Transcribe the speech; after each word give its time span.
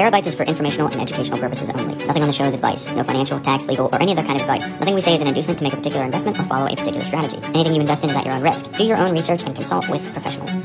Terabytes 0.00 0.28
is 0.28 0.34
for 0.34 0.44
informational 0.44 0.88
and 0.88 1.00
educational 1.00 1.38
purposes 1.38 1.68
only. 1.70 1.94
Nothing 2.06 2.22
on 2.22 2.28
the 2.28 2.32
show 2.32 2.44
is 2.44 2.54
advice. 2.54 2.90
No 2.90 3.04
financial, 3.04 3.38
tax, 3.38 3.66
legal, 3.66 3.90
or 3.92 4.00
any 4.00 4.12
other 4.12 4.22
kind 4.22 4.36
of 4.36 4.42
advice. 4.42 4.70
Nothing 4.72 4.94
we 4.94 5.02
say 5.02 5.14
is 5.14 5.20
an 5.20 5.28
inducement 5.28 5.58
to 5.58 5.64
make 5.64 5.74
a 5.74 5.76
particular 5.76 6.04
investment 6.06 6.38
or 6.38 6.44
follow 6.44 6.66
a 6.66 6.70
particular 6.70 7.04
strategy. 7.04 7.36
Anything 7.48 7.74
you 7.74 7.80
invest 7.82 8.04
in 8.04 8.10
is 8.10 8.16
at 8.16 8.24
your 8.24 8.34
own 8.34 8.42
risk. 8.42 8.72
Do 8.72 8.84
your 8.84 8.96
own 8.96 9.12
research 9.12 9.42
and 9.42 9.54
consult 9.54 9.88
with 9.90 10.02
professionals. 10.12 10.62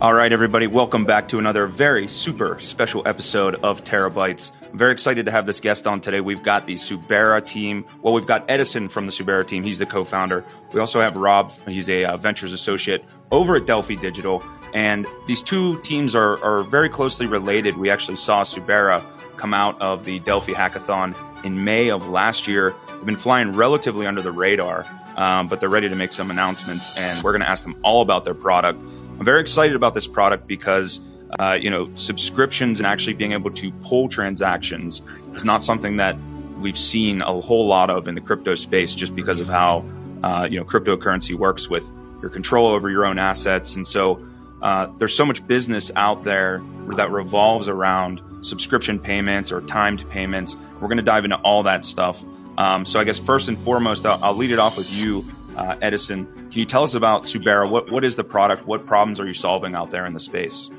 All 0.00 0.14
right, 0.14 0.32
everybody, 0.32 0.68
welcome 0.68 1.04
back 1.04 1.26
to 1.26 1.40
another 1.40 1.66
very 1.66 2.06
super 2.06 2.56
special 2.60 3.02
episode 3.04 3.56
of 3.64 3.82
Terabytes. 3.82 4.52
I'm 4.70 4.78
very 4.78 4.92
excited 4.92 5.26
to 5.26 5.32
have 5.32 5.44
this 5.44 5.58
guest 5.58 5.88
on 5.88 6.00
today. 6.00 6.20
We've 6.20 6.44
got 6.44 6.68
the 6.68 6.74
Suberra 6.74 7.44
team. 7.44 7.84
Well, 8.00 8.14
we've 8.14 8.24
got 8.24 8.48
Edison 8.48 8.88
from 8.88 9.06
the 9.06 9.12
Suberra 9.12 9.44
team. 9.44 9.64
He's 9.64 9.80
the 9.80 9.86
co-founder. 9.86 10.44
We 10.72 10.78
also 10.78 11.00
have 11.00 11.16
Rob. 11.16 11.50
He's 11.66 11.90
a 11.90 12.04
uh, 12.04 12.16
ventures 12.16 12.52
associate 12.52 13.04
over 13.32 13.56
at 13.56 13.66
Delphi 13.66 13.96
Digital. 13.96 14.40
And 14.72 15.04
these 15.26 15.42
two 15.42 15.80
teams 15.80 16.14
are, 16.14 16.40
are 16.44 16.62
very 16.62 16.88
closely 16.88 17.26
related. 17.26 17.76
We 17.76 17.90
actually 17.90 18.18
saw 18.18 18.44
Suberra 18.44 19.04
come 19.36 19.52
out 19.52 19.80
of 19.80 20.04
the 20.04 20.20
Delphi 20.20 20.52
hackathon 20.52 21.16
in 21.44 21.64
May 21.64 21.90
of 21.90 22.06
last 22.06 22.46
year. 22.46 22.72
They've 22.86 23.04
been 23.04 23.16
flying 23.16 23.52
relatively 23.52 24.06
under 24.06 24.22
the 24.22 24.30
radar, 24.30 24.86
um, 25.16 25.48
but 25.48 25.58
they're 25.58 25.68
ready 25.68 25.88
to 25.88 25.96
make 25.96 26.12
some 26.12 26.30
announcements. 26.30 26.96
And 26.96 27.20
we're 27.24 27.32
going 27.32 27.42
to 27.42 27.50
ask 27.50 27.64
them 27.64 27.76
all 27.82 28.00
about 28.00 28.24
their 28.24 28.34
product. 28.34 28.80
I'm 29.18 29.24
very 29.24 29.40
excited 29.40 29.74
about 29.74 29.94
this 29.94 30.06
product 30.06 30.46
because 30.46 31.00
uh, 31.40 31.58
you 31.60 31.70
know 31.70 31.90
subscriptions 31.96 32.78
and 32.78 32.86
actually 32.86 33.14
being 33.14 33.32
able 33.32 33.50
to 33.50 33.72
pull 33.82 34.08
transactions 34.08 35.02
is 35.34 35.44
not 35.44 35.62
something 35.62 35.96
that 35.96 36.16
we've 36.60 36.78
seen 36.78 37.22
a 37.22 37.40
whole 37.40 37.66
lot 37.66 37.90
of 37.90 38.08
in 38.08 38.14
the 38.14 38.20
crypto 38.20 38.54
space 38.54 38.94
just 38.94 39.14
because 39.14 39.40
of 39.40 39.48
how 39.48 39.84
uh, 40.22 40.46
you 40.50 40.58
know 40.58 40.64
cryptocurrency 40.64 41.34
works 41.34 41.68
with 41.68 41.90
your 42.22 42.30
control 42.30 42.68
over 42.68 42.90
your 42.90 43.04
own 43.04 43.18
assets 43.18 43.76
and 43.76 43.86
so 43.86 44.24
uh, 44.62 44.86
there's 44.98 45.14
so 45.14 45.24
much 45.24 45.46
business 45.46 45.90
out 45.96 46.24
there 46.24 46.62
that 46.96 47.10
revolves 47.10 47.68
around 47.68 48.20
subscription 48.40 48.98
payments 48.98 49.52
or 49.52 49.60
timed 49.62 50.08
payments. 50.10 50.56
We're 50.80 50.88
going 50.88 50.98
to 50.98 51.02
dive 51.02 51.24
into 51.24 51.36
all 51.38 51.62
that 51.64 51.84
stuff. 51.84 52.22
Um, 52.56 52.84
so 52.84 52.98
I 52.98 53.04
guess 53.04 53.20
first 53.20 53.48
and 53.48 53.58
foremost, 53.58 54.04
I'll, 54.04 54.22
I'll 54.22 54.34
lead 54.34 54.50
it 54.50 54.58
off 54.58 54.76
with 54.76 54.92
you, 54.92 55.24
uh, 55.58 55.76
Edison. 55.82 56.26
Can 56.50 56.60
you 56.60 56.64
tell 56.64 56.82
us 56.82 56.94
about 56.94 57.24
Suberra? 57.24 57.68
What 57.68 57.90
what 57.90 58.04
is 58.04 58.16
the 58.16 58.24
product? 58.24 58.66
What 58.66 58.86
problems 58.86 59.20
are 59.20 59.26
you 59.26 59.34
solving 59.34 59.74
out 59.74 59.90
there 59.90 60.06
in 60.06 60.14
the 60.14 60.20
space? 60.20 60.70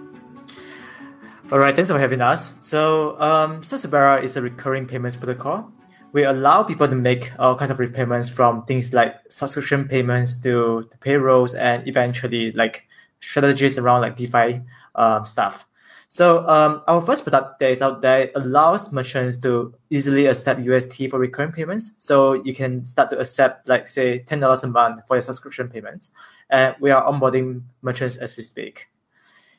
All 1.51 1.59
right, 1.59 1.75
thanks 1.75 1.89
for 1.89 1.99
having 1.99 2.21
us. 2.21 2.55
So, 2.61 3.19
um, 3.19 3.63
so 3.63 3.75
Suberra 3.75 4.21
is 4.21 4.37
a 4.37 4.41
recurring 4.41 4.85
payments 4.85 5.15
protocol. 5.15 5.71
We 6.11 6.23
allow 6.23 6.63
people 6.63 6.87
to 6.87 6.95
make 6.95 7.31
all 7.39 7.55
kinds 7.55 7.71
of 7.71 7.79
repayments 7.79 8.29
from 8.29 8.65
things 8.65 8.93
like 8.93 9.15
subscription 9.29 9.87
payments 9.87 10.39
to, 10.41 10.83
to 10.83 10.97
payrolls 10.99 11.55
and 11.55 11.87
eventually 11.87 12.51
like 12.51 12.87
strategies 13.19 13.77
around 13.77 14.01
like 14.01 14.15
DeFi 14.15 14.61
um, 14.93 15.25
stuff. 15.25 15.65
So 16.11 16.45
um, 16.47 16.81
our 16.87 17.01
first 17.01 17.23
product 17.23 17.59
that 17.59 17.69
is 17.69 17.83
out 17.83 18.01
there 18.01 18.31
allows 18.33 18.91
merchants 18.91 19.37
to 19.41 19.75
easily 19.91 20.25
accept 20.25 20.59
UST 20.59 21.07
for 21.07 21.19
recurring 21.19 21.51
payments. 21.51 21.95
So 21.99 22.33
you 22.33 22.53
can 22.53 22.83
start 22.83 23.11
to 23.11 23.19
accept 23.19 23.69
like 23.69 23.85
say 23.85 24.19
ten 24.19 24.39
dollars 24.39 24.63
a 24.63 24.67
month 24.67 25.01
for 25.07 25.17
your 25.17 25.21
subscription 25.21 25.69
payments, 25.69 26.09
and 26.49 26.75
we 26.79 26.89
are 26.89 27.05
onboarding 27.05 27.61
merchants 27.83 28.17
as 28.17 28.35
we 28.35 28.41
speak. 28.41 28.87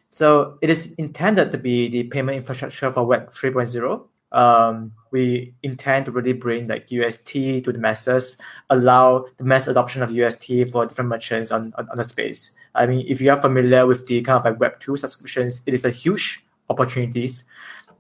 So 0.09 0.59
it 0.61 0.71
is 0.71 0.93
intended 0.95 1.53
to 1.53 1.59
be 1.59 1.89
the 1.89 2.03
payment 2.05 2.37
infrastructure 2.37 2.91
for 2.91 3.07
Web 3.07 3.31
3.0 3.31 4.10
um, 4.33 4.93
we 5.11 5.55
intend 5.63 6.07
to 6.07 6.13
really 6.13 6.33
bring 6.33 6.69
like 6.69 6.91
UST 6.91 7.33
to 7.33 7.73
the 7.73 7.79
masses, 7.79 8.37
allow 8.69 9.27
the 9.39 9.45
mass 9.45 9.67
adoption 9.67 10.03
of 10.03 10.11
UST 10.11 10.71
for 10.71 10.87
different 10.87 11.11
merchants 11.11 11.51
on, 11.51 11.73
on, 11.77 11.89
on 11.89 11.97
the 11.97 12.05
space. 12.05 12.57
I 12.75 12.87
mean, 12.87 13.05
if 13.09 13.21
you 13.21 13.31
are 13.31 13.41
familiar 13.41 13.87
with 13.87 14.07
the 14.07 14.23
kind 14.23 14.39
of 14.39 14.45
like 14.45 14.61
Web 14.61 14.81
2 14.81 14.97
subscriptions, 14.97 15.63
it 15.67 15.75
is 15.75 15.85
a 15.85 15.91
huge 15.91 16.45
opportunities. 16.69 17.45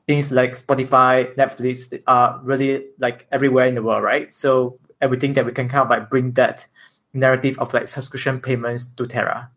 Things 0.06 0.30
like 0.32 0.52
Spotify, 0.52 1.34
Netflix 1.34 2.00
are 2.06 2.40
really 2.42 2.86
like 2.98 3.26
everywhere 3.32 3.66
in 3.66 3.74
the 3.74 3.82
world, 3.82 4.02
right? 4.02 4.32
So 4.32 4.78
everything 5.00 5.32
that 5.34 5.46
we 5.46 5.52
can 5.52 5.68
kind 5.68 5.82
of 5.82 5.90
like 5.90 6.08
bring 6.08 6.32
that 6.32 6.66
narrative 7.12 7.58
of 7.58 7.74
like 7.74 7.88
subscription 7.88 8.40
payments 8.40 8.84
to 8.94 9.06
Terra. 9.06 9.50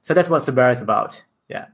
So 0.00 0.14
that's 0.14 0.30
what 0.30 0.42
Suberra 0.42 0.72
is 0.72 0.80
about. 0.80 1.22
Yeah. 1.48 1.66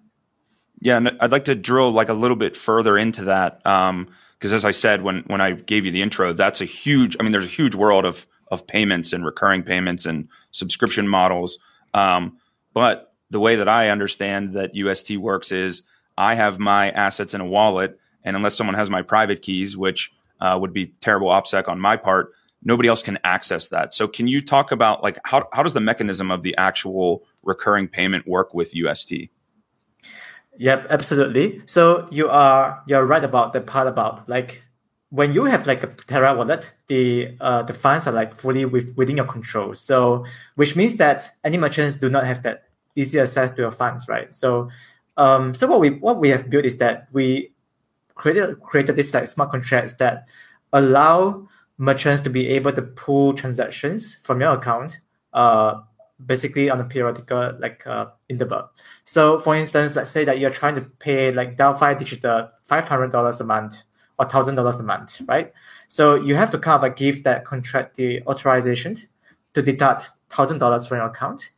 Yeah, 0.81 0.97
and 0.97 1.17
I'd 1.21 1.31
like 1.31 1.45
to 1.45 1.55
drill 1.55 1.93
like 1.93 2.09
a 2.09 2.15
little 2.15 2.37
bit 2.37 2.57
further 2.57 2.99
into 2.99 3.25
that. 3.25 3.65
Um, 3.65 4.09
because 4.43 4.53
as 4.53 4.65
I 4.65 4.73
said 4.73 5.03
when 5.03 5.23
when 5.29 5.41
I 5.41 5.53
gave 5.53 5.85
you 5.85 5.93
the 5.93 6.03
intro, 6.03 6.33
that's 6.33 6.61
a 6.61 6.65
huge. 6.65 7.17
I 7.21 7.23
mean, 7.23 7.31
there's 7.31 7.45
a 7.45 7.49
huge 7.49 7.77
world 7.77 8.05
of 8.05 8.27
of 8.49 8.67
payments 8.67 9.13
and 9.13 9.25
recurring 9.25 9.63
payments 9.63 10.05
and 10.05 10.29
subscription 10.51 11.07
models. 11.07 11.59
Um, 11.95 12.39
but 12.75 13.15
the 13.31 13.39
way 13.39 13.55
that 13.55 13.69
I 13.69 13.91
understand 13.91 14.55
that 14.55 14.75
UST 14.75 15.17
works 15.19 15.53
is 15.53 15.83
I 16.19 16.35
have 16.35 16.59
my 16.59 16.91
assets 16.91 17.35
in 17.35 17.41
a 17.41 17.47
wallet, 17.47 17.97
and 18.25 18.35
unless 18.35 18.57
someone 18.57 18.75
has 18.75 18.91
my 18.91 19.01
private 19.01 19.43
keys, 19.43 19.77
which 19.77 20.11
uh, 20.41 20.59
would 20.61 20.73
be 20.73 20.87
terrible 21.01 21.29
OPSEC 21.29 21.69
on 21.69 21.79
my 21.79 21.97
part, 21.97 22.33
nobody 22.65 22.89
else 22.89 23.05
can 23.05 23.21
access 23.23 23.69
that. 23.69 23.95
So, 23.95 24.09
can 24.09 24.27
you 24.27 24.41
talk 24.41 24.73
about 24.73 25.05
like 25.05 25.21
how 25.25 25.49
how 25.53 25.63
does 25.63 25.75
the 25.75 25.81
mechanism 25.81 26.33
of 26.33 26.43
the 26.43 26.57
actual 26.57 27.23
recurring 27.45 27.87
payment 27.87 28.27
work 28.27 28.55
with 28.55 28.75
UST? 28.75 29.31
Yep, 30.59 30.87
absolutely. 30.91 31.63
So 31.67 32.09
you 32.11 32.29
are 32.29 32.83
you're 32.87 33.07
right 33.07 33.25
about 33.25 33.53
the 33.53 33.61
part 33.61 33.87
about 33.89 34.29
like 34.29 34.63
when 35.11 35.33
you 35.35 35.45
have 35.45 35.67
like 35.67 35.83
a 35.83 35.87
Terra 35.87 36.35
wallet, 36.35 36.73
the 36.89 37.37
uh, 37.41 37.63
the 37.63 37.73
funds 37.73 38.07
are 38.07 38.13
like 38.13 38.39
fully 38.39 38.65
with, 38.65 38.95
within 38.97 39.17
your 39.17 39.27
control. 39.27 39.75
So 39.75 40.25
which 40.57 40.77
means 40.77 40.97
that 40.99 41.31
any 41.45 41.59
merchants 41.59 41.97
do 41.97 42.09
not 42.11 42.27
have 42.27 42.43
that 42.43 42.65
easy 42.97 43.19
access 43.19 43.51
to 43.53 43.63
your 43.63 43.71
funds, 43.71 44.09
right? 44.09 44.35
So 44.35 44.71
um, 45.17 45.55
so 45.55 45.67
what 45.67 45.81
we 45.81 45.91
what 45.91 46.19
we 46.19 46.29
have 46.29 46.51
built 46.51 46.65
is 46.67 46.79
that 46.79 47.09
we 47.13 47.53
created 48.15 48.61
created 48.61 48.97
this 48.97 49.15
like 49.15 49.27
smart 49.29 49.51
contracts 49.51 49.95
that 49.95 50.29
allow 50.73 51.49
merchants 51.79 52.21
to 52.23 52.31
be 52.31 52.49
able 52.49 52.73
to 52.73 52.83
pull 52.83 53.33
transactions 53.35 54.17
from 54.23 54.41
your 54.41 54.53
account 54.53 55.01
uh, 55.33 55.81
basically 56.27 56.71
on 56.71 56.81
a 56.81 56.85
periodical 56.85 57.57
like 57.59 57.87
uh, 57.87 58.07
interval. 58.29 58.71
So 59.05 59.39
for 59.39 59.55
instance, 59.55 59.97
let's 59.97 60.11
say 60.11 60.25
that 60.25 60.39
you're 60.39 60.51
trying 60.51 60.75
to 60.77 60.83
pay 60.83 61.33
like 61.33 61.57
Delphi 61.57 61.95
Digital 61.95 62.49
five 62.65 62.89
hundred 62.89 63.13
dollars 63.13 63.41
a 63.41 63.45
month 63.45 63.83
or 64.19 64.29
thousand 64.29 64.55
dollars 64.55 64.81
a 64.81 64.83
month, 64.83 65.21
right? 65.29 65.53
So 65.89 66.15
you 66.15 66.35
have 66.35 66.51
to 66.51 66.59
kind 66.59 66.77
of 66.77 66.83
like 66.83 66.97
give 66.97 67.25
that 67.25 67.45
contract 67.45 67.97
the 67.97 68.23
authorization 68.27 68.97
to 69.55 69.63
deduct 69.63 70.11
thousand 70.31 70.59
dollars 70.59 70.87
from 70.87 70.99
your 70.99 71.07
account. 71.07 71.51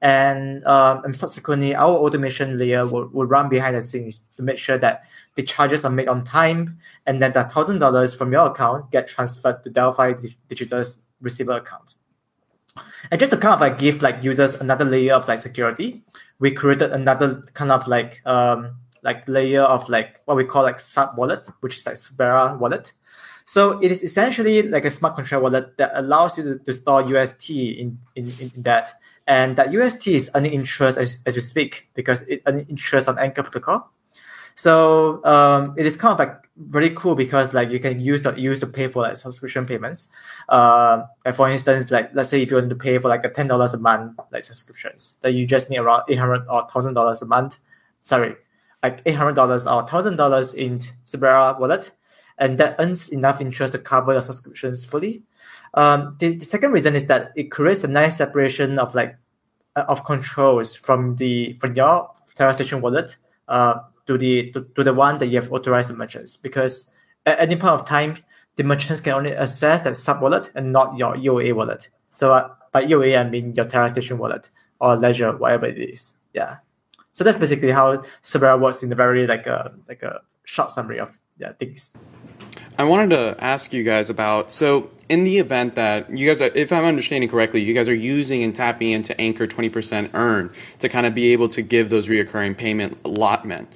And, 0.00 0.64
um, 0.64 1.04
and 1.04 1.16
subsequently, 1.16 1.74
our 1.74 1.96
automation 1.96 2.56
layer 2.56 2.86
will, 2.86 3.08
will 3.08 3.26
run 3.26 3.48
behind 3.48 3.74
the 3.74 3.82
scenes 3.82 4.20
to 4.36 4.44
make 4.44 4.56
sure 4.56 4.78
that 4.78 5.02
the 5.34 5.42
charges 5.42 5.84
are 5.84 5.90
made 5.90 6.06
on 6.06 6.22
time, 6.22 6.78
and 7.06 7.20
then 7.20 7.32
the 7.32 7.42
thousand 7.42 7.80
dollars 7.80 8.14
from 8.14 8.30
your 8.30 8.46
account 8.46 8.92
get 8.92 9.08
transferred 9.08 9.64
to 9.64 9.70
Delphi 9.70 10.12
Digital's 10.48 11.02
receiver 11.20 11.56
account. 11.56 11.96
And 13.10 13.18
just 13.18 13.32
to 13.32 13.38
kind 13.38 13.54
of 13.54 13.60
like 13.60 13.78
give 13.78 14.02
like 14.02 14.22
users 14.22 14.54
another 14.54 14.84
layer 14.84 15.14
of 15.14 15.28
like 15.28 15.40
security, 15.40 16.02
we 16.38 16.50
created 16.50 16.92
another 16.92 17.42
kind 17.54 17.72
of 17.72 17.86
like 17.88 18.20
um 18.26 18.76
like 19.02 19.28
layer 19.28 19.62
of 19.62 19.88
like 19.88 20.20
what 20.24 20.36
we 20.36 20.44
call 20.44 20.62
like 20.62 20.80
sub 20.80 21.16
wallet, 21.16 21.48
which 21.60 21.76
is 21.76 21.86
like 21.86 21.94
Suberra 21.94 22.58
wallet. 22.58 22.92
So 23.44 23.80
it 23.80 23.90
is 23.90 24.02
essentially 24.02 24.60
like 24.60 24.84
a 24.84 24.90
smart 24.90 25.14
contract 25.14 25.42
wallet 25.42 25.78
that 25.78 25.92
allows 25.94 26.36
you 26.36 26.44
to, 26.44 26.58
to 26.58 26.72
store 26.72 27.00
UST 27.02 27.48
in, 27.48 27.98
in, 28.14 28.30
in 28.40 28.52
that. 28.58 28.92
And 29.26 29.56
that 29.56 29.72
UST 29.72 30.08
is 30.08 30.30
earning 30.34 30.52
interest 30.52 30.98
as, 30.98 31.22
as 31.24 31.34
we 31.34 31.40
speak 31.40 31.88
because 31.94 32.28
it 32.28 32.42
earning 32.46 32.66
interest 32.68 33.08
on 33.08 33.18
Anchor 33.18 33.42
protocol. 33.42 33.90
So 34.58 35.24
um, 35.24 35.74
it 35.78 35.86
is 35.86 35.96
kind 35.96 36.12
of 36.12 36.18
like 36.18 36.36
really 36.72 36.90
cool 36.90 37.14
because 37.14 37.54
like 37.54 37.70
you 37.70 37.78
can 37.78 38.00
use 38.00 38.22
the 38.22 38.32
use 38.34 38.58
to 38.58 38.66
pay 38.66 38.88
for 38.88 39.02
like 39.02 39.14
subscription 39.14 39.64
payments. 39.64 40.08
Uh, 40.48 41.04
and 41.24 41.36
for 41.36 41.48
instance, 41.48 41.92
like 41.92 42.10
let's 42.12 42.28
say 42.28 42.42
if 42.42 42.50
you 42.50 42.56
want 42.56 42.68
to 42.68 42.74
pay 42.74 42.98
for 42.98 43.08
like 43.08 43.22
a 43.22 43.30
ten 43.30 43.46
dollars 43.46 43.72
a 43.72 43.78
month 43.78 44.18
like 44.32 44.42
subscriptions, 44.42 45.16
that 45.22 45.30
you 45.30 45.46
just 45.46 45.70
need 45.70 45.78
around 45.78 46.02
eight 46.08 46.18
hundred 46.18 46.44
or 46.50 46.68
thousand 46.68 46.94
dollars 46.94 47.22
a 47.22 47.26
month. 47.26 47.58
Sorry, 48.00 48.34
like 48.82 49.00
eight 49.06 49.14
hundred 49.14 49.36
dollars 49.36 49.64
or 49.64 49.86
thousand 49.86 50.16
dollars 50.16 50.54
in 50.54 50.80
Suberra 51.06 51.56
wallet, 51.60 51.92
and 52.38 52.58
that 52.58 52.74
earns 52.80 53.10
enough 53.10 53.40
interest 53.40 53.74
to 53.74 53.78
cover 53.78 54.10
your 54.10 54.22
subscriptions 54.22 54.84
fully. 54.84 55.22
Um, 55.74 56.16
the, 56.18 56.34
the 56.34 56.44
second 56.44 56.72
reason 56.72 56.96
is 56.96 57.06
that 57.06 57.30
it 57.36 57.52
creates 57.52 57.84
a 57.84 57.88
nice 57.88 58.16
separation 58.16 58.80
of 58.80 58.92
like 58.96 59.16
uh, 59.76 59.84
of 59.86 60.04
controls 60.04 60.74
from 60.74 61.14
the 61.14 61.52
from 61.60 61.76
your 61.76 62.10
TerraStation 62.34 62.80
wallet. 62.80 63.16
Uh, 63.46 63.82
to 64.08 64.18
the 64.18 64.50
to, 64.50 64.66
to 64.74 64.82
the 64.82 64.92
one 64.92 65.18
that 65.18 65.26
you 65.26 65.36
have 65.36 65.52
authorized 65.52 65.90
the 65.90 65.94
merchants 65.94 66.36
because 66.36 66.90
at 67.24 67.38
any 67.38 67.54
point 67.54 67.74
of 67.74 67.86
time 67.86 68.16
the 68.56 68.64
merchants 68.64 69.00
can 69.00 69.12
only 69.12 69.32
access 69.32 69.82
that 69.82 69.94
sub 69.94 70.20
wallet 70.20 70.50
and 70.56 70.72
not 70.72 70.96
your 70.96 71.14
EOA 71.14 71.54
wallet. 71.54 71.90
So 72.12 72.34
uh, 72.34 72.50
by 72.72 72.84
EOA 72.84 73.20
I 73.20 73.28
mean 73.28 73.54
your 73.54 73.66
Terra 73.66 73.88
Station 73.88 74.18
wallet 74.18 74.50
or 74.80 74.96
Ledger, 74.96 75.36
whatever 75.36 75.66
it 75.66 75.78
is. 75.78 76.16
Yeah. 76.32 76.56
So 77.12 77.22
that's 77.22 77.36
basically 77.36 77.70
how 77.70 78.02
Suberra 78.22 78.58
works 78.60 78.82
in 78.82 78.90
a 78.90 78.96
very 78.96 79.26
like 79.26 79.46
a 79.46 79.72
like 79.86 80.02
a 80.02 80.22
short 80.44 80.70
summary 80.70 80.98
of 80.98 81.18
yeah 81.38 81.52
things. 81.52 81.96
I 82.78 82.84
wanted 82.84 83.10
to 83.10 83.36
ask 83.38 83.72
you 83.72 83.84
guys 83.84 84.08
about 84.08 84.50
so 84.50 84.90
in 85.08 85.24
the 85.24 85.38
event 85.38 85.74
that 85.74 86.16
you 86.16 86.26
guys 86.26 86.40
are, 86.42 86.50
if 86.54 86.72
I'm 86.72 86.84
understanding 86.84 87.28
correctly, 87.28 87.60
you 87.60 87.74
guys 87.74 87.88
are 87.88 87.94
using 87.94 88.42
and 88.42 88.54
tapping 88.54 88.90
into 88.90 89.18
Anchor 89.20 89.46
20% 89.46 90.10
earn 90.14 90.52
to 90.80 90.88
kind 90.88 91.06
of 91.06 91.14
be 91.14 91.32
able 91.32 91.48
to 91.50 91.62
give 91.62 91.90
those 91.90 92.08
reoccurring 92.08 92.56
payment 92.56 92.98
allotment 93.04 93.72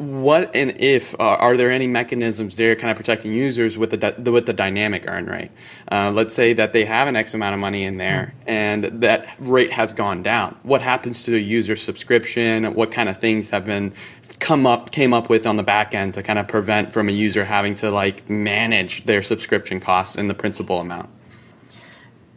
what 0.00 0.56
and 0.56 0.80
if 0.80 1.12
uh, 1.20 1.36
are 1.36 1.58
there 1.58 1.70
any 1.70 1.86
mechanisms 1.86 2.56
there 2.56 2.74
kind 2.74 2.90
of 2.90 2.96
protecting 2.96 3.34
users 3.34 3.76
with 3.76 3.90
the, 3.90 4.30
with 4.30 4.46
the 4.46 4.54
dynamic 4.54 5.04
earn 5.06 5.26
rate? 5.26 5.50
Uh, 5.92 6.10
let's 6.10 6.34
say 6.34 6.54
that 6.54 6.72
they 6.72 6.86
have 6.86 7.06
an 7.06 7.16
X 7.16 7.34
amount 7.34 7.52
of 7.52 7.60
money 7.60 7.84
in 7.84 7.98
there 7.98 8.32
and 8.46 8.84
that 8.84 9.28
rate 9.38 9.70
has 9.70 9.92
gone 9.92 10.22
down. 10.22 10.56
What 10.62 10.80
happens 10.80 11.24
to 11.24 11.32
the 11.32 11.38
user 11.38 11.76
subscription? 11.76 12.72
What 12.72 12.92
kind 12.92 13.10
of 13.10 13.20
things 13.20 13.50
have 13.50 13.66
been 13.66 13.92
come 14.38 14.66
up 14.66 14.90
came 14.90 15.12
up 15.12 15.28
with 15.28 15.46
on 15.46 15.58
the 15.58 15.62
back 15.62 15.94
end 15.94 16.14
to 16.14 16.22
kind 16.22 16.38
of 16.38 16.48
prevent 16.48 16.94
from 16.94 17.10
a 17.10 17.12
user 17.12 17.44
having 17.44 17.74
to 17.74 17.90
like 17.90 18.26
manage 18.30 19.04
their 19.04 19.22
subscription 19.22 19.80
costs 19.80 20.16
and 20.16 20.30
the 20.30 20.34
principal 20.34 20.80
amount? 20.80 21.10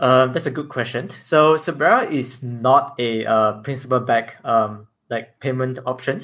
Um, 0.01 0.33
that's 0.33 0.47
a 0.47 0.51
good 0.51 0.67
question. 0.67 1.09
So 1.11 1.55
Suberra 1.55 2.11
is 2.11 2.43
not 2.43 2.95
a 2.99 3.25
uh, 3.25 3.53
principal 3.61 4.01
back 4.01 4.35
um, 4.43 4.87
like 5.09 5.39
payment 5.39 5.79
option. 5.85 6.23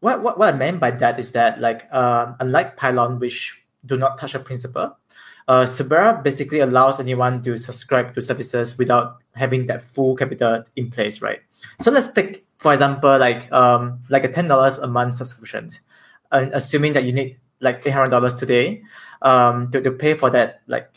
What, 0.00 0.22
what, 0.22 0.38
what 0.38 0.54
I 0.54 0.56
meant 0.56 0.80
by 0.80 0.92
that 0.92 1.18
is 1.18 1.32
that 1.32 1.60
like 1.60 1.88
uh, 1.90 2.34
unlike 2.40 2.76
Pylon, 2.76 3.18
which 3.18 3.62
do 3.84 3.96
not 3.96 4.18
touch 4.18 4.34
a 4.34 4.38
principal, 4.38 4.96
uh, 5.48 5.64
Suberra 5.64 6.22
basically 6.22 6.60
allows 6.60 7.00
anyone 7.00 7.42
to 7.42 7.56
subscribe 7.56 8.14
to 8.14 8.22
services 8.22 8.78
without 8.78 9.16
having 9.34 9.66
that 9.66 9.82
full 9.82 10.14
capital 10.14 10.62
in 10.76 10.90
place, 10.90 11.22
right? 11.22 11.40
So 11.80 11.90
let's 11.90 12.12
take, 12.12 12.46
for 12.58 12.72
example, 12.72 13.18
like 13.18 13.50
um, 13.50 14.00
like 14.08 14.24
a 14.24 14.28
ten 14.28 14.46
dollars 14.46 14.78
a 14.78 14.86
month 14.86 15.16
subscription, 15.16 15.70
and 16.30 16.52
assuming 16.54 16.92
that 16.92 17.04
you 17.04 17.12
need 17.12 17.38
like 17.60 17.84
eight 17.86 17.90
hundred 17.90 18.10
dollars 18.10 18.34
today, 18.34 18.82
um, 19.22 19.70
to, 19.72 19.80
to 19.80 19.90
pay 19.90 20.14
for 20.14 20.30
that, 20.30 20.62
like 20.68 20.92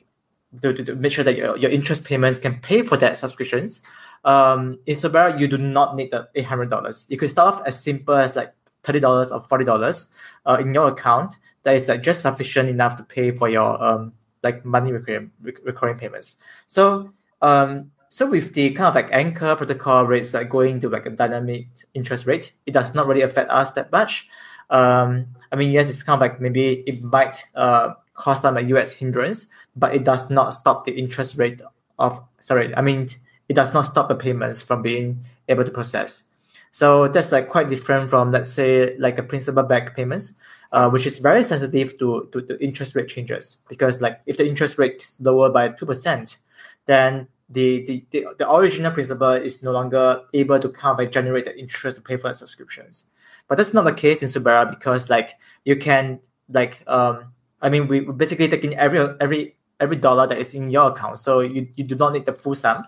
to, 0.62 0.74
to, 0.74 0.84
to 0.84 0.96
make 0.96 1.12
sure 1.12 1.24
that 1.24 1.38
your, 1.38 1.58
your 1.58 1.72
interest 1.72 2.06
payments 2.06 2.38
can 2.38 2.60
pay 2.60 2.84
for 2.84 2.98
that 2.98 3.18
subscriptions. 3.18 3.82
Um, 4.24 4.78
in 4.86 4.96
Suberra, 4.96 5.40
you 5.40 5.48
do 5.48 5.58
not 5.58 5.96
need 5.96 6.12
the 6.12 6.30
eight 6.36 6.46
hundred 6.46 6.70
dollars. 6.70 7.08
You 7.10 7.18
could 7.18 7.32
start 7.32 7.56
off 7.56 7.62
as 7.66 7.82
simple 7.82 8.14
as 8.14 8.36
like 8.36 8.54
$30 8.84 9.32
or 9.32 9.42
$40 9.42 10.10
uh, 10.46 10.58
in 10.60 10.74
your 10.74 10.88
account 10.88 11.36
that 11.64 11.76
is 11.76 11.88
like 11.88 12.02
just 12.02 12.22
sufficient 12.22 12.70
enough 12.70 12.98
to 12.98 13.04
pay 13.04 13.32
for 13.32 13.50
your 13.50 13.82
um, 13.84 14.14
like 14.44 14.66
money 14.66 14.92
recurring, 14.92 15.32
recurring 15.42 15.98
payments. 15.98 16.38
So 16.68 17.14
um, 17.42 17.92
so 18.10 18.30
with 18.30 18.54
the 18.54 18.72
kind 18.72 18.88
of 18.88 18.96
like 18.96 19.10
anchor 19.14 19.56
protocol 19.56 20.06
rates 20.06 20.34
like 20.34 20.50
going 20.50 20.82
to 20.82 20.90
like 20.90 21.06
a 21.06 21.12
dynamic 21.12 21.68
interest 21.94 22.26
rate, 22.26 22.52
it 22.66 22.72
does 22.72 22.94
not 22.94 23.08
really 23.08 23.22
affect 23.22 23.50
us 23.50 23.72
that 23.72 23.92
much. 23.92 24.28
Um, 24.70 25.28
I 25.52 25.56
mean, 25.56 25.72
yes, 25.72 25.90
it's 25.90 26.04
kind 26.04 26.16
of 26.16 26.22
like 26.22 26.42
maybe 26.42 26.84
it 26.86 27.02
might 27.02 27.46
uh, 27.56 27.94
cause 28.14 28.42
some 28.42 28.56
like 28.56 28.68
US 28.68 28.94
hindrance, 28.94 29.48
but 29.76 29.96
it 29.96 30.04
does 30.04 30.30
not 30.30 30.54
stop 30.54 30.86
the 30.86 30.92
interest 30.92 31.38
rate 31.38 31.62
of 32.00 32.22
sorry, 32.40 32.76
I 32.76 32.82
mean 32.82 33.08
it 33.48 33.54
does 33.54 33.74
not 33.74 33.82
stop 33.82 34.08
the 34.08 34.16
payments 34.16 34.62
from 34.62 34.82
being 34.82 35.24
able 35.48 35.64
to 35.64 35.72
process. 35.72 36.24
So 36.72 37.10
that's 37.10 37.32
like 37.32 37.50
quite 37.50 37.70
different 37.70 38.10
from 38.10 38.32
let's 38.32 38.50
say 38.50 38.96
like 38.98 39.20
a 39.20 39.24
principal 39.24 39.64
back 39.64 39.96
payments, 39.96 40.34
uh, 40.72 40.90
which 40.90 41.06
is 41.06 41.20
very 41.20 41.44
sensitive 41.44 41.98
to, 42.00 42.30
to, 42.32 42.42
to 42.42 42.64
interest 42.64 42.96
rate 42.96 43.10
changes 43.10 43.58
because 43.68 44.02
like 44.02 44.22
if 44.26 44.38
the 44.38 44.48
interest 44.48 44.78
rate 44.78 45.02
is 45.02 45.18
lower 45.20 45.50
by 45.50 45.70
two 45.70 45.86
percent, 45.86 46.38
then 46.86 47.28
the, 47.50 47.86
the, 47.86 48.06
the, 48.12 48.26
the, 48.40 48.50
original 48.50 48.94
principal 48.94 49.34
is 49.34 49.62
no 49.62 49.74
longer 49.74 50.22
able 50.34 50.58
to 50.58 50.70
of 50.70 50.98
like 50.98 51.12
generate 51.12 51.44
the 51.44 51.58
interest 51.60 51.98
to 51.98 52.02
pay 52.02 52.16
for 52.16 52.30
the 52.30 52.34
subscriptions. 52.34 53.04
But 53.50 53.58
that's 53.58 53.74
not 53.74 53.84
the 53.84 53.94
case 53.94 54.24
in 54.24 54.30
Suberra 54.30 54.70
because 54.70 55.10
like 55.10 55.32
you 55.66 55.76
can 55.76 56.22
like 56.48 56.82
um 56.88 57.34
I 57.62 57.68
mean 57.68 57.90
we 57.90 58.00
basically 58.00 58.48
taking 58.48 58.76
every 58.76 59.00
every 59.20 59.58
every 59.82 59.98
dollar 59.98 60.28
that 60.28 60.38
is 60.38 60.54
in 60.54 60.70
your 60.70 60.92
account. 60.92 61.18
So 61.18 61.42
you, 61.42 61.68
you 61.76 61.84
do 61.84 61.96
not 61.96 62.14
need 62.14 62.26
the 62.26 62.34
full 62.34 62.56
sum. 62.56 62.86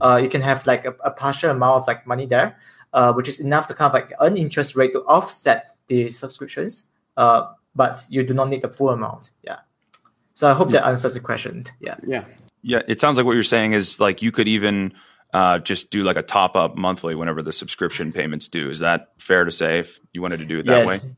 Uh, 0.00 0.18
you 0.22 0.28
can 0.28 0.40
have 0.40 0.64
like 0.66 0.86
a, 0.86 0.94
a 1.04 1.10
partial 1.10 1.50
amount 1.50 1.82
of 1.82 1.86
like 1.86 2.06
money 2.06 2.24
there 2.24 2.56
uh, 2.96 3.12
which 3.12 3.28
is 3.28 3.38
enough 3.38 3.68
to 3.68 3.74
kind 3.74 3.88
of 3.88 3.94
like 3.94 4.12
earn 4.20 4.36
interest 4.36 4.74
rate 4.74 4.92
to 4.92 5.00
offset 5.02 5.76
the 5.86 6.08
subscriptions. 6.08 6.84
Uh, 7.16 7.52
but 7.74 8.04
you 8.08 8.24
do 8.24 8.34
not 8.34 8.48
need 8.48 8.62
the 8.62 8.68
full 8.68 8.88
amount. 8.88 9.30
Yeah. 9.42 9.58
So 10.32 10.50
I 10.50 10.54
hope 10.54 10.68
yeah. 10.68 10.80
that 10.80 10.86
answers 10.86 11.14
the 11.14 11.20
question. 11.20 11.66
Yeah. 11.78 11.96
Yeah. 12.02 12.24
Yeah. 12.62 12.82
It 12.88 12.98
sounds 12.98 13.18
like 13.18 13.26
what 13.26 13.34
you're 13.34 13.42
saying 13.42 13.74
is 13.74 14.00
like 14.00 14.22
you 14.22 14.32
could 14.32 14.48
even 14.48 14.94
uh, 15.34 15.58
just 15.58 15.90
do 15.90 16.02
like 16.04 16.16
a 16.16 16.22
top 16.22 16.56
up 16.56 16.76
monthly 16.76 17.14
whenever 17.14 17.42
the 17.42 17.52
subscription 17.52 18.12
payments 18.12 18.48
due. 18.48 18.70
Is 18.70 18.78
that 18.78 19.12
fair 19.18 19.44
to 19.44 19.52
say 19.52 19.78
if 19.78 20.00
you 20.14 20.22
wanted 20.22 20.38
to 20.38 20.46
do 20.46 20.60
it 20.60 20.66
that 20.66 20.86
yes. 20.86 21.04
way? 21.04 21.10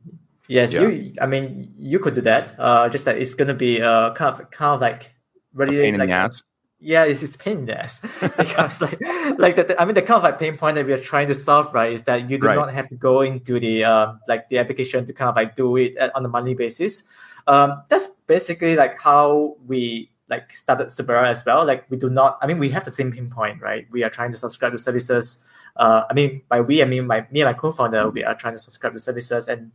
Yes, 0.48 0.72
yeah. 0.72 0.80
you. 0.80 1.14
I 1.20 1.26
mean, 1.26 1.74
you 1.78 2.00
could 2.00 2.16
do 2.16 2.22
that. 2.22 2.58
Uh, 2.58 2.88
just 2.88 3.04
that 3.04 3.18
it's 3.18 3.34
gonna 3.34 3.54
be 3.54 3.82
uh 3.82 4.14
kind 4.14 4.40
of 4.40 4.50
kind 4.50 4.74
of 4.74 4.80
like 4.80 5.14
really 5.52 5.76
pain 5.76 5.94
like, 5.94 6.02
in 6.02 6.08
the 6.08 6.14
ass 6.14 6.42
yeah, 6.80 7.04
it's, 7.04 7.22
it's 7.22 7.36
pain 7.36 7.58
in 7.58 7.66
the 7.66 7.78
ass 7.78 8.00
because 8.36 8.80
like 8.80 9.00
like 9.38 9.56
the, 9.56 9.64
the, 9.64 9.80
I 9.80 9.84
mean 9.84 9.94
the 9.94 10.02
kind 10.02 10.18
of 10.18 10.22
like 10.22 10.38
pain 10.38 10.56
point 10.56 10.76
that 10.76 10.86
we 10.86 10.92
are 10.92 11.00
trying 11.00 11.26
to 11.26 11.34
solve 11.34 11.74
right 11.74 11.92
is 11.92 12.02
that 12.02 12.30
you 12.30 12.38
do 12.38 12.46
right. 12.46 12.54
not 12.54 12.72
have 12.72 12.86
to 12.88 12.94
go 12.94 13.20
into 13.22 13.58
the 13.58 13.84
uh, 13.84 14.14
like 14.28 14.48
the 14.48 14.58
application 14.58 15.04
to 15.06 15.12
kind 15.12 15.28
of 15.28 15.36
like 15.36 15.56
do 15.56 15.76
it 15.76 15.96
on 16.14 16.24
a 16.24 16.28
monthly 16.28 16.54
basis. 16.54 17.08
Um, 17.46 17.82
that's 17.88 18.06
basically 18.26 18.76
like 18.76 19.00
how 19.00 19.56
we 19.66 20.10
like 20.28 20.52
started 20.54 20.88
Suberra 20.88 21.28
as 21.28 21.44
well. 21.44 21.66
Like 21.66 21.90
we 21.90 21.96
do 21.96 22.10
not, 22.10 22.38
I 22.42 22.46
mean, 22.46 22.58
we 22.58 22.68
have 22.70 22.84
the 22.84 22.90
same 22.90 23.10
pain 23.10 23.30
point, 23.30 23.60
right? 23.60 23.86
We 23.90 24.04
are 24.04 24.10
trying 24.10 24.30
to 24.32 24.36
subscribe 24.36 24.72
to 24.72 24.78
services. 24.78 25.46
Uh, 25.76 26.04
I 26.08 26.14
mean, 26.14 26.42
by 26.48 26.60
we, 26.60 26.82
I 26.82 26.84
mean 26.84 27.06
my 27.06 27.26
me 27.30 27.40
and 27.40 27.48
my 27.48 27.54
co-founder, 27.54 28.10
we 28.10 28.22
are 28.22 28.34
trying 28.34 28.54
to 28.54 28.58
subscribe 28.58 28.92
to 28.92 28.98
services, 28.98 29.48
and 29.48 29.72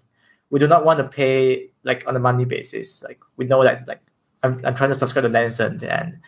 we 0.50 0.60
do 0.60 0.68
not 0.68 0.86
want 0.86 1.00
to 1.00 1.06
pay 1.06 1.72
like 1.84 2.04
on 2.08 2.16
a 2.16 2.20
monthly 2.20 2.46
basis. 2.46 3.04
Like 3.04 3.20
we 3.36 3.46
know 3.46 3.64
that 3.64 3.88
like 3.88 4.02
I'm, 4.44 4.64
I'm 4.66 4.76
trying 4.76 4.92
to 4.92 4.96
subscribe 4.96 5.24
to 5.24 5.30
Lancet 5.30 5.82
and 5.84 6.20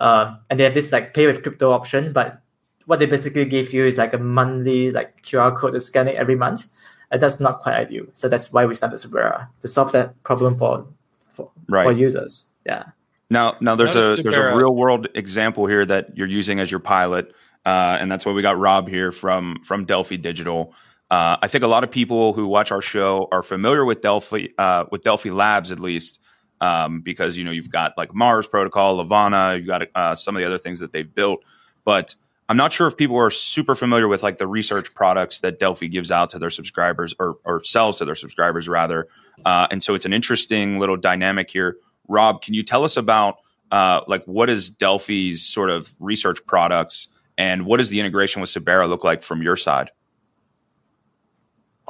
um, 0.00 0.38
and 0.48 0.58
they 0.58 0.64
have 0.64 0.74
this 0.74 0.90
like 0.92 1.14
pay 1.14 1.26
with 1.26 1.42
crypto 1.42 1.70
option, 1.70 2.12
but 2.12 2.42
what 2.86 2.98
they 2.98 3.06
basically 3.06 3.44
give 3.44 3.72
you 3.72 3.84
is 3.84 3.96
like 3.96 4.12
a 4.14 4.18
monthly 4.18 4.90
like 4.90 5.22
QR 5.22 5.54
code 5.54 5.74
to 5.74 5.80
scan 5.80 6.08
it 6.08 6.16
every 6.16 6.34
month. 6.34 6.64
And 7.12 7.20
that's 7.20 7.40
not 7.40 7.60
quite 7.60 7.74
ideal. 7.74 8.06
So 8.14 8.28
that's 8.28 8.52
why 8.52 8.64
we 8.66 8.74
started 8.74 8.96
Suberra 8.96 9.48
to 9.60 9.68
solve 9.68 9.92
that 9.92 10.20
problem 10.22 10.56
for 10.56 10.86
for, 11.28 11.50
right. 11.68 11.84
for 11.84 11.92
users. 11.92 12.52
Yeah. 12.64 12.84
Now, 13.30 13.56
now 13.60 13.72
so 13.72 13.76
there's 13.76 13.96
a 13.96 14.22
there's 14.22 14.36
a 14.36 14.56
real 14.56 14.74
world 14.74 15.08
example 15.14 15.66
here 15.66 15.86
that 15.86 16.16
you're 16.16 16.28
using 16.28 16.58
as 16.60 16.70
your 16.70 16.80
pilot, 16.80 17.32
uh, 17.64 17.96
and 18.00 18.10
that's 18.10 18.26
why 18.26 18.32
we 18.32 18.42
got 18.42 18.58
Rob 18.58 18.88
here 18.88 19.12
from 19.12 19.58
from 19.64 19.84
Delphi 19.84 20.16
Digital. 20.16 20.74
Uh, 21.10 21.36
I 21.42 21.48
think 21.48 21.64
a 21.64 21.68
lot 21.68 21.84
of 21.84 21.90
people 21.90 22.32
who 22.32 22.46
watch 22.46 22.70
our 22.70 22.82
show 22.82 23.28
are 23.32 23.42
familiar 23.42 23.84
with 23.84 24.00
Delphi 24.00 24.46
uh, 24.58 24.84
with 24.90 25.02
Delphi 25.02 25.30
Labs 25.30 25.70
at 25.70 25.78
least, 25.78 26.20
um, 26.60 27.00
because 27.00 27.36
you 27.36 27.44
know 27.44 27.50
you've 27.50 27.70
got 27.70 27.96
like 27.96 28.14
Mars 28.14 28.46
Protocol, 28.46 28.96
Levana, 28.96 29.56
you've 29.56 29.66
got 29.66 29.82
uh, 29.94 30.14
some 30.14 30.36
of 30.36 30.40
the 30.40 30.46
other 30.46 30.58
things 30.58 30.80
that 30.80 30.92
they've 30.92 31.12
built, 31.14 31.42
but 31.84 32.14
I'm 32.50 32.56
not 32.56 32.72
sure 32.72 32.88
if 32.88 32.96
people 32.96 33.16
are 33.16 33.30
super 33.30 33.76
familiar 33.76 34.08
with 34.08 34.24
like 34.24 34.38
the 34.38 34.46
research 34.48 34.92
products 34.92 35.38
that 35.38 35.60
Delphi 35.60 35.86
gives 35.86 36.10
out 36.10 36.30
to 36.30 36.38
their 36.40 36.50
subscribers 36.50 37.14
or, 37.20 37.36
or 37.44 37.62
sells 37.62 37.98
to 37.98 38.04
their 38.04 38.16
subscribers 38.16 38.68
rather. 38.68 39.06
Uh, 39.46 39.68
and 39.70 39.80
so 39.80 39.94
it's 39.94 40.04
an 40.04 40.12
interesting 40.12 40.80
little 40.80 40.96
dynamic 40.96 41.48
here. 41.48 41.76
Rob, 42.08 42.42
can 42.42 42.54
you 42.54 42.64
tell 42.64 42.82
us 42.82 42.96
about 42.96 43.36
uh, 43.70 44.00
like 44.08 44.24
what 44.24 44.50
is 44.50 44.68
Delphi's 44.68 45.46
sort 45.46 45.70
of 45.70 45.94
research 46.00 46.44
products 46.44 47.06
and 47.38 47.66
what 47.66 47.76
does 47.76 47.88
the 47.88 48.00
integration 48.00 48.40
with 48.40 48.50
Suberra 48.50 48.88
look 48.88 49.04
like 49.04 49.22
from 49.22 49.42
your 49.42 49.56
side? 49.56 49.92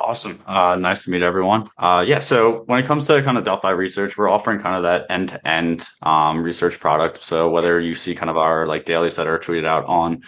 Awesome. 0.01 0.41
Uh, 0.47 0.77
nice 0.77 1.05
to 1.05 1.11
meet 1.11 1.21
everyone. 1.21 1.69
Uh, 1.77 2.03
yeah, 2.07 2.21
so 2.21 2.63
when 2.65 2.79
it 2.79 2.87
comes 2.87 3.07
to 3.07 3.23
kind 3.23 3.37
of 3.37 3.45
Delphi 3.45 3.69
research, 3.71 4.17
we're 4.17 4.31
offering 4.31 4.59
kind 4.59 4.75
of 4.75 4.83
that 4.83 5.05
end 5.11 5.29
to 5.29 5.47
end 5.47 5.91
research 6.43 6.81
product. 6.81 7.23
So 7.23 7.51
whether 7.51 7.79
you 7.79 7.95
see 7.95 8.15
kind 8.15 8.31
of 8.31 8.39
our 8.39 8.67
like 8.67 8.87
dailies 8.87 9.17
that 9.17 9.27
are 9.27 9.39
tweeted 9.39 9.67
out 9.67 9.85
on 9.85 10.23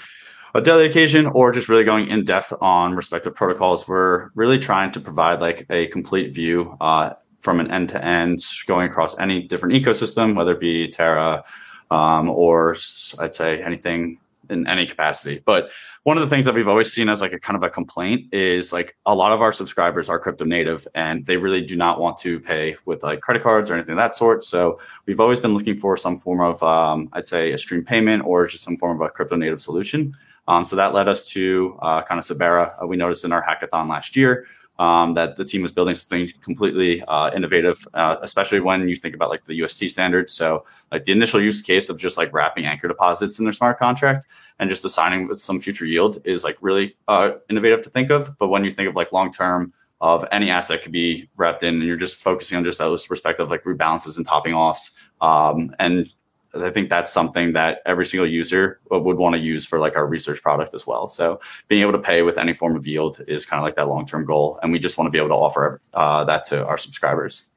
a 0.54 0.60
daily 0.60 0.84
occasion 0.84 1.24
or 1.26 1.52
just 1.52 1.70
really 1.70 1.84
going 1.84 2.08
in 2.08 2.26
depth 2.26 2.52
on 2.60 2.94
respective 2.94 3.34
protocols, 3.34 3.88
we're 3.88 4.28
really 4.34 4.58
trying 4.58 4.92
to 4.92 5.00
provide 5.00 5.40
like 5.40 5.64
a 5.70 5.86
complete 5.86 6.34
view 6.34 6.76
uh, 6.82 7.14
from 7.40 7.58
an 7.58 7.70
end 7.70 7.88
to 7.88 8.04
end 8.04 8.40
going 8.66 8.86
across 8.86 9.18
any 9.18 9.48
different 9.48 9.74
ecosystem, 9.74 10.36
whether 10.36 10.52
it 10.52 10.60
be 10.60 10.88
Terra 10.88 11.42
um, 11.90 12.28
or 12.28 12.76
I'd 13.18 13.32
say 13.32 13.62
anything 13.62 14.18
in 14.50 14.66
any 14.66 14.86
capacity. 14.86 15.42
But 15.44 15.70
one 16.04 16.16
of 16.16 16.22
the 16.22 16.28
things 16.28 16.44
that 16.46 16.54
we've 16.54 16.68
always 16.68 16.92
seen 16.92 17.08
as 17.08 17.20
like 17.20 17.32
a 17.32 17.38
kind 17.38 17.56
of 17.56 17.62
a 17.62 17.70
complaint 17.70 18.32
is 18.34 18.72
like 18.72 18.96
a 19.06 19.14
lot 19.14 19.30
of 19.30 19.40
our 19.40 19.52
subscribers 19.52 20.08
are 20.08 20.18
crypto 20.18 20.44
native 20.44 20.86
and 20.96 21.24
they 21.26 21.36
really 21.36 21.60
do 21.60 21.76
not 21.76 22.00
want 22.00 22.16
to 22.16 22.40
pay 22.40 22.76
with 22.86 23.04
like 23.04 23.20
credit 23.20 23.42
cards 23.42 23.70
or 23.70 23.74
anything 23.74 23.92
of 23.92 23.98
that 23.98 24.14
sort. 24.14 24.42
So 24.42 24.80
we've 25.06 25.20
always 25.20 25.38
been 25.38 25.54
looking 25.54 25.76
for 25.76 25.96
some 25.96 26.18
form 26.18 26.40
of, 26.40 26.60
um, 26.62 27.08
I'd 27.12 27.24
say, 27.24 27.52
a 27.52 27.58
stream 27.58 27.84
payment 27.84 28.24
or 28.26 28.46
just 28.46 28.64
some 28.64 28.76
form 28.76 29.00
of 29.00 29.06
a 29.06 29.10
crypto 29.10 29.36
native 29.36 29.60
solution. 29.60 30.16
Um, 30.48 30.64
so 30.64 30.74
that 30.74 30.92
led 30.92 31.06
us 31.06 31.24
to 31.30 31.78
uh, 31.82 32.02
kind 32.02 32.18
of 32.18 32.24
Suberra. 32.24 32.74
Uh, 32.82 32.86
we 32.86 32.96
noticed 32.96 33.24
in 33.24 33.30
our 33.32 33.44
hackathon 33.44 33.88
last 33.88 34.16
year 34.16 34.46
um, 34.78 35.14
that 35.14 35.36
the 35.36 35.44
team 35.44 35.62
was 35.62 35.72
building 35.72 35.94
something 35.94 36.30
completely 36.40 37.02
uh, 37.02 37.30
innovative, 37.34 37.86
uh, 37.94 38.16
especially 38.22 38.60
when 38.60 38.88
you 38.88 38.96
think 38.96 39.14
about 39.14 39.30
like 39.30 39.44
the 39.44 39.54
UST 39.62 39.90
standards. 39.90 40.32
So 40.32 40.64
like 40.90 41.04
the 41.04 41.12
initial 41.12 41.40
use 41.40 41.62
case 41.62 41.88
of 41.88 41.98
just 41.98 42.16
like 42.16 42.32
wrapping 42.32 42.64
anchor 42.64 42.88
deposits 42.88 43.38
in 43.38 43.44
their 43.44 43.52
smart 43.52 43.78
contract 43.78 44.26
and 44.58 44.70
just 44.70 44.84
assigning 44.84 45.28
with 45.28 45.40
some 45.40 45.60
future 45.60 45.84
yield 45.84 46.20
is 46.24 46.44
like 46.44 46.56
really 46.60 46.96
uh, 47.08 47.32
innovative 47.50 47.82
to 47.82 47.90
think 47.90 48.10
of. 48.10 48.36
But 48.38 48.48
when 48.48 48.64
you 48.64 48.70
think 48.70 48.88
of 48.88 48.96
like 48.96 49.12
long 49.12 49.30
term 49.30 49.72
of 50.00 50.24
any 50.32 50.50
asset 50.50 50.82
could 50.82 50.90
be 50.90 51.28
wrapped 51.36 51.62
in, 51.62 51.76
and 51.76 51.84
you're 51.84 51.96
just 51.96 52.16
focusing 52.16 52.58
on 52.58 52.64
just 52.64 52.78
those 52.78 53.08
respective 53.08 53.50
like 53.50 53.62
rebalances 53.62 54.16
and 54.16 54.26
topping 54.26 54.52
offs. 54.52 54.96
Um, 55.20 55.74
and 55.78 56.12
I 56.54 56.70
think 56.70 56.90
that's 56.90 57.12
something 57.12 57.54
that 57.54 57.80
every 57.86 58.04
single 58.04 58.28
user 58.28 58.80
would 58.90 59.16
want 59.16 59.34
to 59.34 59.40
use 59.40 59.64
for 59.64 59.78
like 59.78 59.96
our 59.96 60.06
research 60.06 60.42
product 60.42 60.74
as 60.74 60.86
well. 60.86 61.08
So 61.08 61.40
being 61.68 61.82
able 61.82 61.92
to 61.92 61.98
pay 61.98 62.22
with 62.22 62.36
any 62.36 62.52
form 62.52 62.76
of 62.76 62.86
yield 62.86 63.22
is 63.26 63.46
kind 63.46 63.58
of 63.58 63.64
like 63.64 63.76
that 63.76 63.88
long 63.88 64.06
term 64.06 64.26
goal, 64.26 64.58
and 64.62 64.72
we 64.72 64.78
just 64.78 64.98
want 64.98 65.06
to 65.06 65.10
be 65.10 65.18
able 65.18 65.30
to 65.30 65.34
offer 65.34 65.80
uh, 65.94 66.24
that 66.24 66.44
to 66.46 66.66
our 66.66 66.76
subscribers. 66.76 67.48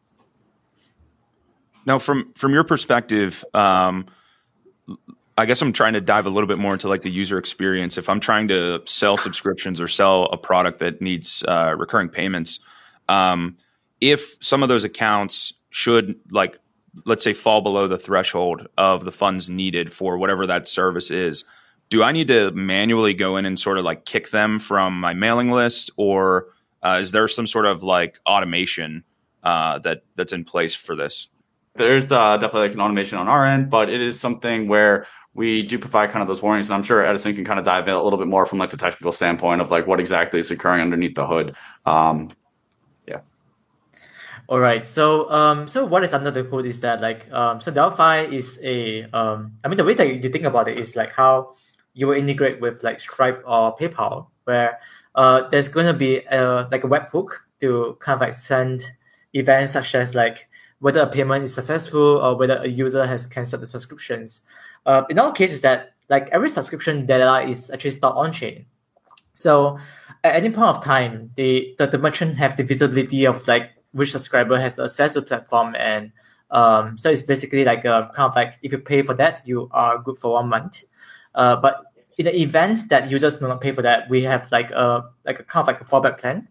Now, 1.86 2.00
from 2.00 2.34
from 2.34 2.54
your 2.54 2.64
perspective, 2.64 3.44
um, 3.54 4.08
I 5.38 5.46
guess 5.46 5.62
I'm 5.62 5.74
trying 5.74 5.94
to 5.94 6.02
dive 6.02 6.26
a 6.26 6.30
little 6.30 6.48
bit 6.48 6.58
more 6.58 6.74
into 6.74 6.88
like 6.88 7.02
the 7.02 7.12
user 7.12 7.38
experience. 7.38 7.98
If 7.98 8.10
I'm 8.10 8.20
trying 8.20 8.48
to 8.48 8.82
sell 8.86 9.18
subscriptions 9.18 9.82
or 9.82 9.88
sell 9.88 10.26
a 10.26 10.38
product 10.38 10.80
that 10.80 11.02
needs 11.02 11.44
uh, 11.48 11.76
recurring 11.78 12.10
payments, 12.10 12.60
um, 13.10 13.58
if 14.00 14.38
some 14.40 14.64
of 14.64 14.70
those 14.70 14.84
accounts 14.84 15.54
should 15.70 16.16
like 16.32 16.58
let's 17.04 17.24
say 17.24 17.34
fall 17.34 17.62
below 17.62 17.88
the 17.88 17.98
threshold 17.98 18.68
of 18.78 19.04
the 19.04 19.12
funds 19.12 19.50
needed 19.50 19.92
for 19.92 20.18
whatever 20.18 20.48
that 20.48 20.68
service 20.68 21.12
is 21.12 21.44
do 21.90 22.04
i 22.04 22.12
need 22.12 22.28
to 22.28 22.52
manually 22.52 23.14
go 23.14 23.38
in 23.38 23.46
and 23.46 23.60
sort 23.60 23.78
of 23.78 23.86
like 23.86 24.06
kick 24.06 24.32
them 24.32 24.60
from 24.60 25.00
my 25.00 25.14
mailing 25.14 25.52
list? 25.52 25.92
Or 25.98 26.48
uh, 26.84 26.98
is 27.00 27.12
there 27.12 27.28
some 27.28 27.48
sort 27.48 27.66
of 27.66 27.84
like 27.84 28.20
automation 28.26 29.04
uh, 29.44 29.80
that 29.80 30.04
that's 30.16 30.34
in 30.34 30.44
place 30.44 30.74
for 30.74 30.96
this? 30.96 31.28
There's 31.76 32.12
uh, 32.12 32.38
definitely 32.38 32.70
like 32.70 32.74
an 32.74 32.82
automation 32.82 33.18
on 33.18 33.28
our 33.28 33.46
end 33.46 33.70
but 33.70 33.90
it 33.90 34.02
is 34.02 34.20
something 34.20 34.68
where 34.68 35.08
we 35.34 35.64
do 35.64 35.78
provide 35.78 36.10
kind 36.10 36.22
of 36.22 36.30
those 36.30 36.42
warnings 36.42 36.70
and 36.70 36.78
i'm 36.78 36.84
sure 36.84 37.04
edison 37.04 37.36
can 37.36 37.44
kind 37.44 37.60
of 37.60 37.66
dive 37.66 37.90
in 37.90 37.94
a 37.94 38.02
little 38.02 38.18
bit 38.18 38.30
more 38.30 38.46
from 38.46 38.58
like 38.58 38.70
the 38.70 38.78
technical 38.78 39.12
standpoint 39.12 39.60
of 39.60 39.70
like 39.70 39.86
what 39.86 40.00
exactly 40.00 40.40
is 40.40 40.50
occurring 40.50 40.82
underneath 40.82 41.14
the 41.16 41.28
hood. 41.28 41.56
Um, 41.86 42.30
all 44.48 44.60
right. 44.60 44.86
So 44.86 45.30
um 45.32 45.68
so 45.68 45.86
what 45.86 46.04
is 46.04 46.14
under 46.14 46.32
the 46.32 46.44
hood 46.44 46.66
is 46.66 46.80
that 46.82 47.02
like 47.02 47.32
um 47.32 47.62
so 47.62 47.72
Delphi 47.72 48.26
is 48.26 48.60
a 48.64 49.04
um 49.12 49.54
I 49.64 49.68
mean 49.68 49.78
the 49.78 49.84
way 49.84 49.94
that 49.94 50.24
you 50.24 50.30
think 50.30 50.46
about 50.46 50.68
it 50.68 50.80
is 50.80 50.96
like 50.96 51.12
how 51.12 51.56
you 51.94 52.08
will 52.08 52.16
integrate 52.18 52.62
with 52.62 52.84
like 52.84 53.00
Stripe 53.00 53.44
or 53.46 53.76
PayPal 53.76 54.28
where 54.44 54.80
uh 55.16 55.48
there's 55.50 55.68
going 55.68 55.88
to 55.88 55.94
be 55.94 56.20
a 56.26 56.68
like 56.72 56.84
a 56.84 56.88
webhook 56.88 57.30
to 57.62 57.98
kind 58.00 58.16
of 58.16 58.22
like 58.22 58.34
send 58.34 58.84
events 59.34 59.74
such 59.74 59.96
as 59.96 60.14
like 60.14 60.48
whether 60.80 61.02
a 61.02 61.08
payment 61.08 61.44
is 61.44 61.54
successful 61.54 62.20
or 62.22 62.36
whether 62.36 62.58
a 62.58 62.68
user 62.68 63.06
has 63.06 63.28
canceled 63.28 63.62
the 63.62 63.66
subscriptions. 63.66 64.42
Uh, 64.86 65.04
in 65.10 65.18
our 65.18 65.32
case 65.32 65.54
is 65.54 65.62
that 65.62 65.94
like 66.10 66.30
every 66.32 66.50
subscription 66.50 67.06
data 67.06 67.48
is 67.48 67.72
actually 67.72 67.92
stored 67.92 68.16
on 68.16 68.32
chain. 68.32 68.66
So 69.34 69.80
at 70.24 70.36
any 70.36 70.50
point 70.50 70.78
of 70.78 70.84
time, 70.84 71.32
the, 71.36 71.76
the, 71.78 71.88
the 71.88 71.98
merchant 71.98 72.38
have 72.38 72.56
the 72.58 72.64
visibility 72.64 73.26
of 73.26 73.48
like 73.48 73.72
which 73.96 74.12
subscriber 74.12 74.60
has 74.60 74.80
access 74.80 75.14
to 75.14 75.22
the 75.22 75.26
platform 75.26 75.76
and 75.76 76.12
um, 76.52 76.98
so 76.98 77.10
it's 77.10 77.24
basically 77.24 77.66
like 77.66 77.86
a 77.86 78.12
kind 78.16 78.30
of 78.30 78.36
like 78.36 78.60
if 78.62 78.72
you 78.72 78.78
pay 78.78 79.02
for 79.02 79.14
that 79.14 79.42
you 79.46 79.68
are 79.72 79.98
good 79.98 80.18
for 80.18 80.34
one 80.34 80.50
month 80.50 80.84
uh, 81.34 81.56
but 81.56 81.82
in 82.18 82.26
the 82.26 82.40
event 82.40 82.88
that 82.90 83.10
users 83.10 83.40
do 83.40 83.48
not 83.48 83.60
pay 83.60 83.72
for 83.72 83.82
that 83.82 84.10
we 84.10 84.22
have 84.22 84.52
like 84.52 84.72
a 84.72 85.04
like 85.26 85.40
a 85.40 85.44
kind 85.44 85.64
of 85.64 85.68
like 85.68 85.82
a 85.82 85.84
fallback 85.84 86.20
plan 86.20 86.48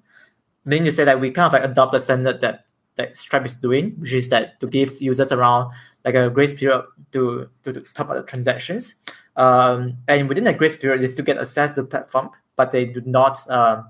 meaning 0.65 0.85
to 0.85 0.91
say 0.91 1.05
that 1.05 1.21
we 1.21 1.31
kind 1.31 1.47
of 1.47 1.53
like 1.53 1.71
adopt 1.71 1.93
the 1.93 1.99
standard 1.99 2.41
that 2.41 2.65
that 2.97 3.17
Stripe 3.17 3.45
is 3.45 3.55
doing, 3.55 3.91
which 3.99 4.13
is 4.13 4.29
that 4.29 4.61
to 4.61 4.67
give 4.67 5.01
users 5.03 5.33
around 5.33 5.73
like 6.05 6.15
a 6.15 6.31
grace 6.31 6.55
period 6.55 6.85
to 7.13 7.49
to, 7.63 7.73
to 7.73 7.81
top 7.95 8.11
up 8.11 8.17
the 8.17 8.23
transactions. 8.23 8.97
Um, 9.37 9.97
and 10.07 10.29
within 10.29 10.45
that 10.45 10.59
grace 10.59 10.77
period, 10.77 11.01
they 11.01 11.07
still 11.07 11.25
get 11.25 11.39
access 11.39 11.75
to 11.75 11.83
the 11.83 11.89
platform, 11.89 12.31
but 12.57 12.71
they 12.71 12.85
do 12.85 13.03
not. 13.05 13.39
Uh, 13.49 13.83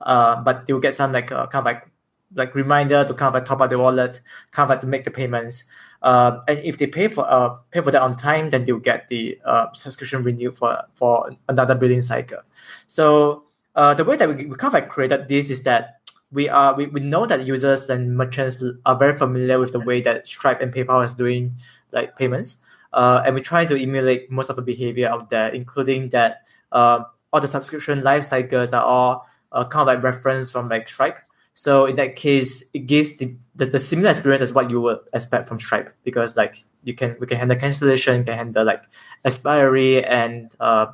uh, 0.00 0.42
but 0.42 0.66
they 0.66 0.72
will 0.72 0.80
get 0.80 0.94
some 0.94 1.12
like 1.12 1.30
uh, 1.32 1.46
kind 1.46 1.60
of 1.60 1.64
like 1.66 1.90
like 2.34 2.54
reminder 2.54 3.04
to 3.04 3.14
kind 3.14 3.28
of 3.28 3.34
like 3.34 3.44
top 3.44 3.60
up 3.60 3.70
the 3.70 3.78
wallet, 3.78 4.20
kind 4.50 4.64
of 4.64 4.70
like 4.70 4.80
to 4.80 4.86
make 4.86 5.04
the 5.04 5.10
payments. 5.10 5.64
Uh, 6.02 6.40
and 6.48 6.58
if 6.60 6.78
they 6.78 6.86
pay 6.86 7.08
for 7.08 7.30
uh, 7.30 7.50
pay 7.70 7.80
for 7.80 7.90
that 7.90 8.00
on 8.00 8.16
time, 8.16 8.50
then 8.50 8.64
they'll 8.64 8.78
get 8.78 9.08
the 9.08 9.38
uh, 9.44 9.66
subscription 9.72 10.22
renewed 10.22 10.56
for 10.56 10.82
for 10.94 11.36
another 11.48 11.74
billing 11.74 12.00
cycle. 12.00 12.38
So 12.86 13.44
uh, 13.74 13.94
the 13.94 14.04
way 14.04 14.16
that 14.16 14.28
we, 14.28 14.46
we 14.46 14.56
kind 14.56 14.68
of 14.68 14.74
like 14.74 14.88
created 14.88 15.28
this 15.28 15.50
is 15.50 15.62
that 15.64 16.00
we 16.32 16.48
are 16.48 16.74
we, 16.74 16.86
we 16.86 17.00
know 17.00 17.26
that 17.26 17.44
users 17.44 17.90
and 17.90 18.16
merchants 18.16 18.64
are 18.86 18.96
very 18.96 19.16
familiar 19.16 19.58
with 19.58 19.72
the 19.72 19.80
way 19.80 20.00
that 20.00 20.26
Stripe 20.26 20.60
and 20.60 20.72
PayPal 20.72 21.04
is 21.04 21.14
doing 21.14 21.54
like 21.92 22.16
payments, 22.16 22.56
uh, 22.92 23.22
and 23.26 23.34
we 23.34 23.42
try 23.42 23.66
to 23.66 23.80
emulate 23.80 24.30
most 24.30 24.48
of 24.48 24.56
the 24.56 24.62
behavior 24.62 25.08
out 25.08 25.28
there, 25.28 25.48
including 25.48 26.08
that 26.10 26.46
uh, 26.72 27.04
all 27.32 27.40
the 27.40 27.48
subscription 27.48 28.00
life 28.00 28.24
cycles 28.24 28.72
are 28.72 28.84
all 28.84 29.26
kind 29.52 29.82
of 29.82 29.86
like 29.86 30.02
reference 30.02 30.50
from 30.50 30.68
like 30.68 30.88
Stripe. 30.88 31.18
So 31.60 31.84
in 31.84 31.96
that 31.96 32.16
case, 32.16 32.70
it 32.72 32.86
gives 32.86 33.18
the, 33.18 33.36
the, 33.54 33.66
the, 33.66 33.78
similar 33.78 34.08
experience 34.08 34.40
as 34.40 34.54
what 34.54 34.70
you 34.70 34.80
would 34.80 35.00
expect 35.12 35.46
from 35.46 35.60
Stripe 35.60 35.94
because 36.04 36.34
like 36.34 36.64
you 36.84 36.94
can 36.94 37.16
we 37.20 37.26
can 37.26 37.36
handle 37.36 37.58
cancellation, 37.58 38.24
can 38.24 38.34
handle 38.34 38.64
like 38.64 38.84
expiry 39.26 40.02
and 40.02 40.50
uh 40.58 40.86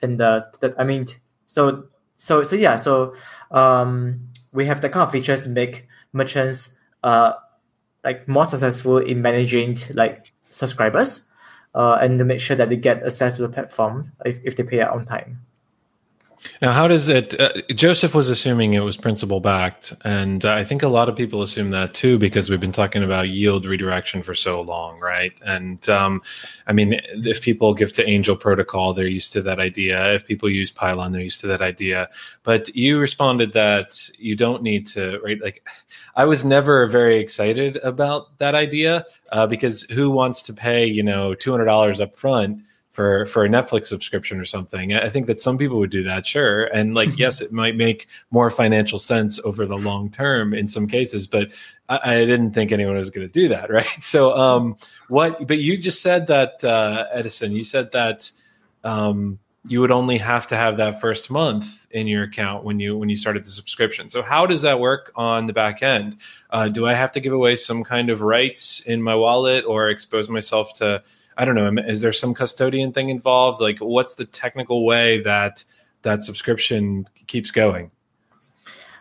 and 0.00 0.18
the, 0.18 0.46
the 0.60 0.74
I 0.78 0.84
mean 0.84 1.04
so 1.44 1.88
so 2.16 2.42
so 2.42 2.56
yeah 2.56 2.76
so 2.76 3.12
um 3.50 4.30
we 4.52 4.64
have 4.64 4.80
the 4.80 4.88
kind 4.88 5.06
of 5.06 5.12
features 5.12 5.42
to 5.42 5.50
make 5.50 5.86
merchants 6.14 6.78
uh 7.04 7.34
like 8.02 8.26
more 8.26 8.46
successful 8.46 8.96
in 8.96 9.20
managing 9.20 9.76
like 9.92 10.32
subscribers 10.48 11.30
uh, 11.74 11.98
and 12.00 12.18
to 12.18 12.24
make 12.24 12.40
sure 12.40 12.56
that 12.56 12.70
they 12.70 12.76
get 12.76 13.02
access 13.04 13.36
to 13.36 13.42
the 13.42 13.50
platform 13.50 14.12
if, 14.24 14.40
if 14.44 14.56
they 14.56 14.62
pay 14.62 14.80
on 14.80 15.04
time. 15.04 15.42
Now, 16.62 16.72
how 16.72 16.88
does 16.88 17.08
it? 17.08 17.38
Uh, 17.38 17.52
Joseph 17.74 18.14
was 18.14 18.28
assuming 18.28 18.74
it 18.74 18.80
was 18.80 18.96
principal 18.96 19.40
backed, 19.40 19.94
and 20.04 20.44
uh, 20.44 20.52
I 20.52 20.64
think 20.64 20.82
a 20.82 20.88
lot 20.88 21.08
of 21.08 21.16
people 21.16 21.42
assume 21.42 21.70
that 21.70 21.94
too 21.94 22.18
because 22.18 22.48
we've 22.48 22.60
been 22.60 22.72
talking 22.72 23.02
about 23.02 23.28
yield 23.28 23.66
redirection 23.66 24.22
for 24.22 24.34
so 24.34 24.60
long, 24.60 24.98
right? 25.00 25.32
And 25.44 25.86
um, 25.88 26.22
I 26.66 26.72
mean, 26.72 27.00
if 27.10 27.42
people 27.42 27.74
give 27.74 27.92
to 27.94 28.08
Angel 28.08 28.36
Protocol, 28.36 28.94
they're 28.94 29.06
used 29.06 29.32
to 29.34 29.42
that 29.42 29.60
idea. 29.60 30.14
If 30.14 30.26
people 30.26 30.48
use 30.48 30.70
Pylon, 30.70 31.12
they're 31.12 31.22
used 31.22 31.40
to 31.42 31.46
that 31.48 31.62
idea. 31.62 32.08
But 32.42 32.74
you 32.74 32.98
responded 32.98 33.52
that 33.52 34.10
you 34.18 34.36
don't 34.36 34.62
need 34.62 34.86
to, 34.88 35.20
right? 35.24 35.40
Like, 35.42 35.66
I 36.14 36.24
was 36.24 36.44
never 36.44 36.86
very 36.86 37.18
excited 37.18 37.76
about 37.82 38.38
that 38.38 38.54
idea 38.54 39.04
uh, 39.32 39.46
because 39.46 39.82
who 39.84 40.10
wants 40.10 40.42
to 40.42 40.52
pay, 40.52 40.86
you 40.86 41.02
know, 41.02 41.34
two 41.34 41.50
hundred 41.50 41.66
dollars 41.66 42.00
up 42.00 42.16
front? 42.16 42.62
For 42.96 43.26
for 43.26 43.44
a 43.44 43.48
Netflix 43.48 43.88
subscription 43.88 44.40
or 44.40 44.46
something. 44.46 44.94
I 44.94 45.10
think 45.10 45.26
that 45.26 45.38
some 45.38 45.58
people 45.58 45.78
would 45.80 45.90
do 45.90 46.02
that, 46.04 46.26
sure. 46.26 46.64
And 46.64 46.94
like, 46.94 47.18
yes, 47.18 47.42
it 47.42 47.52
might 47.52 47.76
make 47.76 48.08
more 48.30 48.48
financial 48.50 48.98
sense 48.98 49.38
over 49.44 49.66
the 49.66 49.76
long 49.76 50.10
term 50.10 50.54
in 50.54 50.66
some 50.66 50.86
cases, 50.86 51.26
but 51.26 51.52
I, 51.90 52.00
I 52.02 52.24
didn't 52.24 52.52
think 52.52 52.72
anyone 52.72 52.96
was 52.96 53.10
going 53.10 53.26
to 53.28 53.32
do 53.32 53.48
that, 53.48 53.70
right? 53.78 54.02
So, 54.02 54.34
um, 54.34 54.78
what? 55.08 55.46
But 55.46 55.58
you 55.58 55.76
just 55.76 56.00
said 56.00 56.28
that 56.28 56.64
uh, 56.64 57.04
Edison. 57.12 57.52
You 57.52 57.62
said 57.62 57.92
that. 57.92 58.32
Um, 58.82 59.38
you 59.68 59.80
would 59.80 59.90
only 59.90 60.16
have 60.18 60.46
to 60.46 60.56
have 60.56 60.76
that 60.76 61.00
first 61.00 61.28
month 61.28 61.88
in 61.90 62.06
your 62.06 62.22
account 62.22 62.62
when 62.62 62.78
you 62.78 62.96
when 62.96 63.08
you 63.08 63.16
started 63.16 63.44
the 63.44 63.48
subscription. 63.50 64.08
So 64.08 64.22
how 64.22 64.46
does 64.46 64.62
that 64.62 64.78
work 64.78 65.10
on 65.16 65.48
the 65.48 65.52
back 65.52 65.82
end? 65.82 66.18
Uh, 66.50 66.68
do 66.68 66.86
I 66.86 66.92
have 66.92 67.10
to 67.12 67.20
give 67.20 67.32
away 67.32 67.56
some 67.56 67.82
kind 67.82 68.08
of 68.08 68.22
rights 68.22 68.80
in 68.82 69.02
my 69.02 69.16
wallet 69.16 69.64
or 69.64 69.88
expose 69.88 70.28
myself 70.28 70.72
to 70.74 71.02
I 71.36 71.44
don't 71.44 71.54
know. 71.54 71.82
Is 71.82 72.00
there 72.00 72.12
some 72.12 72.34
custodian 72.34 72.92
thing 72.92 73.10
involved? 73.10 73.60
Like, 73.60 73.78
what's 73.78 74.14
the 74.14 74.24
technical 74.24 74.86
way 74.86 75.20
that 75.22 75.64
that 76.02 76.22
subscription 76.22 77.08
keeps 77.26 77.50
going? 77.50 77.90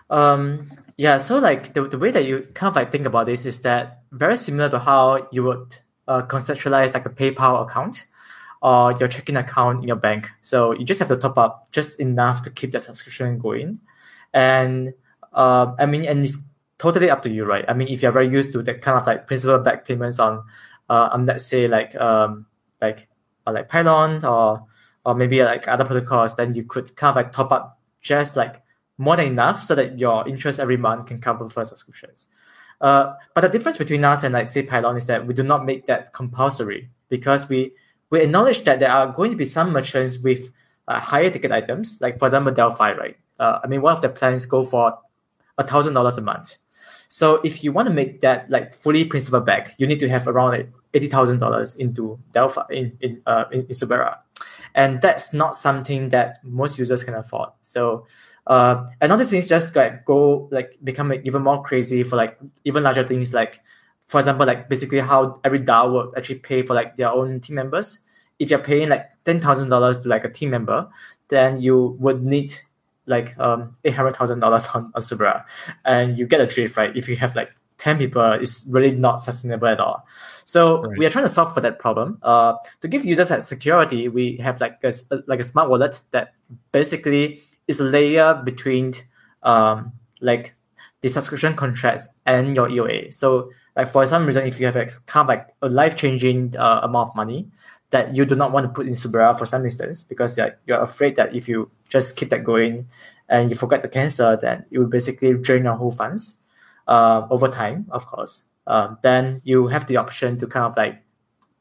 Um, 0.10 0.72
yeah. 0.98 1.18
So, 1.18 1.40
like 1.40 1.74
the, 1.74 1.88
the 1.88 1.98
way 1.98 2.12
that 2.12 2.26
you 2.26 2.48
kind 2.54 2.70
of 2.70 2.76
like 2.76 2.92
think 2.92 3.06
about 3.06 3.28
this 3.28 3.46
is 3.46 3.62
that 3.62 4.02
very 4.12 4.38
similar 4.38 4.70
to 4.70 4.80
how 4.80 5.28
you 5.32 5.44
would 5.44 5.78
uh, 6.08 6.22
conceptualize 6.24 6.94
like 6.94 7.06
a 7.06 7.10
PayPal 7.10 7.64
account 7.64 8.06
or 8.62 8.94
your 8.94 9.08
checking 9.08 9.38
account 9.38 9.82
in 9.82 9.88
your 9.88 9.98
bank. 9.98 10.30
So 10.42 10.72
you 10.74 10.86
just 10.86 11.00
have 11.00 11.10
to 11.10 11.18
top 11.18 11.38
up 11.38 11.72
just 11.72 12.00
enough 12.00 12.42
to 12.44 12.50
keep 12.50 12.72
that 12.72 12.84
subscription 12.84 13.38
going. 13.38 13.80
And 14.34 14.94
um, 15.34 15.76
I 15.80 15.86
mean, 15.86 16.06
and 16.06 16.24
it's 16.24 16.38
totally 16.78 17.10
up 17.10 17.24
to 17.24 17.30
you, 17.30 17.46
right? 17.46 17.66
I 17.68 17.74
mean, 17.74 17.88
if 17.88 18.02
you're 18.02 18.12
very 18.12 18.30
used 18.30 18.54
to 18.54 18.62
that 18.64 18.82
kind 18.82 18.98
of 18.98 19.06
like 19.06 19.28
principal 19.28 19.60
back 19.60 19.88
payments 19.88 20.20
on 20.20 20.44
uh, 20.90 21.10
um, 21.12 21.26
let's 21.26 21.46
say 21.46 21.68
like 21.68 21.96
um, 21.96 22.46
like 22.82 23.08
uh, 23.48 23.52
like 23.52 23.70
Pylon 23.70 24.24
or 24.26 24.66
or 25.06 25.16
maybe 25.16 25.44
like 25.44 25.68
other 25.68 25.86
protocols, 25.86 26.36
then 26.36 26.56
you 26.56 26.64
could 26.64 26.96
kind 26.96 27.12
of 27.12 27.16
like 27.16 27.32
top 27.32 27.52
up 27.52 27.80
just 28.02 28.36
like 28.36 28.62
more 28.98 29.16
than 29.16 29.28
enough 29.28 29.64
so 29.64 29.76
that 29.76 30.00
your 30.00 30.28
interest 30.28 30.60
every 30.60 30.78
month 30.78 31.08
can 31.08 31.20
cover 31.20 31.48
for 31.50 31.64
subscriptions. 31.64 32.28
Uh, 32.82 33.14
but 33.34 33.42
the 33.42 33.50
difference 33.50 33.78
between 33.78 34.04
us 34.04 34.24
and 34.24 34.34
like 34.34 34.52
say 34.52 34.64
Pylon 34.64 34.98
is 34.98 35.06
that 35.08 35.26
we 35.26 35.34
do 35.34 35.44
not 35.44 35.66
make 35.66 35.86
that 35.86 36.14
compulsory 36.14 36.90
because 37.10 37.48
we 37.50 37.72
we 38.10 38.22
acknowledge 38.22 38.64
that 38.64 38.80
there 38.80 38.92
are 38.92 39.08
going 39.08 39.32
to 39.32 39.38
be 39.38 39.46
some 39.46 39.72
merchants 39.72 40.20
with 40.20 40.52
uh, 40.88 41.00
higher 41.00 41.30
ticket 41.30 41.52
items, 41.52 42.00
like 42.02 42.20
for 42.20 42.26
example 42.26 42.54
Delphi, 42.54 42.94
right? 42.94 43.18
Uh, 43.40 43.60
I 43.64 43.68
mean, 43.68 43.82
one 43.82 43.94
of 43.94 44.02
the 44.02 44.10
plans 44.10 44.46
go 44.46 44.64
for 44.64 44.98
a 45.58 45.66
thousand 45.66 45.94
dollars 45.94 46.18
a 46.18 46.22
month. 46.22 46.58
So 47.16 47.40
if 47.46 47.64
you 47.64 47.72
want 47.72 47.88
to 47.88 47.94
make 47.94 48.20
that 48.28 48.50
like 48.50 48.76
fully 48.76 49.06
principal 49.06 49.40
back, 49.40 49.74
you 49.78 49.88
need 49.88 50.02
to 50.02 50.10
have 50.10 50.28
around 50.28 50.68
eighty 50.94 51.08
thousand 51.08 51.40
dollars 51.40 51.74
into 51.78 52.20
Delphi 52.34 52.66
in 52.72 52.98
in 53.00 53.22
uh, 53.26 53.46
in, 53.54 53.62
in 53.62 53.76
Suberra. 53.82 54.18
and 54.76 55.02
that's 55.02 55.32
not 55.32 55.56
something 55.56 56.10
that 56.10 56.44
most 56.44 56.78
users 56.78 57.06
can 57.06 57.14
afford. 57.14 57.52
So 57.62 58.06
uh, 58.48 58.86
and 59.00 59.14
other 59.14 59.24
things 59.24 59.48
just 59.48 59.78
like 59.78 60.04
go 60.04 60.50
like 60.52 60.78
become 60.84 61.08
like, 61.08 61.22
even 61.24 61.42
more 61.42 61.64
crazy 61.64 62.04
for 62.04 62.18
like 62.18 62.38
even 62.66 62.84
larger 62.84 63.06
things 63.06 63.34
like 63.34 63.62
for 64.08 64.20
example 64.20 64.46
like 64.46 64.68
basically 64.68 65.00
how 65.00 65.40
every 65.46 65.62
DAO 65.62 65.92
will 65.94 66.14
actually 66.18 66.40
pay 66.40 66.64
for 66.64 66.74
like 66.74 66.98
their 66.98 67.12
own 67.12 67.40
team 67.40 67.56
members. 67.56 68.02
If 68.40 68.50
you're 68.50 68.60
paying 68.60 68.90
like 68.90 69.08
ten 69.24 69.40
thousand 69.40 69.70
dollars 69.70 70.02
to 70.02 70.10
like 70.10 70.26
a 70.26 70.30
team 70.30 70.50
member, 70.50 70.90
then 71.30 71.62
you 71.62 71.96
would 72.02 72.26
need 72.26 72.60
like 73.06 73.38
um 73.40 73.76
eight 73.84 73.94
hundred 73.94 74.16
thousand 74.16 74.40
dollars 74.40 74.68
on, 74.74 74.92
on 74.96 75.02
Suberra. 75.02 75.44
And 75.84 76.18
you 76.18 76.28
get 76.28 76.42
a 76.42 76.48
drift, 76.48 76.78
right? 76.78 76.96
If 76.96 77.08
you 77.08 77.16
have 77.18 77.36
like 77.36 77.52
10 77.78 77.98
people, 77.98 78.32
it's 78.34 78.66
really 78.70 78.92
not 78.92 79.22
sustainable 79.22 79.68
at 79.68 79.80
all. 79.80 80.08
So 80.46 80.84
right. 80.84 80.98
we 80.98 81.06
are 81.06 81.10
trying 81.10 81.26
to 81.26 81.32
solve 81.32 81.54
for 81.54 81.62
that 81.62 81.80
problem. 81.80 82.20
Uh, 82.24 82.54
to 82.82 82.88
give 82.88 83.04
users 83.04 83.30
that 83.30 83.44
security, 83.44 84.08
we 84.08 84.38
have 84.38 84.62
like 84.62 84.80
a, 84.84 84.94
like 85.28 85.40
a 85.40 85.44
smart 85.44 85.70
wallet 85.70 86.02
that 86.12 86.34
basically 86.72 87.42
is 87.68 87.80
a 87.80 87.84
layer 87.84 88.42
between 88.46 88.94
um, 89.44 89.92
like 90.22 90.56
the 91.02 91.10
subscription 91.10 91.56
contracts 91.56 92.08
and 92.26 92.56
your 92.56 92.70
EOA. 92.70 93.14
So 93.14 93.52
like 93.76 93.92
for 93.92 94.06
some 94.06 94.26
reason, 94.26 94.48
if 94.48 94.60
you 94.60 94.66
have 94.68 94.76
like, 94.76 94.92
kind 95.06 95.26
of 95.26 95.28
like 95.28 95.54
a 95.62 95.70
life 95.70 95.96
changing 95.96 96.56
uh, 96.58 96.82
amount 96.84 97.10
of 97.10 97.16
money 97.16 97.50
that 97.92 98.16
you 98.16 98.26
do 98.26 98.36
not 98.36 98.52
want 98.52 98.66
to 98.66 98.72
put 98.72 98.88
in 98.88 98.94
Suberra 98.94 99.38
for 99.38 99.46
some 99.46 99.64
instance 99.64 100.04
because 100.04 100.38
you're, 100.38 100.82
afraid 100.82 101.16
that 101.16 101.36
if 101.36 101.48
you 101.48 101.70
just 101.88 102.18
keep 102.18 102.30
that 102.30 102.44
going 102.44 102.88
and 103.30 103.50
you 103.50 103.56
forget 103.56 103.82
to 103.82 103.88
cancel, 103.88 104.36
then 104.38 104.66
it 104.72 104.80
will 104.80 104.88
basically 104.88 105.34
drain 105.34 105.64
your 105.64 105.76
whole 105.76 105.92
funds 105.92 106.42
uh, 106.88 107.28
over 107.30 107.48
time, 107.48 107.86
of 107.92 108.06
course. 108.08 108.48
Um, 108.68 108.98
then 109.04 109.40
you 109.44 109.68
have 109.68 109.88
the 109.88 109.98
option 109.98 110.38
to 110.40 110.48
kind 110.48 110.66
of 110.66 110.76
like 110.76 111.02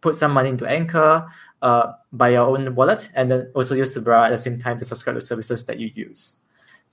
put 0.01 0.15
some 0.15 0.33
money 0.33 0.49
into 0.49 0.67
Anchor, 0.67 1.27
uh, 1.65 1.95
by 2.13 2.29
your 2.29 2.47
own 2.47 2.75
wallet 2.75 3.09
and 3.15 3.31
then 3.31 3.51
also 3.55 3.75
use 3.75 3.97
Suberra 3.97 4.27
at 4.27 4.31
the 4.31 4.39
same 4.39 4.59
time 4.59 4.79
to 4.79 4.85
subscribe 4.85 5.17
to 5.17 5.23
services 5.23 5.65
that 5.65 5.81
you 5.81 5.91
use. 5.95 6.41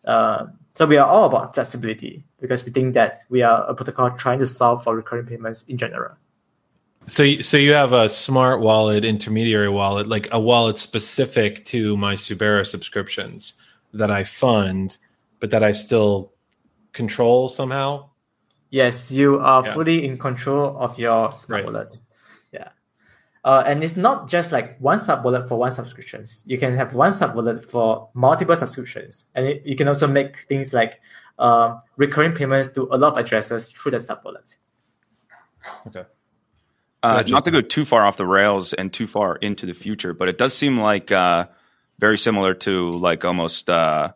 Uh, 0.06 0.46
so 0.74 0.86
we 0.86 0.98
are 0.98 1.06
all 1.06 1.26
about 1.26 1.54
flexibility 1.54 2.24
because 2.40 2.66
we 2.66 2.72
think 2.72 2.94
that 2.94 3.18
we 3.30 3.42
are 3.44 3.66
a 3.66 3.76
protocol 3.76 4.10
trying 4.12 4.40
to 4.40 4.48
solve 4.48 4.84
for 4.84 4.96
recurring 4.96 5.26
payments 5.26 5.64
in 5.64 5.78
general. 5.78 6.16
So, 7.08 7.42
so 7.42 7.58
you 7.58 7.74
have 7.74 7.94
a 7.94 8.08
smart 8.08 8.62
wallet, 8.62 9.04
intermediary 9.04 9.70
wallet, 9.70 10.08
like 10.08 10.28
a 10.32 10.40
wallet 10.40 10.78
specific 10.78 11.66
to 11.66 11.98
my 11.98 12.14
Suberra 12.14 12.66
subscriptions 12.66 13.56
that 13.94 14.12
I 14.12 14.24
fund, 14.24 14.98
but 15.40 15.52
that 15.52 15.64
I 15.64 15.72
still 15.72 16.32
control 16.94 17.50
somehow. 17.50 18.10
Yes, 18.70 19.12
you 19.12 19.40
are 19.40 19.66
yeah. 19.66 19.74
fully 19.74 20.06
in 20.06 20.18
control 20.18 20.78
of 20.78 20.98
your 20.98 21.34
smart 21.34 21.64
right. 21.64 21.66
wallet. 21.66 21.98
Yeah, 22.54 22.70
uh, 23.44 23.64
and 23.66 23.84
it's 23.84 23.98
not 23.98 24.30
just 24.30 24.52
like 24.52 24.80
one 24.80 24.98
sub 24.98 25.26
wallet 25.26 25.50
for 25.50 25.58
one 25.58 25.72
subscriptions. 25.72 26.44
You 26.46 26.58
can 26.58 26.78
have 26.78 26.94
one 26.94 27.12
sub 27.12 27.36
wallet 27.36 27.70
for 27.70 28.10
multiple 28.14 28.56
subscriptions, 28.56 29.28
and 29.36 29.48
it, 29.48 29.66
you 29.66 29.76
can 29.76 29.90
also 29.90 30.08
make 30.08 30.46
things 30.48 30.74
like 30.74 31.02
uh, 31.38 31.80
recurring 31.98 32.32
payments 32.34 32.70
to 32.70 32.88
a 32.92 32.98
lot 32.98 33.14
of 33.14 33.18
addresses 33.18 33.70
through 33.70 33.92
the 33.92 34.00
sub 34.00 34.22
wallet. 34.24 34.56
Okay. 35.88 36.04
Uh, 37.04 37.24
not 37.28 37.46
to 37.46 37.52
go 37.52 37.62
too 37.62 37.84
far 37.84 38.06
off 38.06 38.18
the 38.18 38.26
rails 38.26 38.74
and 38.74 38.94
too 38.94 39.08
far 39.08 39.36
into 39.38 39.66
the 39.66 39.74
future, 39.74 40.14
but 40.14 40.28
it 40.28 40.38
does 40.38 40.54
seem 40.54 40.78
like 40.80 41.12
uh, 41.12 41.48
very 42.00 42.18
similar 42.18 42.54
to 42.54 42.92
like 42.92 43.26
almost 43.26 43.70
uh, 43.70 44.12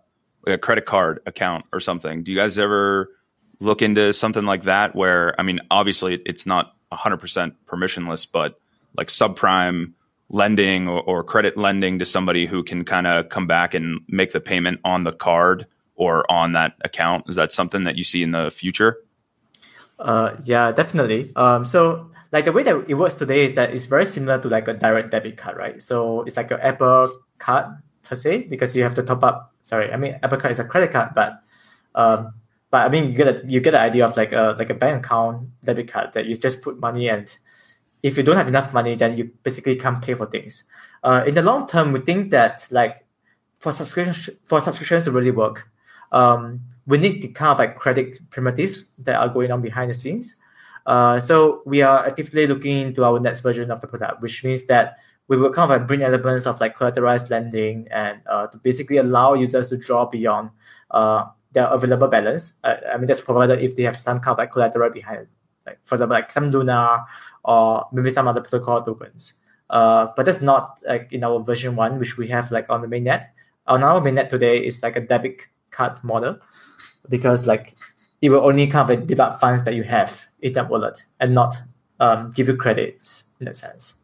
like 0.45 0.55
a 0.55 0.57
credit 0.59 0.85
card 0.85 1.19
account 1.25 1.65
or 1.73 1.79
something. 1.79 2.23
Do 2.23 2.31
you 2.31 2.37
guys 2.37 2.59
ever 2.59 3.11
look 3.59 3.81
into 3.81 4.13
something 4.13 4.45
like 4.45 4.63
that? 4.65 4.95
Where 4.95 5.39
I 5.39 5.43
mean, 5.43 5.61
obviously 5.71 6.21
it's 6.25 6.45
not 6.45 6.75
100% 6.91 7.55
permissionless, 7.65 8.27
but 8.31 8.59
like 8.95 9.07
subprime 9.07 9.93
lending 10.29 10.87
or, 10.87 11.01
or 11.01 11.23
credit 11.23 11.57
lending 11.57 11.99
to 11.99 12.05
somebody 12.05 12.45
who 12.45 12.63
can 12.63 12.83
kind 12.85 13.07
of 13.07 13.29
come 13.29 13.47
back 13.47 13.73
and 13.73 14.01
make 14.07 14.31
the 14.31 14.39
payment 14.39 14.79
on 14.83 15.03
the 15.03 15.11
card 15.11 15.65
or 15.95 16.29
on 16.31 16.53
that 16.53 16.73
account? 16.83 17.29
Is 17.29 17.35
that 17.35 17.51
something 17.51 17.85
that 17.85 17.95
you 17.95 18.03
see 18.03 18.23
in 18.23 18.31
the 18.31 18.51
future? 18.51 18.97
Uh, 19.97 20.35
yeah, 20.43 20.71
definitely. 20.71 21.31
Um, 21.35 21.65
so 21.65 22.09
like 22.31 22.45
the 22.45 22.51
way 22.51 22.63
that 22.63 22.89
it 22.89 22.93
works 22.95 23.15
today 23.15 23.45
is 23.45 23.53
that 23.53 23.73
it's 23.73 23.85
very 23.85 24.05
similar 24.05 24.41
to 24.41 24.49
like 24.49 24.67
a 24.67 24.73
direct 24.73 25.11
debit 25.11 25.37
card, 25.37 25.57
right? 25.57 25.81
So 25.81 26.21
it's 26.23 26.37
like 26.37 26.51
an 26.51 26.59
Apple 26.61 27.21
card 27.37 27.77
per 28.03 28.15
se 28.15 28.43
because 28.43 28.75
you 28.75 28.83
have 28.83 28.95
to 28.95 29.03
top 29.03 29.23
up. 29.23 29.53
Sorry, 29.61 29.91
I 29.91 29.97
mean 29.97 30.19
Apple 30.21 30.37
card 30.37 30.51
is 30.51 30.59
a 30.59 30.65
credit 30.65 30.91
card, 30.91 31.09
but 31.15 31.41
um, 31.95 32.33
but 32.71 32.85
I 32.85 32.89
mean 32.89 33.09
you 33.09 33.15
get 33.15 33.27
a 33.27 33.47
you 33.47 33.59
get 33.59 33.71
the 33.71 33.79
idea 33.79 34.05
of 34.05 34.15
like 34.17 34.31
a 34.31 34.55
like 34.57 34.69
a 34.69 34.73
bank 34.73 35.05
account 35.05 35.49
debit 35.61 35.91
card 35.91 36.13
that 36.13 36.25
you 36.25 36.35
just 36.35 36.61
put 36.61 36.79
money 36.79 37.09
and 37.09 37.35
if 38.05 38.17
you 38.17 38.23
don't 38.23 38.37
have 38.37 38.47
enough 38.47 38.71
money, 38.71 38.93
then 38.93 39.17
you 39.17 39.31
basically 39.41 39.75
can't 39.75 39.99
pay 39.99 40.13
for 40.13 40.27
things. 40.27 40.65
Uh, 41.03 41.23
in 41.25 41.33
the 41.33 41.41
long 41.41 41.67
term, 41.67 41.91
we 41.91 41.99
think 41.99 42.29
that 42.29 42.67
like 42.69 43.03
for 43.59 43.71
subscriptions 43.71 44.29
for 44.43 44.61
subscriptions 44.61 45.05
to 45.05 45.11
really 45.11 45.31
work, 45.31 45.67
um, 46.11 46.61
we 46.85 46.99
need 46.99 47.23
the 47.23 47.29
kind 47.29 47.51
of 47.51 47.57
like 47.57 47.77
credit 47.77 48.19
primitives 48.29 48.91
that 48.99 49.15
are 49.15 49.29
going 49.29 49.51
on 49.51 49.61
behind 49.61 49.89
the 49.89 49.93
scenes. 49.93 50.35
Uh, 50.85 51.19
so 51.19 51.61
we 51.65 51.81
are 51.81 52.05
actively 52.05 52.45
looking 52.47 52.77
into 52.87 53.03
our 53.03 53.19
next 53.19 53.41
version 53.41 53.71
of 53.71 53.81
the 53.81 53.87
product, 53.87 54.21
which 54.21 54.43
means 54.43 54.65
that 54.65 54.97
we 55.27 55.37
will 55.37 55.49
kind 55.49 55.71
of 55.71 55.79
like 55.79 55.87
bring 55.87 56.03
elements 56.03 56.45
of 56.45 56.59
like 56.61 56.77
collateralized 56.77 57.29
lending 57.29 57.87
and 57.89 58.21
uh, 58.27 58.47
to 58.47 58.57
basically 58.57 58.97
allow 58.97 59.33
users 59.33 59.67
to 59.69 59.77
draw 59.77 60.05
beyond 60.05 60.51
uh, 60.91 61.25
their 61.53 61.65
available 61.67 62.07
balance. 62.07 62.59
Uh, 62.63 62.75
I 62.93 62.97
mean, 62.97 63.07
that's 63.07 63.21
provided 63.21 63.59
if 63.59 63.75
they 63.75 63.83
have 63.83 63.99
some 63.99 64.19
kind 64.19 64.33
of 64.33 64.37
like 64.37 64.51
collateral 64.51 64.91
behind. 64.91 65.27
Like 65.65 65.79
for 65.83 65.95
example, 65.95 66.15
like 66.15 66.31
some 66.31 66.51
Luna 66.51 67.05
or 67.43 67.87
maybe 67.91 68.11
some 68.11 68.27
other 68.27 68.41
protocol 68.41 68.83
tokens. 68.83 69.41
Uh, 69.69 70.07
but 70.15 70.27
that's 70.27 70.41
not 70.41 70.79
like 70.87 71.11
in 71.11 71.23
our 71.23 71.39
version 71.39 71.75
one, 71.75 71.97
which 71.97 72.17
we 72.17 72.27
have 72.27 72.51
like 72.51 72.69
on 72.69 72.81
the 72.81 72.87
mainnet. 72.87 73.25
On 73.65 73.81
our 73.83 73.99
mainnet 73.99 74.29
today 74.29 74.57
is 74.57 74.83
like 74.83 74.95
a 74.95 75.01
debit 75.01 75.41
card 75.71 76.03
model 76.03 76.37
because 77.09 77.47
like 77.47 77.75
it 78.21 78.29
will 78.29 78.45
only 78.45 78.67
cover 78.67 78.95
deduct 78.95 79.39
funds 79.39 79.63
that 79.63 79.75
you 79.75 79.83
have 79.83 80.25
in 80.41 80.53
that 80.53 80.69
wallet 80.69 81.03
and 81.19 81.33
not 81.33 81.55
um, 81.99 82.29
give 82.31 82.47
you 82.47 82.55
credits 82.55 83.25
in 83.39 83.45
that 83.45 83.55
sense. 83.55 83.99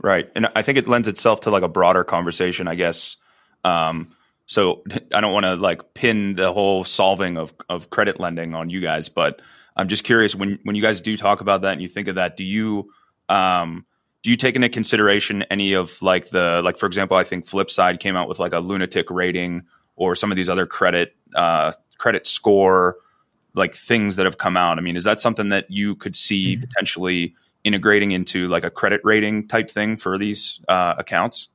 Right, 0.00 0.30
and 0.36 0.48
I 0.54 0.62
think 0.62 0.78
it 0.78 0.86
lends 0.86 1.08
itself 1.08 1.40
to 1.40 1.50
like 1.50 1.62
a 1.62 1.68
broader 1.68 2.04
conversation, 2.04 2.68
I 2.68 2.74
guess. 2.74 3.16
Um, 3.64 4.12
so 4.46 4.82
I 5.14 5.20
don't 5.20 5.32
want 5.32 5.44
to 5.44 5.56
like 5.56 5.94
pin 5.94 6.34
the 6.34 6.52
whole 6.52 6.84
solving 6.84 7.36
of 7.36 7.52
of 7.68 7.90
credit 7.90 8.20
lending 8.20 8.54
on 8.54 8.70
you 8.70 8.80
guys, 8.80 9.08
but 9.08 9.40
I'm 9.76 9.88
just 9.88 10.04
curious 10.04 10.34
when 10.34 10.58
when 10.64 10.76
you 10.76 10.82
guys 10.82 11.00
do 11.00 11.16
talk 11.16 11.40
about 11.40 11.62
that 11.62 11.72
and 11.72 11.82
you 11.82 11.88
think 11.88 12.08
of 12.08 12.16
that, 12.16 12.36
do 12.36 12.44
you 12.44 12.90
um, 13.28 13.86
do 14.22 14.30
you 14.30 14.36
take 14.36 14.56
into 14.56 14.68
consideration 14.68 15.44
any 15.44 15.72
of 15.72 16.00
like 16.02 16.30
the 16.30 16.60
like 16.62 16.78
for 16.78 16.86
example, 16.86 17.16
I 17.16 17.24
think 17.24 17.46
Flipside 17.46 18.00
came 18.00 18.16
out 18.16 18.28
with 18.28 18.38
like 18.38 18.52
a 18.52 18.58
lunatic 18.58 19.10
rating 19.10 19.62
or 19.96 20.14
some 20.14 20.30
of 20.30 20.36
these 20.36 20.48
other 20.48 20.66
credit 20.66 21.16
uh, 21.34 21.72
credit 21.98 22.26
score 22.26 22.96
like 23.58 23.74
things 23.74 24.16
that 24.16 24.24
have 24.24 24.38
come 24.38 24.56
out. 24.56 24.78
I 24.78 24.80
mean, 24.80 24.96
is 24.96 25.04
that 25.04 25.20
something 25.20 25.48
that 25.50 25.70
you 25.70 25.94
could 25.96 26.16
see 26.16 26.54
mm-hmm. 26.54 26.62
potentially 26.62 27.34
integrating 27.64 28.12
into 28.12 28.48
like 28.48 28.64
a 28.64 28.70
credit 28.70 29.00
rating 29.04 29.46
type 29.48 29.70
thing 29.70 29.96
for 29.96 30.16
these 30.16 30.60
uh, 30.68 30.94
accounts? 30.98 31.48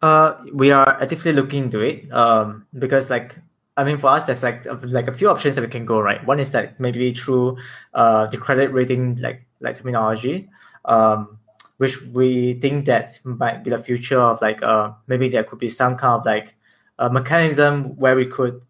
Uh, 0.00 0.34
we 0.52 0.70
are 0.70 1.00
actively 1.00 1.32
looking 1.32 1.64
into 1.64 1.80
it 1.80 2.10
um, 2.12 2.66
because 2.78 3.10
like 3.10 3.36
I 3.76 3.82
mean, 3.82 3.98
for 3.98 4.08
us, 4.08 4.22
there's 4.22 4.42
like 4.42 4.66
like 4.84 5.08
a 5.08 5.12
few 5.12 5.28
options 5.28 5.56
that 5.56 5.62
we 5.62 5.68
can 5.68 5.84
go. 5.84 6.00
Right, 6.00 6.24
one 6.24 6.38
is 6.38 6.52
that 6.52 6.78
maybe 6.78 7.12
through 7.12 7.58
uh, 7.92 8.26
the 8.26 8.38
credit 8.38 8.72
rating 8.72 9.16
like 9.16 9.46
like 9.60 9.78
terminology, 9.78 10.48
um, 10.84 11.38
which 11.78 12.00
we 12.02 12.54
think 12.54 12.86
that 12.86 13.18
might 13.24 13.64
be 13.64 13.70
the 13.70 13.78
future 13.78 14.20
of 14.20 14.40
like 14.40 14.62
uh, 14.62 14.92
maybe 15.08 15.28
there 15.28 15.42
could 15.42 15.58
be 15.58 15.68
some 15.68 15.96
kind 15.96 16.20
of 16.20 16.24
like 16.24 16.54
a 16.98 17.10
mechanism 17.10 17.96
where 17.96 18.14
we 18.14 18.26
could 18.26 18.64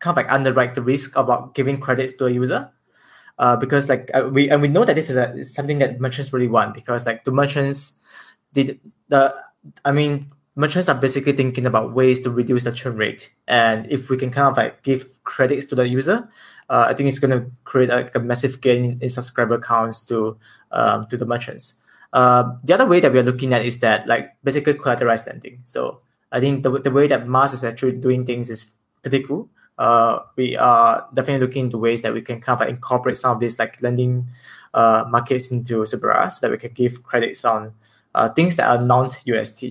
kind 0.00 0.18
of 0.18 0.24
like 0.24 0.32
underwrite 0.32 0.74
the 0.74 0.82
risk 0.82 1.16
about 1.16 1.54
giving 1.54 1.78
credits 1.78 2.12
to 2.14 2.26
a 2.26 2.30
user. 2.30 2.70
Uh, 3.38 3.56
because 3.56 3.88
like 3.88 4.10
uh, 4.12 4.28
we 4.30 4.50
and 4.50 4.60
we 4.60 4.68
know 4.68 4.84
that 4.84 4.96
this 4.96 5.08
is, 5.08 5.16
a, 5.16 5.42
something 5.44 5.78
that 5.78 5.98
merchants 5.98 6.30
really 6.30 6.48
want 6.48 6.74
because 6.74 7.06
like 7.06 7.24
the 7.24 7.30
merchants 7.30 7.98
did 8.52 8.78
the 9.08 9.34
I 9.82 9.92
mean 9.92 10.30
merchants 10.56 10.88
are 10.90 10.94
basically 10.94 11.32
thinking 11.32 11.64
about 11.64 11.94
ways 11.94 12.20
to 12.20 12.30
reduce 12.30 12.64
the 12.64 12.72
churn 12.72 12.96
rate. 12.96 13.30
And 13.48 13.90
if 13.90 14.10
we 14.10 14.18
can 14.18 14.30
kind 14.30 14.48
of 14.48 14.58
like 14.58 14.82
give 14.82 15.22
credits 15.24 15.64
to 15.66 15.74
the 15.74 15.88
user, 15.88 16.28
uh, 16.68 16.86
I 16.88 16.94
think 16.94 17.08
it's 17.08 17.18
going 17.18 17.30
to 17.30 17.50
create 17.64 17.88
like 17.88 18.14
a 18.14 18.20
massive 18.20 18.60
gain 18.60 18.98
in 19.00 19.08
subscriber 19.08 19.58
counts 19.58 20.04
to 20.06 20.36
um, 20.72 21.06
to 21.08 21.16
the 21.16 21.24
merchants. 21.24 21.80
Uh, 22.12 22.52
the 22.64 22.74
other 22.74 22.86
way 22.86 23.00
that 23.00 23.12
we 23.12 23.18
are 23.18 23.22
looking 23.22 23.54
at 23.54 23.64
is 23.64 23.78
that 23.80 24.06
like 24.06 24.36
basically 24.44 24.74
collateralized 24.74 25.26
lending. 25.26 25.60
So 25.62 26.00
I 26.32 26.40
think 26.40 26.62
the, 26.62 26.70
the 26.78 26.90
way 26.90 27.06
that 27.06 27.26
Mars 27.26 27.52
is 27.52 27.64
actually 27.64 27.92
doing 27.92 28.26
things 28.26 28.50
is 28.50 28.66
pretty 29.02 29.22
cool. 29.22 29.48
Uh, 29.80 30.20
we 30.36 30.58
are 30.58 31.08
definitely 31.14 31.46
looking 31.46 31.64
into 31.64 31.78
ways 31.78 32.02
that 32.02 32.12
we 32.12 32.20
can 32.20 32.38
kind 32.38 32.54
of 32.54 32.60
like 32.60 32.68
incorporate 32.68 33.16
some 33.16 33.32
of 33.32 33.40
these 33.40 33.58
like 33.58 33.80
lending 33.80 34.28
uh, 34.74 35.04
markets 35.08 35.50
into 35.50 35.78
Suberra 35.84 36.30
so 36.30 36.38
that 36.42 36.50
we 36.50 36.58
can 36.58 36.72
give 36.72 37.02
credits 37.02 37.46
on 37.46 37.72
uh, 38.14 38.28
things 38.28 38.56
that 38.56 38.68
are 38.68 38.84
non-UST 38.84 39.64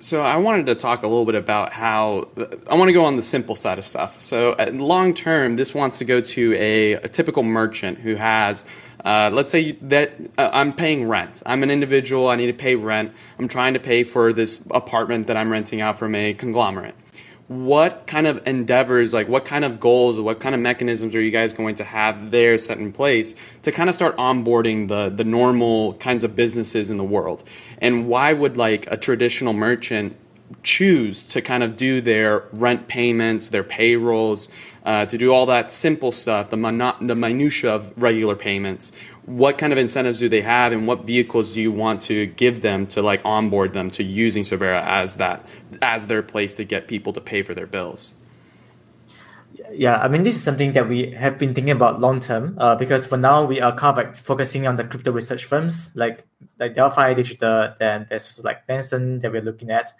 So 0.00 0.22
I 0.22 0.38
wanted 0.38 0.66
to 0.66 0.74
talk 0.74 1.04
a 1.04 1.06
little 1.06 1.24
bit 1.24 1.36
about 1.36 1.72
how 1.72 2.26
I 2.68 2.74
want 2.74 2.88
to 2.88 2.92
go 2.92 3.04
on 3.04 3.14
the 3.14 3.22
simple 3.22 3.54
side 3.54 3.78
of 3.78 3.84
stuff. 3.84 4.20
So 4.20 4.56
long 4.72 5.14
term, 5.14 5.54
this 5.54 5.72
wants 5.72 5.98
to 5.98 6.04
go 6.04 6.20
to 6.20 6.54
a, 6.54 6.94
a 6.94 7.08
typical 7.08 7.44
merchant 7.44 7.98
who 7.98 8.16
has, 8.16 8.66
uh, 9.04 9.30
let's 9.32 9.52
say 9.52 9.72
that 9.82 10.14
uh, 10.36 10.50
I'm 10.52 10.72
paying 10.72 11.06
rent. 11.06 11.44
I'm 11.46 11.62
an 11.62 11.70
individual. 11.70 12.28
I 12.28 12.34
need 12.34 12.48
to 12.48 12.54
pay 12.54 12.74
rent. 12.74 13.12
I'm 13.38 13.46
trying 13.46 13.74
to 13.74 13.80
pay 13.80 14.02
for 14.02 14.32
this 14.32 14.66
apartment 14.72 15.28
that 15.28 15.36
I'm 15.36 15.52
renting 15.52 15.80
out 15.80 15.96
from 15.96 16.16
a 16.16 16.34
conglomerate 16.34 16.96
what 17.48 18.06
kind 18.06 18.26
of 18.26 18.46
endeavors, 18.46 19.12
like 19.12 19.28
what 19.28 19.44
kind 19.44 19.64
of 19.64 19.78
goals, 19.78 20.18
what 20.18 20.40
kind 20.40 20.54
of 20.54 20.60
mechanisms 20.60 21.14
are 21.14 21.20
you 21.20 21.30
guys 21.30 21.52
going 21.52 21.74
to 21.74 21.84
have 21.84 22.30
there 22.30 22.56
set 22.56 22.78
in 22.78 22.92
place 22.92 23.34
to 23.62 23.72
kind 23.72 23.88
of 23.88 23.94
start 23.94 24.16
onboarding 24.16 24.88
the 24.88 25.10
the 25.10 25.24
normal 25.24 25.94
kinds 25.94 26.24
of 26.24 26.34
businesses 26.34 26.90
in 26.90 26.96
the 26.96 27.04
world? 27.04 27.44
And 27.78 28.08
why 28.08 28.32
would 28.32 28.56
like 28.56 28.90
a 28.90 28.96
traditional 28.96 29.52
merchant 29.52 30.16
choose 30.62 31.24
to 31.24 31.42
kind 31.42 31.62
of 31.62 31.76
do 31.76 32.00
their 32.00 32.44
rent 32.52 32.86
payments, 32.86 33.48
their 33.50 33.64
payrolls, 33.64 34.48
uh, 34.84 35.06
to 35.06 35.16
do 35.16 35.32
all 35.32 35.46
that 35.46 35.70
simple 35.70 36.12
stuff, 36.12 36.50
the, 36.50 36.56
mono- 36.56 36.96
the 37.00 37.14
minutia 37.14 37.72
of 37.72 37.92
regular 37.96 38.36
payments. 38.36 38.92
What 39.24 39.56
kind 39.56 39.72
of 39.72 39.78
incentives 39.78 40.18
do 40.18 40.28
they 40.28 40.42
have, 40.42 40.72
and 40.72 40.86
what 40.86 41.04
vehicles 41.04 41.54
do 41.54 41.60
you 41.60 41.72
want 41.72 42.02
to 42.02 42.26
give 42.26 42.60
them 42.60 42.86
to 42.88 43.00
like 43.02 43.22
onboard 43.24 43.72
them 43.72 43.90
to 43.92 44.04
using 44.04 44.42
Suberra 44.42 44.82
as 44.82 45.14
that 45.14 45.46
as 45.80 46.06
their 46.06 46.22
place 46.22 46.56
to 46.56 46.64
get 46.64 46.88
people 46.88 47.12
to 47.14 47.20
pay 47.20 47.42
for 47.42 47.54
their 47.54 47.66
bills? 47.66 48.12
Yeah, 49.76 49.98
I 49.98 50.08
mean, 50.08 50.22
this 50.22 50.36
is 50.36 50.42
something 50.42 50.72
that 50.74 50.88
we 50.88 51.10
have 51.12 51.38
been 51.38 51.54
thinking 51.54 51.72
about 51.72 52.00
long 52.00 52.20
term 52.20 52.56
uh, 52.58 52.76
because 52.76 53.06
for 53.06 53.16
now 53.16 53.44
we 53.44 53.60
are 53.60 53.74
kind 53.74 53.98
of 53.98 54.04
like 54.04 54.16
focusing 54.16 54.66
on 54.66 54.76
the 54.76 54.84
crypto 54.84 55.10
research 55.10 55.44
firms 55.44 55.92
like 55.96 56.26
like 56.58 56.74
Delphi 56.74 57.14
Digital, 57.14 57.74
then 57.78 58.06
there's 58.08 58.26
also 58.26 58.42
like 58.42 58.68
Nansen 58.68 59.18
that 59.20 59.32
we're 59.32 59.42
looking 59.42 59.70
at. 59.70 59.92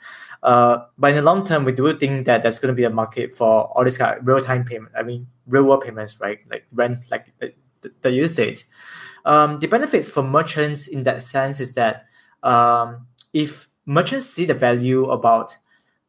Uh, 0.42 0.84
but 0.98 1.10
in 1.10 1.16
the 1.16 1.22
long 1.22 1.46
term, 1.46 1.64
we 1.64 1.72
do 1.72 1.96
think 1.96 2.26
that 2.26 2.42
there's 2.42 2.58
going 2.58 2.72
to 2.72 2.76
be 2.76 2.84
a 2.84 2.90
market 2.90 3.34
for 3.34 3.64
all 3.76 3.84
this 3.84 3.98
kind 3.98 4.18
of 4.18 4.26
real 4.26 4.40
time 4.40 4.64
payment. 4.64 4.92
I 4.96 5.02
mean, 5.02 5.26
real 5.46 5.64
world 5.64 5.82
payments, 5.82 6.20
right? 6.20 6.38
Like 6.50 6.66
rent, 6.72 6.98
like 7.10 7.32
the, 7.40 7.54
the, 8.02 8.10
usage. 8.10 8.64
Um, 9.24 9.58
the 9.58 9.66
benefits 9.66 10.08
for 10.08 10.22
merchants 10.22 10.86
in 10.86 11.02
that 11.04 11.22
sense 11.22 11.60
is 11.60 11.72
that 11.74 12.06
um, 12.42 13.06
if 13.32 13.68
merchants 13.86 14.26
see 14.26 14.44
the 14.44 14.54
value 14.54 15.06
about 15.06 15.56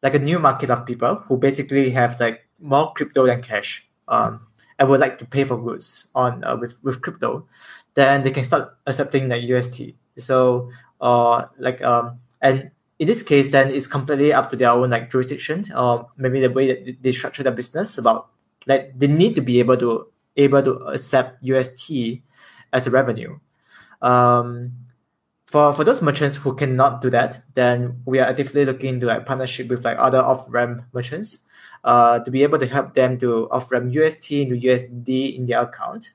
like 0.02 0.14
a 0.14 0.18
new 0.18 0.38
market 0.38 0.70
of 0.70 0.86
people 0.86 1.16
who 1.16 1.36
basically 1.36 1.90
have 1.90 2.20
like 2.20 2.45
more 2.60 2.92
crypto 2.92 3.26
than 3.26 3.42
cash 3.42 3.86
um, 4.08 4.46
and 4.78 4.88
would 4.88 5.00
like 5.00 5.18
to 5.18 5.26
pay 5.26 5.44
for 5.44 5.56
goods 5.56 6.10
on 6.14 6.44
uh, 6.44 6.56
with, 6.56 6.82
with 6.82 7.00
crypto, 7.00 7.46
then 7.94 8.22
they 8.22 8.30
can 8.30 8.44
start 8.44 8.76
accepting 8.86 9.28
like 9.28 9.42
UST. 9.42 9.94
So 10.18 10.70
uh, 11.00 11.46
like 11.58 11.82
um, 11.82 12.20
and 12.40 12.70
in 12.98 13.06
this 13.06 13.22
case, 13.22 13.50
then 13.50 13.70
it's 13.70 13.86
completely 13.86 14.32
up 14.32 14.50
to 14.50 14.56
their 14.56 14.70
own 14.70 14.90
like 14.90 15.10
jurisdiction 15.10 15.66
or 15.76 16.08
maybe 16.16 16.40
the 16.40 16.50
way 16.50 16.66
that 16.68 17.02
they 17.02 17.12
structure 17.12 17.42
their 17.42 17.52
business 17.52 17.98
about 17.98 18.30
like 18.66 18.98
they 18.98 19.06
need 19.06 19.34
to 19.36 19.42
be 19.42 19.58
able 19.60 19.76
to 19.76 20.06
able 20.36 20.62
to 20.62 20.72
accept 20.88 21.42
UST 21.42 22.20
as 22.72 22.86
a 22.86 22.90
revenue. 22.90 23.38
Um, 24.02 24.72
for 25.46 25.72
for 25.72 25.84
those 25.84 26.02
merchants 26.02 26.36
who 26.36 26.54
cannot 26.54 27.00
do 27.00 27.10
that, 27.10 27.42
then 27.54 28.02
we 28.04 28.18
are 28.18 28.26
actively 28.26 28.64
looking 28.64 28.94
into 28.94 29.06
like 29.06 29.26
partnership 29.26 29.68
with 29.68 29.84
like 29.84 29.98
other 29.98 30.18
off 30.18 30.46
ramp 30.48 30.82
merchants 30.92 31.45
uh, 31.86 32.18
to 32.18 32.30
be 32.30 32.42
able 32.42 32.58
to 32.58 32.66
help 32.66 32.94
them 32.94 33.16
to 33.20 33.48
off 33.50 33.70
ramp 33.70 33.94
UST 33.94 34.32
into 34.32 34.56
USD 34.56 35.36
in 35.36 35.46
their 35.46 35.62
account. 35.62 36.12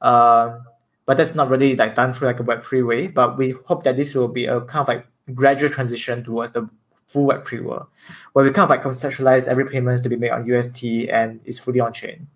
Uh, 0.00 0.58
but 1.04 1.18
that's 1.18 1.34
not 1.34 1.50
really 1.50 1.76
like 1.76 1.94
done 1.94 2.12
through 2.12 2.28
like 2.28 2.40
a 2.40 2.42
Web3 2.42 2.86
way. 2.86 3.06
But 3.06 3.36
we 3.36 3.50
hope 3.66 3.84
that 3.84 3.96
this 3.96 4.14
will 4.14 4.28
be 4.28 4.46
a 4.46 4.62
kind 4.62 4.82
of 4.82 4.88
like 4.88 5.06
gradual 5.34 5.68
transition 5.68 6.24
towards 6.24 6.52
the 6.52 6.68
full 7.06 7.28
Web3 7.28 7.62
world, 7.62 7.86
where 8.32 8.44
we 8.44 8.50
kind 8.50 8.64
of 8.64 8.70
like 8.70 8.82
conceptualize 8.82 9.46
every 9.46 9.68
payments 9.68 10.00
to 10.02 10.08
be 10.08 10.16
made 10.16 10.30
on 10.30 10.46
UST 10.46 10.84
and 11.10 11.40
is 11.44 11.58
fully 11.58 11.80
on 11.80 11.92
chain. 11.92 12.26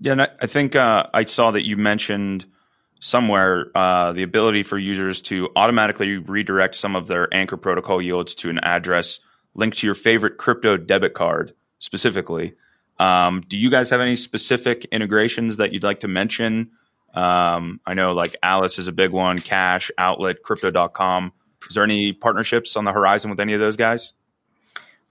Yeah, 0.00 0.12
and 0.12 0.22
I, 0.22 0.28
I 0.40 0.46
think 0.46 0.76
uh, 0.76 1.06
I 1.14 1.24
saw 1.24 1.50
that 1.50 1.66
you 1.66 1.76
mentioned 1.76 2.44
somewhere 3.00 3.70
uh, 3.74 4.12
the 4.12 4.22
ability 4.22 4.64
for 4.64 4.78
users 4.78 5.22
to 5.22 5.48
automatically 5.56 6.18
redirect 6.18 6.74
some 6.74 6.94
of 6.94 7.06
their 7.06 7.32
Anchor 7.32 7.56
protocol 7.56 8.02
yields 8.02 8.34
to 8.36 8.50
an 8.50 8.58
address 8.58 9.20
linked 9.58 9.78
to 9.78 9.86
your 9.86 9.94
favorite 9.94 10.38
crypto 10.38 10.76
debit 10.76 11.14
card 11.14 11.52
specifically. 11.80 12.54
Um, 12.98 13.42
do 13.46 13.56
you 13.56 13.70
guys 13.70 13.90
have 13.90 14.00
any 14.00 14.16
specific 14.16 14.86
integrations 14.86 15.56
that 15.56 15.72
you'd 15.72 15.82
like 15.82 16.00
to 16.00 16.08
mention? 16.08 16.70
Um, 17.12 17.80
I 17.84 17.94
know 17.94 18.12
like 18.12 18.36
Alice 18.42 18.78
is 18.78 18.86
a 18.86 18.92
big 18.92 19.10
one, 19.10 19.36
Cash, 19.36 19.90
Outlet, 19.98 20.42
Crypto.com. 20.42 21.32
Is 21.68 21.74
there 21.74 21.84
any 21.84 22.12
partnerships 22.12 22.76
on 22.76 22.84
the 22.84 22.92
horizon 22.92 23.30
with 23.30 23.40
any 23.40 23.52
of 23.52 23.60
those 23.60 23.76
guys? 23.76 24.14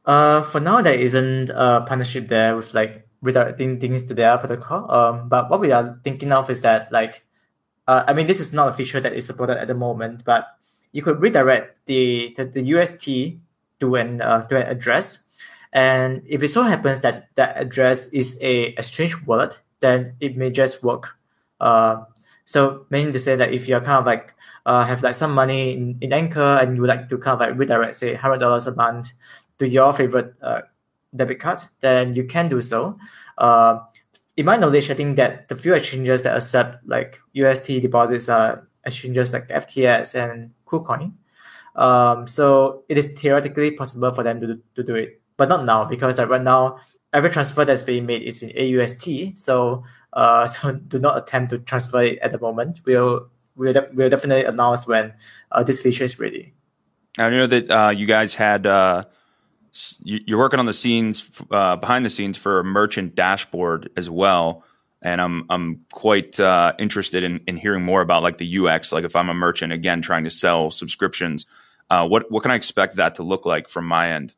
Uh, 0.06 0.44
for 0.44 0.62
now, 0.62 0.82
there 0.82 0.98
isn't 0.98 1.50
a 1.50 1.84
partnership 1.86 2.30
there 2.30 2.56
with 2.56 2.74
like 2.74 3.06
redirecting 3.24 3.82
things 3.82 4.04
to 4.06 4.14
their 4.14 4.38
protocol. 4.38 4.90
Um, 4.90 5.28
but 5.28 5.50
what 5.50 5.60
we 5.60 5.72
are 5.74 6.00
thinking 6.04 6.32
of 6.32 6.50
is 6.50 6.62
that 6.62 6.92
like, 6.94 7.26
uh, 7.88 8.06
I 8.08 8.14
mean, 8.14 8.28
this 8.28 8.40
is 8.40 8.54
not 8.54 8.70
a 8.70 8.74
feature 8.74 9.02
that 9.02 9.14
is 9.14 9.26
supported 9.26 9.58
at 9.58 9.68
the 9.68 9.76
moment, 9.76 10.24
but 10.24 10.48
you 10.94 11.02
could 11.02 11.22
redirect 11.22 11.86
the 11.86 12.34
the, 12.38 12.46
the 12.46 12.62
UST 12.62 13.08
to 13.80 13.96
an 13.96 14.22
uh, 14.22 14.46
to 14.48 14.58
an 14.58 14.68
address, 14.68 15.24
and 15.74 16.24
if 16.26 16.44
it 16.44 16.50
so 16.50 16.64
happens 16.64 17.02
that 17.02 17.30
that 17.36 17.58
address 17.58 18.08
is 18.08 18.38
a 18.42 18.74
exchange 18.78 19.16
wallet, 19.26 19.60
then 19.80 20.16
it 20.20 20.38
may 20.38 20.50
just 20.50 20.84
work. 20.84 21.16
Uh, 21.60 22.04
so 22.46 22.86
meaning 22.90 23.12
to 23.14 23.20
say 23.20 23.36
that 23.36 23.54
if 23.54 23.68
you're 23.68 23.82
kind 23.82 24.00
of 24.00 24.06
like 24.06 24.34
uh, 24.66 24.86
have 24.86 25.04
like 25.04 25.16
some 25.16 25.34
money 25.34 25.74
in, 25.74 25.98
in 26.02 26.14
Anchor 26.14 26.58
and 26.62 26.76
you 26.76 26.82
would 26.82 26.88
like 26.88 27.10
to 27.10 27.18
kind 27.18 27.34
of 27.34 27.40
like 27.40 27.58
redirect 27.58 27.96
say 27.96 28.14
hundred 28.14 28.40
dollars 28.40 28.68
a 28.68 28.76
month 28.76 29.12
to 29.60 29.68
your 29.68 29.92
favorite 29.94 30.34
uh, 30.42 30.62
debit 31.16 31.40
card, 31.40 31.60
then 31.82 32.14
you 32.14 32.24
can 32.24 32.48
do 32.48 32.62
so. 32.62 32.98
Uh, 33.38 33.80
in 34.36 34.46
my 34.46 34.56
knowledge, 34.56 34.92
I 34.92 34.94
think 34.94 35.18
that 35.18 35.48
the 35.48 35.56
few 35.56 35.74
exchanges 35.74 36.24
that 36.24 36.36
accept 36.36 36.88
like 36.88 37.20
UST 37.34 37.82
deposits 37.82 38.30
are 38.30 38.68
exchanges 38.86 39.34
like 39.34 39.48
FTX 39.50 40.16
and 40.16 40.52
KuCoin. 40.68 41.14
Um, 41.78 42.28
so 42.28 42.84
it 42.90 42.98
is 42.98 43.08
theoretically 43.14 43.72
possible 43.72 44.12
for 44.12 44.24
them 44.24 44.42
to, 44.42 44.60
to 44.76 44.84
do 44.84 44.96
it, 44.96 45.22
but 45.38 45.48
not 45.48 45.66
now 45.66 45.86
because 45.86 46.18
like 46.18 46.30
right 46.30 46.42
now 46.42 46.80
every 47.14 47.30
transfer 47.30 47.64
that's 47.66 47.84
being 47.84 48.06
made 48.06 48.24
is 48.24 48.42
in 48.42 48.50
AUST. 48.50 49.38
So 49.38 49.84
uh, 50.14 50.48
so 50.48 50.74
do 50.74 51.00
not 51.00 51.18
attempt 51.18 51.52
to 51.52 51.60
transfer 51.60 52.02
it 52.02 52.20
at 52.20 52.32
the 52.32 52.40
moment. 52.40 52.82
We'll 52.86 53.30
we'll, 53.56 53.74
de- 53.74 53.90
we'll 53.94 54.10
definitely 54.10 54.46
announce 54.46 54.88
when 54.88 55.14
uh, 55.52 55.64
this 55.64 55.82
feature 55.82 56.04
is 56.04 56.20
ready. 56.20 56.54
I 57.18 57.30
know 57.30 57.48
that 57.48 57.72
uh, 57.72 57.90
you 57.90 58.06
guys 58.06 58.36
had 58.36 58.68
uh, 58.68 59.06
you're 60.04 60.40
working 60.40 60.60
on 60.60 60.66
the 60.66 60.74
scenes 60.74 61.30
uh, 61.52 61.76
behind 61.76 62.06
the 62.06 62.10
scenes 62.10 62.38
for 62.38 62.60
a 62.60 62.64
merchant 62.64 63.16
dashboard 63.16 63.90
as 63.98 64.10
well, 64.10 64.64
and 65.02 65.22
I'm 65.22 65.46
I'm 65.50 65.86
quite 65.92 66.40
uh, 66.40 66.74
interested 66.80 67.24
in, 67.24 67.42
in 67.48 67.58
hearing 67.58 67.84
more 67.84 68.02
about 68.02 68.24
like 68.24 68.38
the 68.38 68.60
UX. 68.60 68.92
Like 68.92 69.04
if 69.04 69.16
I'm 69.16 69.30
a 69.30 69.34
merchant 69.34 69.74
again 69.74 70.02
trying 70.02 70.24
to 70.24 70.30
sell 70.30 70.72
subscriptions, 70.72 71.46
uh, 71.90 72.08
what 72.08 72.30
what 72.32 72.44
can 72.44 72.52
I 72.52 72.56
expect 72.56 72.96
that 72.96 73.16
to 73.16 73.24
look 73.24 73.46
like 73.46 73.70
from 73.70 73.86
my 73.86 74.12
end? 74.12 74.36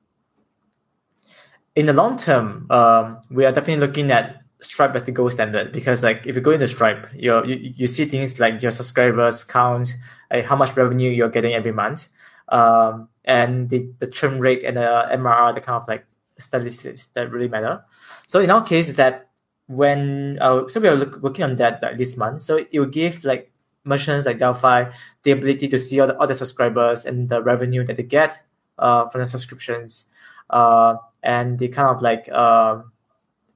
In 1.75 1.85
the 1.85 1.93
long 1.93 2.17
term, 2.17 2.67
um, 2.69 3.21
we 3.29 3.45
are 3.45 3.51
definitely 3.51 3.85
looking 3.85 4.11
at 4.11 4.41
Stripe 4.61 4.93
as 4.93 5.05
the 5.05 5.11
gold 5.11 5.31
standard 5.31 5.71
because 5.71 6.03
like 6.03 6.27
if 6.27 6.35
you 6.35 6.41
go 6.41 6.51
into 6.51 6.67
Stripe, 6.67 7.07
you 7.15 7.43
you, 7.45 7.87
see 7.87 8.05
things 8.05 8.39
like 8.39 8.61
your 8.61 8.71
subscribers 8.71 9.43
count, 9.43 9.95
like 10.29 10.45
how 10.45 10.55
much 10.55 10.75
revenue 10.75 11.09
you're 11.09 11.29
getting 11.29 11.53
every 11.53 11.71
month, 11.71 12.09
um, 12.49 13.07
and 13.23 13.69
the, 13.69 13.89
the 13.99 14.07
churn 14.07 14.39
rate 14.39 14.63
and 14.63 14.75
the 14.75 15.07
MRR, 15.13 15.55
the 15.55 15.61
kind 15.61 15.81
of 15.81 15.87
like 15.87 16.05
statistics 16.37 17.07
that 17.09 17.31
really 17.31 17.47
matter. 17.47 17.85
So 18.27 18.41
in 18.41 18.51
our 18.51 18.63
case, 18.63 18.89
is 18.89 18.97
that 18.97 19.29
when 19.67 20.39
uh, 20.41 20.67
so 20.67 20.81
we 20.81 20.89
are 20.89 20.95
look, 20.95 21.21
working 21.21 21.45
on 21.45 21.55
that 21.55 21.81
like, 21.81 21.97
this 21.97 22.17
month, 22.17 22.41
so 22.41 22.57
it 22.57 22.67
will 22.73 22.85
give 22.85 23.23
like 23.23 23.51
merchants 23.89 24.25
like 24.25 24.39
Delphi 24.39 24.91
the 25.23 25.31
ability 25.31 25.67
to 25.67 25.79
see 25.79 25.99
all 25.99 26.07
the, 26.07 26.17
all 26.17 26.27
the 26.27 26.35
subscribers 26.35 27.05
and 27.05 27.27
the 27.27 27.43
revenue 27.43 27.83
that 27.83 27.97
they 27.97 28.03
get 28.03 28.39
uh, 28.77 29.09
from 29.09 29.21
the 29.21 29.27
subscriptions, 29.27 30.07
uh, 30.49 30.95
and 31.23 31.59
they 31.59 31.67
kind 31.67 31.89
of 31.89 32.01
like. 32.01 32.31
Um, 32.31 32.91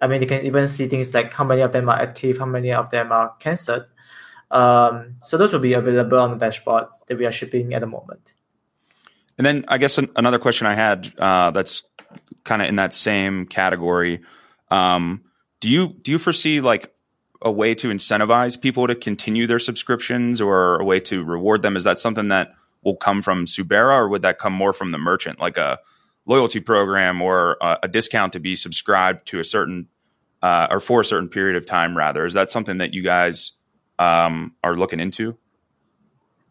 I 0.02 0.08
mean, 0.08 0.20
they 0.20 0.26
can 0.26 0.46
even 0.46 0.68
see 0.68 0.88
things 0.88 1.14
like 1.14 1.32
how 1.32 1.46
many 1.46 1.62
of 1.62 1.72
them 1.72 1.88
are 1.88 1.96
active, 1.96 2.38
how 2.38 2.46
many 2.46 2.74
of 2.74 2.90
them 2.90 3.14
are 3.14 3.34
cancelled. 3.40 3.90
Um, 4.52 5.16
so 5.22 5.38
those 5.38 5.54
will 5.54 5.62
be 5.62 5.74
available 5.74 6.20
on 6.20 6.32
the 6.32 6.36
dashboard 6.36 6.88
that 7.08 7.18
we 7.18 7.26
are 7.26 7.32
shipping 7.32 7.74
at 7.74 7.80
the 7.80 7.88
moment. 7.88 8.34
And 9.38 9.48
then 9.48 9.66
I 9.70 9.78
guess 9.78 9.98
an, 9.98 10.10
another 10.16 10.40
question 10.40 10.68
I 10.68 10.76
had 10.76 11.12
uh, 11.18 11.52
that's 11.52 11.84
kind 12.44 12.62
of 12.62 12.68
in 12.68 12.76
that 12.76 12.94
same 12.94 13.46
category. 13.46 14.22
Um, 14.70 15.22
do 15.60 15.70
you 15.70 15.96
do 16.02 16.12
you 16.12 16.18
foresee 16.18 16.60
like 16.60 16.93
a 17.44 17.52
way 17.52 17.76
to 17.76 17.90
incentivize 17.90 18.60
people 18.60 18.88
to 18.88 18.96
continue 18.96 19.48
their 19.48 19.60
subscriptions 19.60 20.42
or 20.42 20.78
a 20.78 20.84
way 20.84 21.00
to 21.02 21.24
reward 21.24 21.62
them? 21.62 21.76
Is 21.76 21.84
that 21.84 22.00
something 22.00 22.30
that 22.30 22.54
will 22.84 22.96
come 22.96 23.22
from 23.22 23.46
Suberra 23.46 23.98
or 23.98 24.10
would 24.10 24.22
that 24.24 24.40
come 24.40 24.54
more 24.54 24.74
from 24.74 24.92
the 24.92 24.98
merchant, 24.98 25.40
like 25.40 25.58
a 25.58 25.80
loyalty 26.26 26.60
program 26.60 27.22
or 27.22 27.58
a, 27.62 27.80
a 27.84 27.88
discount 27.88 28.34
to 28.34 28.40
be 28.40 28.56
subscribed 28.56 29.28
to 29.28 29.40
a 29.40 29.44
certain 29.44 29.88
uh, 30.42 30.68
or 30.70 30.80
for 30.80 31.02
a 31.02 31.06
certain 31.06 31.30
period 31.30 31.56
of 31.56 31.66
time 31.66 31.96
rather 31.96 32.26
is 32.26 32.34
that 32.34 32.52
something 32.52 32.78
that 32.78 32.94
you 32.94 33.02
guys 33.02 33.54
um, 34.00 34.54
are 34.62 34.76
looking 34.76 35.00
into 35.00 35.38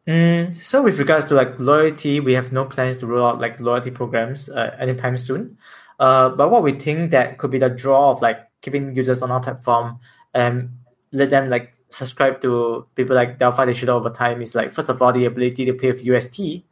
Mm, 0.06 0.54
so 0.56 0.82
with 0.82 0.98
regards 0.98 1.26
to 1.26 1.34
like 1.34 1.58
loyalty, 1.60 2.18
we 2.18 2.34
have 2.34 2.52
no 2.52 2.64
plans 2.64 2.98
to 2.98 3.06
roll 3.06 3.26
out 3.26 3.40
like 3.40 3.60
loyalty 3.60 3.90
programs 3.90 4.48
uh, 4.50 4.76
anytime 4.80 5.16
soon. 5.16 5.56
Uh, 6.00 6.28
but 6.30 6.50
what 6.50 6.62
we 6.62 6.72
think 6.72 7.12
that 7.12 7.38
could 7.38 7.50
be 7.50 7.58
the 7.58 7.68
draw 7.68 8.10
of 8.10 8.20
like 8.20 8.38
keeping 8.62 8.96
users 8.96 9.22
on 9.22 9.30
our 9.30 9.40
platform 9.40 10.00
and 10.34 10.70
let 11.12 11.30
them 11.30 11.48
like 11.48 11.74
subscribe 11.88 12.40
to 12.40 12.86
people 12.94 13.14
like 13.14 13.38
Delphi 13.38 13.66
Digital 13.66 13.96
over 13.96 14.10
time 14.10 14.40
is 14.42 14.54
like 14.54 14.72
first 14.72 14.88
of 14.88 15.00
all 15.00 15.12
the 15.12 15.26
ability 15.26 15.64
to 15.66 15.74
pay 15.74 15.92
with 15.92 16.04
UST, 16.04 16.64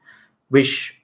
which 0.48 1.00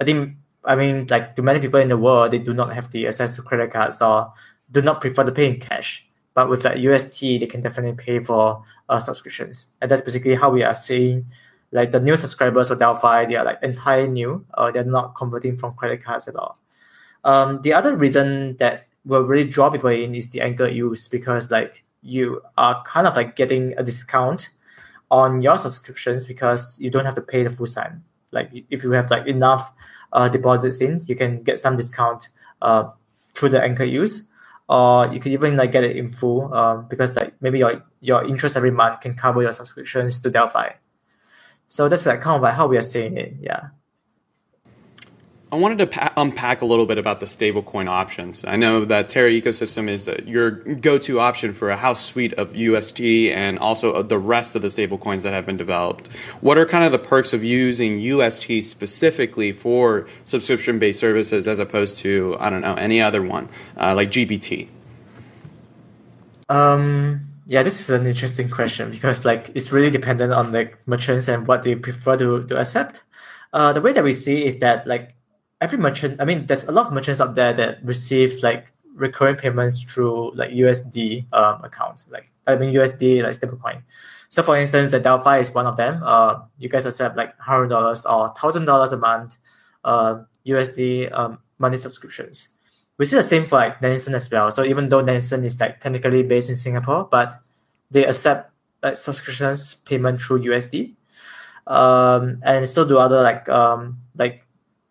I 0.00 0.04
think 0.04 0.36
I 0.64 0.76
mean 0.76 1.06
like 1.10 1.36
to 1.36 1.42
many 1.42 1.60
people 1.60 1.80
in 1.80 1.88
the 1.88 1.96
world 1.96 2.30
they 2.30 2.38
do 2.38 2.54
not 2.54 2.72
have 2.74 2.90
the 2.90 3.06
access 3.06 3.36
to 3.36 3.42
credit 3.42 3.70
cards 3.70 4.00
or 4.00 4.32
do 4.70 4.82
not 4.82 5.00
prefer 5.00 5.24
to 5.24 5.32
pay 5.32 5.48
in 5.48 5.60
cash. 5.60 6.04
But 6.34 6.50
with 6.50 6.62
that 6.62 6.78
UST, 6.78 7.20
they 7.40 7.46
can 7.46 7.62
definitely 7.62 7.96
pay 7.96 8.18
for 8.20 8.62
uh, 8.90 8.98
subscriptions, 8.98 9.72
and 9.80 9.90
that's 9.90 10.02
basically 10.02 10.34
how 10.34 10.50
we 10.50 10.62
are 10.62 10.74
seeing 10.74 11.26
like 11.72 11.92
the 11.92 12.00
new 12.00 12.14
subscribers 12.14 12.70
of 12.70 12.78
Delphi. 12.78 13.24
They 13.24 13.36
are 13.36 13.44
like 13.44 13.58
entirely 13.62 14.08
new. 14.08 14.44
Uh, 14.52 14.70
they're 14.70 14.84
not 14.84 15.14
converting 15.16 15.56
from 15.56 15.72
credit 15.74 16.04
cards 16.04 16.28
at 16.28 16.36
all. 16.36 16.58
Um, 17.24 17.62
the 17.62 17.72
other 17.72 17.96
reason 17.96 18.56
that 18.58 18.84
will 19.06 19.22
really 19.22 19.48
draw 19.48 19.70
people 19.70 19.88
in 19.88 20.14
is 20.14 20.30
the 20.30 20.42
anchor 20.42 20.68
use 20.68 21.08
because 21.08 21.50
like 21.50 21.85
you 22.06 22.40
are 22.56 22.82
kind 22.84 23.06
of 23.06 23.16
like 23.16 23.36
getting 23.36 23.74
a 23.76 23.82
discount 23.82 24.50
on 25.10 25.42
your 25.42 25.58
subscriptions 25.58 26.24
because 26.24 26.80
you 26.80 26.90
don't 26.90 27.04
have 27.04 27.14
to 27.14 27.20
pay 27.22 27.42
the 27.42 27.50
full 27.50 27.66
sign. 27.66 28.02
Like 28.32 28.50
if 28.70 28.82
you 28.82 28.90
have 28.92 29.10
like 29.10 29.26
enough 29.26 29.72
uh, 30.12 30.28
deposits 30.28 30.80
in, 30.80 31.00
you 31.06 31.16
can 31.16 31.42
get 31.42 31.58
some 31.58 31.76
discount 31.76 32.28
uh, 32.62 32.90
through 33.34 33.50
the 33.50 33.62
anchor 33.62 33.84
use 33.84 34.28
or 34.68 35.12
you 35.12 35.20
can 35.20 35.32
even 35.32 35.56
like 35.56 35.72
get 35.72 35.84
it 35.84 35.96
in 35.96 36.10
full 36.10 36.52
um, 36.52 36.86
because 36.88 37.14
like 37.16 37.34
maybe 37.40 37.58
your 37.58 37.84
your 38.00 38.24
interest 38.24 38.56
every 38.56 38.70
month 38.70 39.00
can 39.00 39.14
cover 39.14 39.42
your 39.42 39.52
subscriptions 39.52 40.20
to 40.20 40.30
Delphi. 40.30 40.70
So 41.68 41.88
that's 41.88 42.06
like 42.06 42.20
kind 42.20 42.36
of 42.36 42.42
like 42.42 42.54
how 42.54 42.66
we 42.66 42.76
are 42.76 42.82
seeing 42.82 43.16
it. 43.16 43.34
Yeah. 43.40 43.68
I 45.52 45.56
wanted 45.56 45.78
to 45.78 45.86
pa- 45.86 46.12
unpack 46.16 46.60
a 46.62 46.66
little 46.66 46.86
bit 46.86 46.98
about 46.98 47.20
the 47.20 47.26
stablecoin 47.26 47.88
options. 47.88 48.44
I 48.44 48.56
know 48.56 48.84
that 48.84 49.08
Terra 49.08 49.30
ecosystem 49.30 49.88
is 49.88 50.08
uh, 50.08 50.20
your 50.26 50.50
go-to 50.50 51.20
option 51.20 51.52
for 51.52 51.70
a 51.70 51.76
house 51.76 52.04
suite 52.04 52.34
of 52.34 52.56
UST 52.56 53.00
and 53.00 53.56
also 53.60 54.02
the 54.02 54.18
rest 54.18 54.56
of 54.56 54.62
the 54.62 54.68
stablecoins 54.68 55.22
that 55.22 55.32
have 55.32 55.46
been 55.46 55.56
developed. 55.56 56.08
What 56.40 56.58
are 56.58 56.66
kind 56.66 56.82
of 56.82 56.90
the 56.90 56.98
perks 56.98 57.32
of 57.32 57.44
using 57.44 57.98
UST 57.98 58.64
specifically 58.64 59.52
for 59.52 60.08
subscription-based 60.24 60.98
services 60.98 61.46
as 61.46 61.60
opposed 61.60 61.98
to 61.98 62.36
I 62.40 62.50
don't 62.50 62.62
know 62.62 62.74
any 62.74 63.00
other 63.00 63.22
one 63.22 63.48
uh, 63.76 63.94
like 63.94 64.10
GBT? 64.10 64.68
Um. 66.48 67.22
Yeah, 67.48 67.62
this 67.62 67.78
is 67.78 67.90
an 67.90 68.08
interesting 68.08 68.50
question 68.50 68.90
because 68.90 69.24
like 69.24 69.52
it's 69.54 69.70
really 69.70 69.90
dependent 69.90 70.32
on 70.32 70.50
like 70.50 70.78
merchants 70.86 71.28
and 71.28 71.46
what 71.46 71.62
they 71.62 71.76
prefer 71.76 72.16
to 72.16 72.44
to 72.44 72.58
accept. 72.58 73.04
Uh, 73.52 73.72
the 73.72 73.80
way 73.80 73.92
that 73.92 74.02
we 74.02 74.12
see 74.12 74.44
is 74.44 74.58
that 74.58 74.84
like 74.86 75.15
every 75.60 75.78
merchant, 75.78 76.20
I 76.20 76.24
mean, 76.24 76.46
there's 76.46 76.64
a 76.64 76.72
lot 76.72 76.86
of 76.86 76.92
merchants 76.92 77.20
out 77.20 77.34
there 77.34 77.52
that 77.54 77.84
receive 77.84 78.42
like 78.42 78.72
recurring 78.94 79.36
payments 79.36 79.82
through 79.82 80.32
like 80.32 80.50
USD 80.50 81.26
um, 81.32 81.62
accounts, 81.62 82.06
like 82.10 82.30
I 82.46 82.56
mean 82.56 82.72
USD 82.72 83.22
like 83.22 83.38
stablecoin. 83.38 83.82
So 84.28 84.42
for 84.42 84.58
instance, 84.58 84.90
the 84.90 85.00
Delphi 85.00 85.38
is 85.38 85.54
one 85.54 85.66
of 85.66 85.76
them. 85.76 86.02
Uh, 86.04 86.40
you 86.58 86.68
guys 86.68 86.86
accept 86.86 87.16
like 87.16 87.38
hundred 87.38 87.68
dollars 87.68 88.04
or 88.04 88.34
thousand 88.40 88.64
dollars 88.64 88.92
a 88.92 88.96
month, 88.96 89.38
uh, 89.84 90.22
USD 90.46 91.16
um, 91.16 91.38
money 91.58 91.76
subscriptions. 91.76 92.48
We 92.98 93.04
see 93.04 93.16
the 93.16 93.22
same 93.22 93.46
for 93.46 93.56
like 93.56 93.80
Nansen 93.82 94.14
as 94.14 94.30
well. 94.30 94.50
So 94.50 94.64
even 94.64 94.88
though 94.88 95.02
Nansen 95.02 95.44
is 95.44 95.60
like 95.60 95.80
technically 95.80 96.22
based 96.22 96.48
in 96.48 96.56
Singapore, 96.56 97.08
but 97.10 97.40
they 97.90 98.06
accept 98.06 98.50
like 98.82 98.96
subscriptions 98.96 99.74
payment 99.74 100.20
through 100.20 100.40
USD. 100.40 100.94
Um, 101.66 102.40
and 102.42 102.66
so 102.68 102.86
do 102.86 102.98
other 102.98 103.22
like 103.22 103.48
um, 103.48 103.98
like 104.16 104.45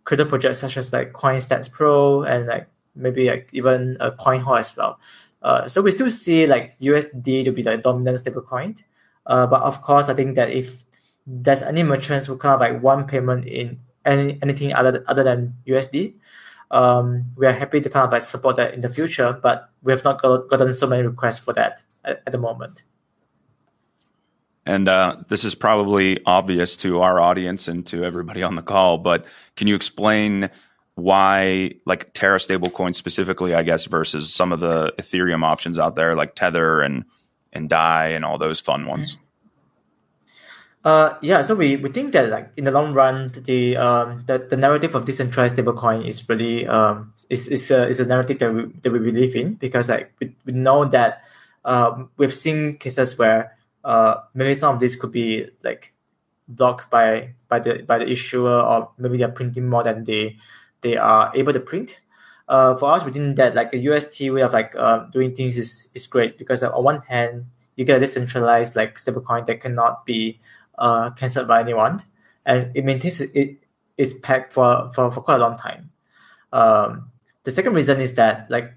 crypto 0.06 0.26
projects 0.26 0.60
such 0.60 0.78
as 0.78 0.94
like 0.94 1.14
CoinStats 1.14 1.72
Pro 1.72 2.24
and 2.24 2.48
like 2.48 2.68
maybe 2.96 3.28
like 3.28 3.50
even 3.52 3.98
a 4.00 4.12
CoinHall 4.12 4.60
as 4.60 4.76
well. 4.78 5.00
Uh, 5.42 5.68
so 5.68 5.82
we 5.82 5.92
still 5.92 6.10
see 6.10 6.48
like 6.48 6.78
USD 6.80 7.46
to 7.46 7.52
be 7.52 7.62
the 7.62 7.78
dominant 7.78 8.18
stablecoin. 8.18 8.82
Uh, 9.26 9.46
but 9.46 9.62
of 9.62 9.82
course, 9.82 10.10
I 10.10 10.14
think 10.14 10.36
that 10.36 10.50
if 10.50 10.84
there's 11.28 11.62
any 11.62 11.84
merchants 11.84 12.28
who 12.28 12.38
kind 12.38 12.56
of 12.56 12.60
like 12.62 12.82
one 12.82 13.06
payment 13.06 13.46
in 13.46 13.80
any 14.06 14.40
anything 14.42 14.74
other 14.74 15.04
other 15.08 15.24
than 15.24 15.56
USD, 15.68 16.16
um, 16.72 17.26
we 17.36 17.48
are 17.48 17.52
happy 17.52 17.82
to 17.82 17.90
kind 17.90 18.06
of 18.06 18.12
like 18.12 18.22
support 18.22 18.56
that 18.58 18.74
in 18.74 18.82
the 18.82 18.90
future. 18.90 19.34
But 19.34 19.70
we 19.84 19.92
have 19.92 20.04
not 20.04 20.22
got, 20.22 20.50
gotten 20.50 20.74
so 20.74 20.88
many 20.88 21.04
requests 21.04 21.40
for 21.40 21.54
that 21.54 21.84
at, 22.04 22.22
at 22.26 22.32
the 22.32 22.38
moment. 22.38 22.84
And 24.66 24.90
uh, 24.90 25.18
this 25.28 25.44
is 25.44 25.54
probably 25.54 26.20
obvious 26.26 26.76
to 26.78 27.02
our 27.02 27.20
audience 27.20 27.68
and 27.68 27.86
to 27.88 28.04
everybody 28.04 28.42
on 28.42 28.56
the 28.56 28.64
call, 28.64 28.98
but 28.98 29.26
can 29.56 29.68
you 29.68 29.76
explain 29.76 30.50
why, 30.96 31.76
like 31.86 32.14
Terra 32.14 32.40
stablecoin 32.40 32.96
specifically, 32.96 33.54
I 33.54 33.64
guess, 33.64 33.86
versus 33.86 34.34
some 34.34 34.52
of 34.52 34.60
the 34.60 34.94
Ethereum 34.98 35.44
options 35.44 35.78
out 35.78 35.96
there, 35.96 36.16
like 36.16 36.36
Tether 36.36 36.82
and 36.82 37.06
and 37.54 37.70
Dai 37.70 38.08
and 38.10 38.26
all 38.26 38.38
those 38.38 38.60
fun 38.60 38.88
ones? 38.88 39.18
Uh, 40.86 41.18
yeah, 41.22 41.42
so 41.42 41.56
we, 41.56 41.78
we 41.78 41.90
think 41.90 42.14
that 42.14 42.30
like 42.30 42.52
in 42.58 42.64
the 42.64 42.72
long 42.72 42.94
run, 42.94 43.32
the 43.46 43.76
um 43.76 44.24
the, 44.28 44.38
the 44.38 44.56
narrative 44.56 44.96
of 44.96 45.04
decentralized 45.04 45.58
stablecoin 45.58 46.08
is 46.08 46.30
really 46.30 46.68
um 46.68 47.12
is 47.30 47.48
is 47.48 47.72
a, 47.72 47.88
is 47.88 48.00
a 48.00 48.06
narrative 48.06 48.40
that 48.40 48.54
we 48.54 48.66
that 48.82 48.92
we 48.92 49.00
believe 49.00 49.36
in 49.36 49.56
because 49.56 49.90
like 49.90 50.14
we, 50.22 50.36
we 50.46 50.54
know 50.54 50.86
that 50.86 51.24
um 51.66 52.10
we've 52.18 52.34
seen 52.34 52.78
cases 52.78 53.18
where 53.18 53.58
uh, 53.86 54.22
maybe 54.34 54.54
some 54.54 54.74
of 54.74 54.80
this 54.82 54.96
could 54.96 55.12
be 55.12 55.48
like 55.64 55.94
blocked 56.48 56.90
by 56.90 57.34
by 57.48 57.60
the 57.60 57.84
by 57.84 58.00
the 58.00 58.10
issuer 58.10 58.60
or 58.60 58.90
maybe 58.98 59.18
they're 59.18 59.30
printing 59.30 59.70
more 59.70 59.84
than 59.84 60.04
they 60.04 60.36
they 60.82 60.98
are 60.98 61.32
able 61.36 61.54
to 61.54 61.60
print. 61.60 62.02
Uh, 62.48 62.76
for 62.76 62.92
us, 62.92 63.04
we 63.06 63.12
think 63.12 63.38
that 63.38 63.56
like 63.56 63.72
the 63.72 63.80
UST 63.80 64.30
way 64.32 64.42
of 64.42 64.54
like 64.54 64.76
uh, 64.76 65.06
doing 65.14 65.36
things 65.36 65.58
is 65.58 65.90
is 65.94 66.08
great 66.08 66.38
because 66.38 66.64
on 66.64 66.84
one 66.84 67.02
hand 67.02 67.46
you 67.76 67.86
get 67.86 67.98
a 67.98 68.00
decentralized 68.00 68.76
like 68.76 68.98
stablecoin 68.98 69.46
that 69.46 69.62
cannot 69.62 70.06
be 70.06 70.40
uh, 70.78 71.12
cancelled 71.12 71.48
by 71.48 71.62
anyone, 71.62 72.02
and 72.46 72.72
it 72.76 72.86
maintains 72.86 73.22
it 73.22 73.58
is 73.98 74.16
pegged 74.16 74.54
for, 74.54 74.92
for 74.94 75.12
for 75.12 75.22
quite 75.22 75.36
a 75.36 75.40
long 75.40 75.58
time. 75.58 75.92
Um, 76.52 77.12
the 77.44 77.52
second 77.52 77.74
reason 77.74 78.02
is 78.02 78.16
that 78.16 78.50
like 78.50 78.74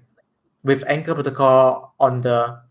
with 0.63 0.83
Anchor 0.87 1.13
protocol 1.13 1.95
on 1.99 2.21
the 2.21 2.61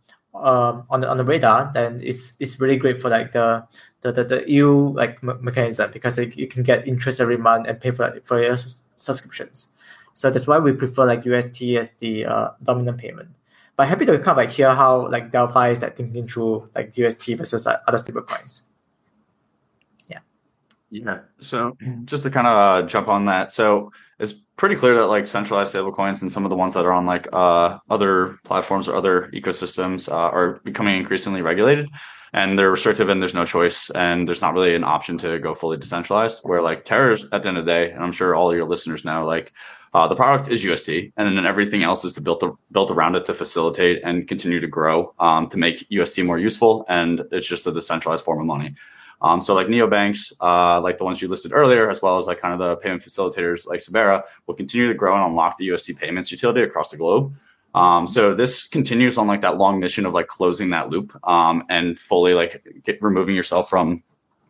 um, 0.44 0.84
on 0.90 1.00
the 1.00 1.08
on 1.08 1.16
the 1.16 1.24
radar, 1.24 1.70
then 1.74 2.00
it's 2.02 2.34
it's 2.40 2.60
really 2.60 2.76
great 2.76 3.00
for 3.00 3.08
like 3.08 3.32
the 3.32 3.66
the 4.02 4.12
the, 4.12 4.24
the 4.24 4.50
EU 4.50 4.92
like 4.94 5.22
me- 5.22 5.34
mechanism 5.40 5.90
because 5.92 6.18
like, 6.18 6.36
you 6.36 6.46
can 6.46 6.62
get 6.62 6.86
interest 6.86 7.20
every 7.20 7.36
month 7.36 7.66
and 7.68 7.80
pay 7.80 7.90
for 7.90 8.20
for 8.24 8.42
your 8.42 8.56
subscriptions. 8.96 9.74
So 10.14 10.30
that's 10.30 10.46
why 10.46 10.58
we 10.58 10.72
prefer 10.72 11.06
like 11.06 11.24
UST 11.24 11.62
as 11.78 11.90
the 11.98 12.26
uh, 12.26 12.50
dominant 12.62 12.98
payment. 12.98 13.30
But 13.76 13.86
happy 13.86 14.04
to 14.06 14.18
kind 14.18 14.28
of 14.30 14.36
like 14.38 14.50
hear 14.50 14.74
how 14.74 15.08
like 15.08 15.30
Delphi 15.30 15.70
is 15.70 15.82
like 15.82 15.96
thinking 15.96 16.26
through 16.26 16.68
like 16.74 16.96
UST 16.96 17.36
versus 17.36 17.66
like, 17.66 17.78
other 17.86 17.98
stablecoins. 17.98 18.62
Yeah. 20.08 20.18
Yeah. 20.90 21.20
So 21.38 21.76
just 22.04 22.24
to 22.24 22.30
kind 22.30 22.48
of 22.48 22.56
uh, 22.56 22.86
jump 22.88 23.06
on 23.06 23.26
that, 23.26 23.52
so 23.52 23.92
it's 24.18 24.34
pretty 24.56 24.74
clear 24.74 24.94
that 24.96 25.06
like 25.06 25.28
centralized 25.28 25.74
stablecoins 25.74 26.22
and 26.22 26.30
some 26.30 26.44
of 26.44 26.50
the 26.50 26.56
ones 26.56 26.74
that 26.74 26.84
are 26.84 26.92
on 26.92 27.06
like 27.06 27.28
uh, 27.32 27.78
other 27.90 28.38
platforms 28.44 28.88
or 28.88 28.96
other 28.96 29.30
ecosystems 29.32 30.10
uh, 30.10 30.14
are 30.16 30.60
becoming 30.64 30.96
increasingly 30.96 31.42
regulated 31.42 31.88
and 32.32 32.58
they're 32.58 32.70
restrictive 32.70 33.08
and 33.08 33.22
there's 33.22 33.34
no 33.34 33.44
choice 33.44 33.90
and 33.90 34.28
there's 34.28 34.42
not 34.42 34.54
really 34.54 34.74
an 34.74 34.84
option 34.84 35.16
to 35.18 35.38
go 35.38 35.54
fully 35.54 35.76
decentralized 35.76 36.40
where 36.42 36.60
like 36.60 36.84
terrors 36.84 37.24
at 37.32 37.42
the 37.42 37.48
end 37.48 37.58
of 37.58 37.64
the 37.64 37.70
day 37.70 37.90
and 37.90 38.02
i'm 38.02 38.12
sure 38.12 38.34
all 38.34 38.54
your 38.54 38.68
listeners 38.68 39.04
know 39.04 39.24
like 39.24 39.52
uh, 39.94 40.06
the 40.06 40.14
product 40.14 40.48
is 40.50 40.64
usd 40.64 41.12
and 41.16 41.36
then 41.36 41.46
everything 41.46 41.82
else 41.82 42.04
is 42.04 42.12
to 42.12 42.20
build 42.20 42.40
the, 42.40 42.52
built 42.72 42.90
around 42.90 43.14
it 43.14 43.24
to 43.24 43.32
facilitate 43.32 44.00
and 44.04 44.28
continue 44.28 44.60
to 44.60 44.66
grow 44.66 45.14
um, 45.18 45.48
to 45.48 45.56
make 45.56 45.86
UST 45.90 46.22
more 46.24 46.38
useful. 46.38 46.84
And 46.88 47.22
it's 47.32 47.46
just 47.46 47.66
a 47.66 47.72
decentralized 47.72 48.24
form 48.24 48.40
of 48.40 48.46
money. 48.46 48.74
Um, 49.20 49.40
so 49.40 49.54
like 49.54 49.66
neobanks, 49.66 50.32
uh, 50.40 50.80
like 50.80 50.98
the 50.98 51.04
ones 51.04 51.20
you 51.20 51.28
listed 51.28 51.52
earlier, 51.52 51.90
as 51.90 52.00
well 52.02 52.18
as 52.18 52.26
like 52.26 52.38
kind 52.38 52.54
of 52.54 52.60
the 52.60 52.76
payment 52.76 53.02
facilitators 53.02 53.66
like 53.66 53.80
Suberra, 53.80 54.22
will 54.46 54.54
continue 54.54 54.86
to 54.86 54.94
grow 54.94 55.14
and 55.14 55.24
unlock 55.24 55.56
the 55.56 55.64
UST 55.66 55.96
payments 55.96 56.30
utility 56.30 56.62
across 56.62 56.90
the 56.90 56.96
globe. 56.96 57.36
Um, 57.74 58.06
so 58.06 58.34
this 58.34 58.66
continues 58.66 59.18
on 59.18 59.26
like 59.26 59.40
that 59.42 59.58
long 59.58 59.78
mission 59.78 60.06
of 60.06 60.14
like 60.14 60.26
closing 60.26 60.70
that 60.70 60.90
loop 60.90 61.18
um, 61.26 61.64
and 61.68 61.98
fully 61.98 62.34
like 62.34 62.64
get, 62.84 63.02
removing 63.02 63.34
yourself 63.34 63.68
from 63.68 64.02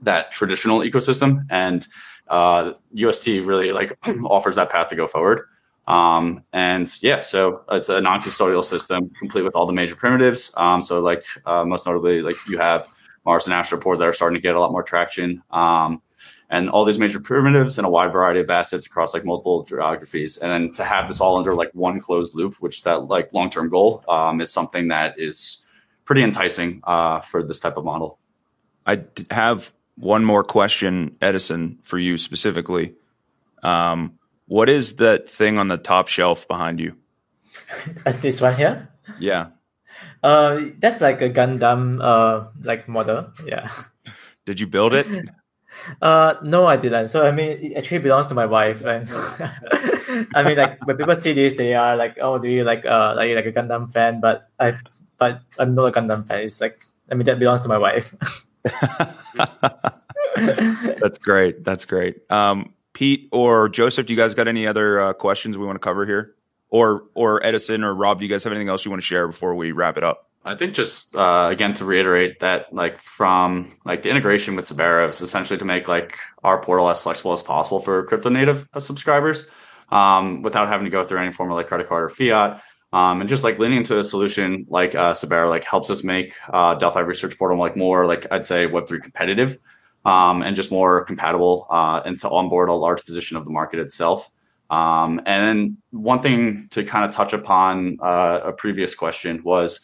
that 0.03 0.31
traditional 0.31 0.81
ecosystem. 0.81 1.45
And 1.51 1.87
uh, 2.29 2.75
UST 2.93 3.27
really 3.27 3.73
like 3.73 3.99
offers 4.25 4.57
that 4.57 4.71
path 4.71 4.89
to 4.89 4.97
go 4.97 5.07
forward. 5.07 5.47
Um, 5.89 6.45
and 6.53 6.93
yeah, 7.03 7.21
so 7.21 7.63
it's 7.71 7.89
a 7.89 8.01
non-custodial 8.01 8.63
system, 8.63 9.11
complete 9.19 9.43
with 9.43 9.57
all 9.57 9.65
the 9.65 9.73
major 9.73 9.97
primitives. 9.97 10.53
Um, 10.57 10.83
so 10.83 11.01
like 11.01 11.25
uh, 11.47 11.65
most 11.65 11.87
notably, 11.87 12.21
like 12.21 12.37
you 12.47 12.59
have 12.59 12.89
Mars 13.29 13.47
and 13.47 13.55
Astroport 13.55 13.99
that 13.99 14.09
are 14.09 14.13
starting 14.15 14.37
to 14.37 14.41
get 14.41 14.55
a 14.55 14.61
lot 14.61 14.73
more 14.73 14.83
traction. 14.83 15.43
Um, 15.51 16.01
and 16.49 16.71
all 16.71 16.87
these 16.87 16.99
major 16.99 17.21
primitives 17.21 17.77
and 17.77 17.87
a 17.87 17.91
wide 17.91 18.11
variety 18.11 18.41
of 18.41 18.49
assets 18.49 18.87
across 18.87 19.13
like 19.13 19.23
multiple 19.23 19.65
geographies. 19.65 20.39
And 20.39 20.51
then 20.51 20.73
to 20.77 20.85
have 20.85 21.09
this 21.09 21.21
all 21.21 21.37
under 21.37 21.55
like 21.55 21.71
one 21.75 22.01
closed 22.01 22.35
loop, 22.35 22.55
which 22.61 22.85
that 22.85 23.09
like 23.09 23.35
long 23.35 23.51
term 23.51 23.69
goal 23.69 24.03
um, 24.09 24.41
is 24.41 24.51
something 24.51 24.89
that 24.89 25.19
is 25.19 25.67
pretty 26.07 26.23
enticing 26.23 26.81
uh, 26.85 27.21
for 27.21 27.43
this 27.43 27.59
type 27.59 27.77
of 27.77 27.85
model. 27.85 28.19
I 28.87 29.05
have 29.31 29.75
one 29.97 30.25
more 30.25 30.43
question, 30.43 31.15
Edison, 31.21 31.81
for 31.83 31.99
you 31.99 32.17
specifically. 32.17 32.95
Um, 33.63 34.19
what 34.47 34.71
is 34.71 34.97
that 34.97 35.29
thing 35.29 35.59
on 35.59 35.69
the 35.69 35.77
top 35.77 36.09
shelf 36.09 36.49
behind 36.49 36.81
you? 36.81 36.97
this 38.23 38.41
one 38.41 38.57
here. 38.57 38.89
Yeah. 39.21 39.49
Uh, 40.23 40.61
that's 40.79 41.01
like 41.01 41.21
a 41.23 41.31
Gundam 41.31 42.03
uh 42.03 42.49
like 42.63 42.89
model. 42.89 43.31
Yeah. 43.47 43.71
Did 44.47 44.61
you 44.61 44.67
build 44.67 44.95
it? 44.95 45.07
Uh, 46.03 46.35
no, 46.43 46.67
I 46.67 46.77
didn't. 46.77 47.07
So 47.07 47.25
I 47.27 47.31
mean, 47.31 47.51
it 47.51 47.77
actually 47.77 48.01
belongs 48.01 48.27
to 48.29 48.35
my 48.35 48.47
wife, 48.47 48.85
and 48.85 49.09
I 50.35 50.43
mean, 50.43 50.57
like 50.57 50.85
when 50.85 50.97
people 50.97 51.15
see 51.15 51.33
this, 51.33 51.55
they 51.55 51.75
are 51.75 51.97
like, 51.97 52.19
"Oh, 52.21 52.37
do 52.39 52.49
you 52.49 52.65
like 52.65 52.85
uh 52.85 53.15
like 53.15 53.35
like 53.37 53.47
a 53.47 53.53
Gundam 53.53 53.87
fan?" 53.93 54.21
But 54.21 54.51
I, 54.59 54.75
but 55.19 55.41
I'm 55.59 55.77
not 55.77 55.85
a 55.87 55.93
Gundam 55.93 56.27
fan. 56.27 56.41
It's 56.41 56.61
like, 56.61 56.85
I 57.11 57.15
mean, 57.15 57.27
that 57.27 57.39
belongs 57.39 57.61
to 57.63 57.69
my 57.69 57.79
wife. 57.79 58.13
That's 60.99 61.19
great. 61.19 61.65
That's 61.65 61.85
great. 61.85 62.29
Um, 62.31 62.75
Pete 62.93 63.29
or 63.31 63.69
Joseph, 63.69 64.07
do 64.07 64.13
you 64.13 64.17
guys 64.19 64.35
got 64.35 64.49
any 64.49 64.67
other 64.67 65.01
uh, 65.01 65.13
questions 65.13 65.57
we 65.57 65.65
want 65.67 65.77
to 65.77 65.81
cover 65.81 66.05
here? 66.07 66.35
Or 66.71 67.05
or 67.15 67.45
Edison 67.45 67.83
or 67.83 67.95
Rob, 67.95 68.19
do 68.19 68.27
you 68.27 68.31
guys 68.31 68.45
have 68.45 68.53
anything 68.53 68.69
else 68.69 68.85
you 68.85 68.91
want 68.91 69.03
to 69.03 69.07
share 69.07 69.27
before 69.27 69.55
we 69.55 69.73
wrap 69.73 69.97
it 69.97 70.05
up? 70.05 70.29
I 70.45 70.55
think 70.55 70.75
just 70.75 71.15
uh, 71.15 71.49
again 71.51 71.75
to 71.75 71.85
reiterate 71.85 72.41
that 72.41 72.73
like 72.73 73.01
from 73.01 73.77
like 73.85 74.03
the 74.03 74.11
integration 74.11 74.57
with 74.57 74.67
Suberra 74.67 75.09
is 75.09 75.21
essentially 75.21 75.59
to 75.59 75.65
make 75.65 75.89
like 75.89 76.19
our 76.43 76.61
portal 76.61 76.89
as 76.89 77.01
flexible 77.01 77.33
as 77.33 77.43
possible 77.43 77.81
for 77.81 78.05
crypto 78.05 78.31
native 78.31 78.67
subscribers 78.79 79.47
um, 79.91 80.43
without 80.43 80.69
having 80.69 80.85
to 80.85 80.91
go 80.91 81.05
through 81.05 81.19
any 81.19 81.33
form 81.33 81.51
of 81.51 81.57
like 81.57 81.69
credit 81.69 81.89
card 81.89 82.05
or 82.05 82.09
fiat. 82.09 82.63
Um, 82.91 83.21
and 83.21 83.29
just 83.29 83.45
like 83.45 83.59
leaning 83.59 83.79
into 83.79 83.99
a 83.99 84.05
solution 84.05 84.65
like 84.71 84.95
uh, 84.95 85.13
Suberra 85.13 85.51
like 85.51 85.65
helps 85.65 85.91
us 85.91 86.03
make 86.03 86.35
uh, 86.51 86.75
Delphi 86.77 87.01
Research 87.01 87.37
Portal 87.37 87.59
like 87.59 87.77
more 87.77 88.07
like 88.07 88.27
I'd 88.31 88.47
say 88.47 88.67
Web3 88.67 89.03
competitive 89.03 89.59
um, 90.07 90.43
and 90.43 90.57
just 90.57 90.71
more 90.71 91.05
compatible 91.05 91.67
uh, 91.69 92.01
and 92.07 92.19
to 92.21 92.31
onboard 92.31 92.71
a 92.71 92.75
large 92.75 93.05
position 93.05 93.37
of 93.37 93.45
the 93.45 93.51
market 93.51 93.81
itself. 93.81 94.31
Um, 94.71 95.21
and 95.27 95.79
one 95.91 96.21
thing 96.21 96.69
to 96.71 96.85
kind 96.85 97.05
of 97.05 97.15
touch 97.15 97.33
upon 97.33 97.99
uh, 98.03 98.41
a 98.45 98.53
previous 98.53 98.95
question 98.95 99.43
was 99.43 99.81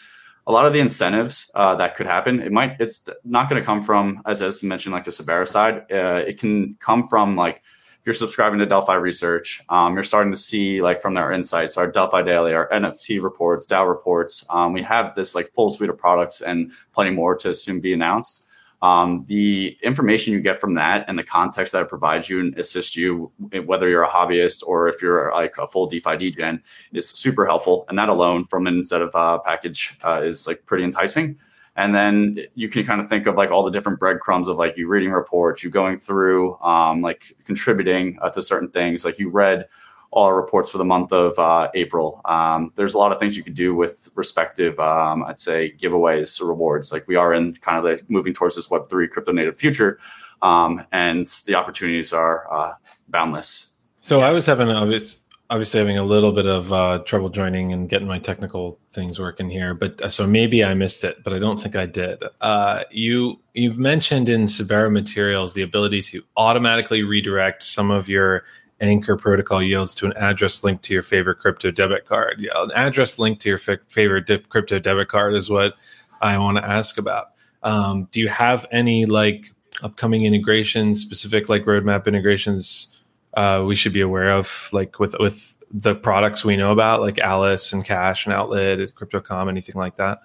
a 0.46 0.52
lot 0.52 0.66
of 0.66 0.72
the 0.72 0.80
incentives 0.80 1.50
uh, 1.54 1.74
that 1.76 1.96
could 1.96 2.06
happen. 2.06 2.40
It 2.40 2.52
might 2.52 2.76
it's 2.80 3.08
not 3.24 3.48
going 3.48 3.60
to 3.60 3.66
come 3.66 3.82
from 3.82 4.22
as 4.26 4.42
as 4.42 4.62
mentioned 4.62 4.92
like 4.92 5.04
the 5.04 5.10
Suberra 5.10 5.48
side. 5.48 5.90
Uh, 5.90 6.22
it 6.26 6.38
can 6.38 6.76
come 6.80 7.08
from 7.08 7.36
like 7.36 7.62
if 8.04 8.08
you're 8.08 8.14
subscribing 8.14 8.58
to 8.58 8.66
Delphi 8.66 8.96
Research, 8.96 9.62
um, 9.70 9.94
you're 9.94 10.02
starting 10.02 10.30
to 10.30 10.38
see 10.38 10.82
like 10.82 11.00
from 11.00 11.16
our 11.16 11.32
insights, 11.32 11.78
our 11.78 11.90
Delphi 11.90 12.20
Daily, 12.20 12.52
our 12.52 12.68
NFT 12.68 13.22
reports, 13.22 13.66
DAO 13.66 13.88
reports. 13.88 14.44
Um, 14.50 14.74
we 14.74 14.82
have 14.82 15.14
this 15.14 15.34
like 15.34 15.50
full 15.54 15.70
suite 15.70 15.88
of 15.88 15.96
products 15.96 16.42
and 16.42 16.72
plenty 16.92 17.12
more 17.12 17.34
to 17.36 17.54
soon 17.54 17.80
be 17.80 17.94
announced. 17.94 18.44
Um, 18.84 19.24
the 19.28 19.78
information 19.82 20.34
you 20.34 20.40
get 20.42 20.60
from 20.60 20.74
that 20.74 21.06
and 21.08 21.18
the 21.18 21.24
context 21.24 21.72
that 21.72 21.80
it 21.80 21.88
provides 21.88 22.28
you 22.28 22.40
and 22.40 22.58
assists 22.58 22.94
you, 22.94 23.32
whether 23.64 23.88
you're 23.88 24.02
a 24.02 24.08
hobbyist 24.10 24.62
or 24.66 24.88
if 24.88 25.00
you're 25.00 25.32
like 25.32 25.56
a 25.56 25.66
full 25.66 25.86
DeFi 25.86 26.18
degen, 26.18 26.62
is 26.92 27.08
super 27.08 27.46
helpful. 27.46 27.86
And 27.88 27.98
that 27.98 28.10
alone 28.10 28.44
from 28.44 28.66
an 28.66 28.74
instead 28.74 29.00
of 29.00 29.10
uh, 29.14 29.38
package 29.38 29.96
uh, 30.04 30.20
is 30.22 30.46
like 30.46 30.66
pretty 30.66 30.84
enticing. 30.84 31.38
And 31.76 31.94
then 31.94 32.40
you 32.54 32.68
can 32.68 32.84
kind 32.84 33.00
of 33.00 33.08
think 33.08 33.26
of 33.26 33.36
like 33.36 33.50
all 33.50 33.64
the 33.64 33.70
different 33.70 33.98
breadcrumbs 33.98 34.48
of 34.48 34.58
like 34.58 34.76
you 34.76 34.86
reading 34.86 35.12
reports, 35.12 35.64
you 35.64 35.70
going 35.70 35.96
through, 35.96 36.60
um, 36.60 37.00
like 37.00 37.34
contributing 37.46 38.18
uh, 38.20 38.28
to 38.30 38.42
certain 38.42 38.68
things. 38.68 39.02
Like 39.02 39.18
you 39.18 39.30
read 39.30 39.66
all 40.14 40.26
our 40.26 40.36
reports 40.36 40.70
for 40.70 40.78
the 40.78 40.84
month 40.84 41.12
of 41.12 41.36
uh, 41.40 41.68
April. 41.74 42.20
Um, 42.24 42.72
there's 42.76 42.94
a 42.94 42.98
lot 42.98 43.10
of 43.10 43.18
things 43.18 43.36
you 43.36 43.42
could 43.42 43.54
do 43.54 43.74
with 43.74 44.08
respective, 44.14 44.78
um, 44.78 45.24
I'd 45.24 45.40
say, 45.40 45.74
giveaways 45.76 46.40
or 46.40 46.46
rewards. 46.46 46.92
Like 46.92 47.06
we 47.08 47.16
are 47.16 47.34
in 47.34 47.56
kind 47.56 47.78
of 47.78 47.84
the 47.84 48.00
moving 48.08 48.32
towards 48.32 48.54
this 48.54 48.68
Web3 48.68 49.10
crypto 49.10 49.32
native 49.32 49.56
future, 49.56 49.98
um, 50.40 50.84
and 50.92 51.26
the 51.46 51.56
opportunities 51.56 52.12
are 52.12 52.46
uh, 52.52 52.74
boundless. 53.08 53.72
So 54.00 54.20
I 54.20 54.30
was 54.30 54.46
having 54.46 54.70
obvious, 54.70 55.20
obviously 55.50 55.80
having 55.80 55.98
a 55.98 56.04
little 56.04 56.30
bit 56.30 56.46
of 56.46 56.72
uh, 56.72 57.00
trouble 57.00 57.28
joining 57.28 57.72
and 57.72 57.88
getting 57.88 58.06
my 58.06 58.20
technical 58.20 58.78
things 58.92 59.18
working 59.18 59.50
here, 59.50 59.74
but 59.74 60.00
uh, 60.00 60.10
so 60.10 60.28
maybe 60.28 60.62
I 60.62 60.74
missed 60.74 61.02
it, 61.02 61.24
but 61.24 61.32
I 61.32 61.40
don't 61.40 61.60
think 61.60 61.74
I 61.74 61.86
did. 61.86 62.22
Uh, 62.40 62.84
you 62.92 63.40
you've 63.52 63.78
mentioned 63.78 64.28
in 64.28 64.44
Suberra 64.44 64.92
materials 64.92 65.54
the 65.54 65.62
ability 65.62 66.02
to 66.02 66.22
automatically 66.36 67.02
redirect 67.02 67.64
some 67.64 67.90
of 67.90 68.08
your 68.08 68.44
Anchor 68.84 69.16
protocol 69.16 69.62
yields 69.62 69.94
to 69.96 70.06
an 70.06 70.12
address 70.16 70.62
linked 70.62 70.84
to 70.84 70.92
your 70.94 71.02
favorite 71.02 71.38
crypto 71.38 71.70
debit 71.70 72.06
card. 72.06 72.36
Yeah, 72.38 72.62
an 72.62 72.70
address 72.74 73.18
linked 73.18 73.42
to 73.42 73.48
your 73.48 73.60
f- 73.66 73.80
favorite 73.88 74.26
dip 74.26 74.48
crypto 74.48 74.78
debit 74.78 75.08
card 75.08 75.34
is 75.34 75.48
what 75.48 75.74
I 76.20 76.38
want 76.38 76.58
to 76.58 76.64
ask 76.64 76.98
about. 76.98 77.28
Um, 77.62 78.08
do 78.12 78.20
you 78.20 78.28
have 78.28 78.66
any 78.70 79.06
like 79.06 79.50
upcoming 79.82 80.24
integrations, 80.24 81.00
specific 81.00 81.48
like 81.48 81.64
roadmap 81.64 82.06
integrations 82.06 82.88
uh, 83.34 83.64
we 83.66 83.74
should 83.74 83.92
be 83.92 84.00
aware 84.00 84.32
of, 84.32 84.68
like 84.72 84.98
with 84.98 85.16
with 85.18 85.54
the 85.72 85.94
products 85.94 86.44
we 86.44 86.56
know 86.56 86.70
about, 86.70 87.00
like 87.00 87.18
Alice 87.18 87.72
and 87.72 87.84
Cash 87.84 88.26
and 88.26 88.34
Outlet, 88.34 88.94
Crypto.com, 88.94 89.48
anything 89.48 89.74
like 89.74 89.96
that? 89.96 90.20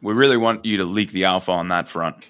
We 0.00 0.14
really 0.14 0.36
want 0.36 0.64
you 0.64 0.76
to 0.76 0.84
leak 0.84 1.10
the 1.10 1.24
alpha 1.24 1.50
on 1.50 1.68
that 1.68 1.88
front. 1.88 2.28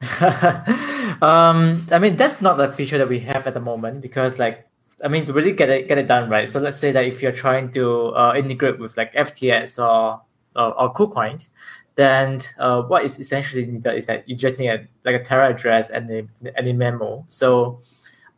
um, 1.20 1.86
I 1.90 1.98
mean, 2.00 2.16
that's 2.16 2.40
not 2.40 2.58
a 2.58 2.72
feature 2.72 2.96
that 2.98 3.08
we 3.08 3.20
have 3.20 3.46
at 3.46 3.54
the 3.54 3.60
moment 3.60 4.00
because, 4.00 4.38
like, 4.38 4.66
I 5.04 5.08
mean, 5.08 5.26
to 5.26 5.32
really 5.32 5.52
get 5.52 5.68
it 5.68 5.88
get 5.88 5.98
it 5.98 6.08
done 6.08 6.30
right. 6.30 6.48
So 6.48 6.60
let's 6.60 6.78
say 6.78 6.92
that 6.92 7.04
if 7.04 7.22
you're 7.22 7.32
trying 7.32 7.72
to 7.72 8.14
uh, 8.14 8.34
integrate 8.36 8.78
with 8.78 8.96
like 8.96 9.12
FTX 9.14 9.78
or 9.78 10.22
or, 10.56 10.80
or 10.80 10.92
KuCoin, 10.92 11.46
then 11.96 12.40
uh, 12.58 12.82
what 12.82 13.04
is 13.04 13.18
essentially 13.18 13.66
needed 13.66 13.94
is 13.94 14.06
that 14.06 14.28
you 14.28 14.36
just 14.36 14.58
need 14.58 14.68
a, 14.68 14.86
like 15.04 15.20
a 15.20 15.24
Terra 15.24 15.50
address 15.50 15.90
and 15.90 16.10
a, 16.10 16.26
and 16.56 16.68
a 16.68 16.72
memo. 16.72 17.24
So, 17.28 17.80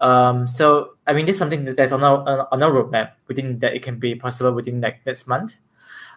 um, 0.00 0.46
so 0.46 0.94
I 1.06 1.12
mean, 1.12 1.26
this 1.26 1.36
is 1.36 1.38
something 1.38 1.64
that's 1.64 1.92
on 1.92 2.02
our 2.02 2.48
on 2.52 2.62
our 2.62 2.72
roadmap. 2.72 3.12
Within 3.28 3.58
that, 3.60 3.74
it 3.74 3.82
can 3.82 3.98
be 3.98 4.14
possible 4.14 4.52
within 4.52 4.80
like 4.80 5.04
next 5.06 5.26
month. 5.28 5.56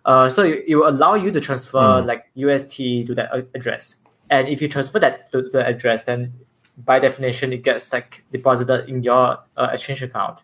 Uh, 0.05 0.29
so 0.29 0.43
it, 0.43 0.65
it 0.67 0.75
will 0.75 0.89
allow 0.89 1.15
you 1.15 1.31
to 1.31 1.39
transfer 1.39 1.79
mm. 1.79 2.05
like 2.05 2.25
UST 2.35 2.77
to 3.07 3.15
that 3.15 3.29
address. 3.55 4.03
And 4.35 4.49
if 4.49 4.61
you 4.61 4.67
transfer 4.67 4.99
that 4.99 5.31
to 5.31 5.43
the 5.43 5.65
address, 5.65 6.03
then 6.03 6.33
by 6.77 6.99
definition 6.99 7.53
it 7.53 7.63
gets 7.63 7.93
like 7.93 8.25
deposited 8.33 8.89
in 8.89 9.01
your 9.01 9.39
uh, 9.55 9.69
exchange 9.71 10.01
account. 10.01 10.39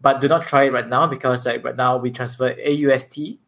But 0.00 0.20
do 0.20 0.26
not 0.26 0.46
try 0.46 0.64
it 0.64 0.72
right 0.72 0.88
now 0.88 1.06
because 1.06 1.46
like 1.46 1.62
right 1.64 1.76
now 1.76 1.96
we 1.96 2.10
transfer 2.10 2.54
AUST, 2.54 3.38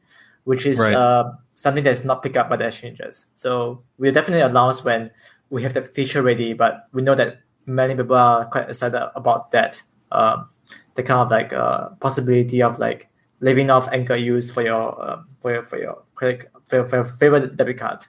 which 0.44 0.66
is 0.66 0.78
right. 0.78 0.94
uh, 0.94 1.32
something 1.56 1.82
that's 1.82 2.04
not 2.04 2.22
picked 2.22 2.36
up 2.36 2.48
by 2.48 2.56
the 2.56 2.66
exchanges. 2.66 3.26
So 3.34 3.82
we'll 3.98 4.12
definitely 4.12 4.42
announce 4.42 4.84
when 4.84 5.10
we 5.50 5.64
have 5.64 5.74
the 5.74 5.82
feature 5.82 6.22
ready. 6.22 6.52
But 6.52 6.86
we 6.92 7.02
know 7.02 7.16
that 7.16 7.40
many 7.66 7.96
people 7.96 8.16
are 8.16 8.44
quite 8.44 8.68
excited 8.68 9.10
about 9.16 9.50
that. 9.50 9.82
Um, 10.12 10.48
the 10.94 11.02
kind 11.02 11.20
of 11.20 11.30
like 11.30 11.52
uh, 11.52 11.88
possibility 12.00 12.62
of 12.62 12.78
like 12.78 13.08
living 13.40 13.68
off 13.70 13.88
anchor 13.92 14.16
use 14.16 14.50
for 14.50 14.62
your 14.62 15.00
uh, 15.00 15.22
for 15.40 15.52
your 15.54 15.62
for 15.64 15.78
your 15.78 16.02
credit 16.14 16.50
for 16.66 16.76
your, 16.76 16.88
for 16.88 16.96
your 16.96 17.04
favorite 17.04 17.56
debit 17.56 17.78
card. 17.78 18.04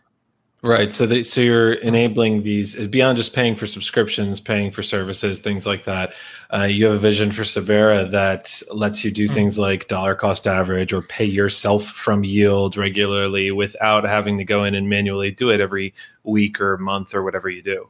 Right. 0.62 0.92
So 0.92 1.06
they, 1.06 1.24
so 1.24 1.40
you're 1.40 1.74
enabling 1.74 2.44
these 2.44 2.76
beyond 2.88 3.16
just 3.16 3.34
paying 3.34 3.56
for 3.56 3.66
subscriptions, 3.66 4.42
paying 4.42 4.72
for 4.72 4.84
services, 4.84 5.40
things 5.40 5.66
like 5.66 5.86
that. 5.86 6.14
Uh, 6.54 6.64
you 6.64 6.86
have 6.86 6.96
a 6.96 7.00
vision 7.00 7.32
for 7.32 7.44
Suberra 7.44 8.10
that 8.12 8.62
lets 8.70 9.06
you 9.06 9.10
do 9.10 9.26
mm-hmm. 9.26 9.34
things 9.34 9.58
like 9.58 9.88
dollar 9.88 10.16
cost 10.16 10.48
average 10.48 10.92
or 10.92 11.02
pay 11.02 11.24
yourself 11.24 11.86
from 11.86 12.26
yield 12.26 12.76
regularly 12.76 13.52
without 13.52 14.04
having 14.04 14.38
to 14.38 14.44
go 14.44 14.66
in 14.66 14.76
and 14.76 14.90
manually 14.90 15.32
do 15.32 15.50
it 15.50 15.62
every 15.62 15.94
week 16.24 16.60
or 16.60 16.78
month 16.78 17.16
or 17.16 17.24
whatever 17.24 17.50
you 17.50 17.62
do. 17.62 17.88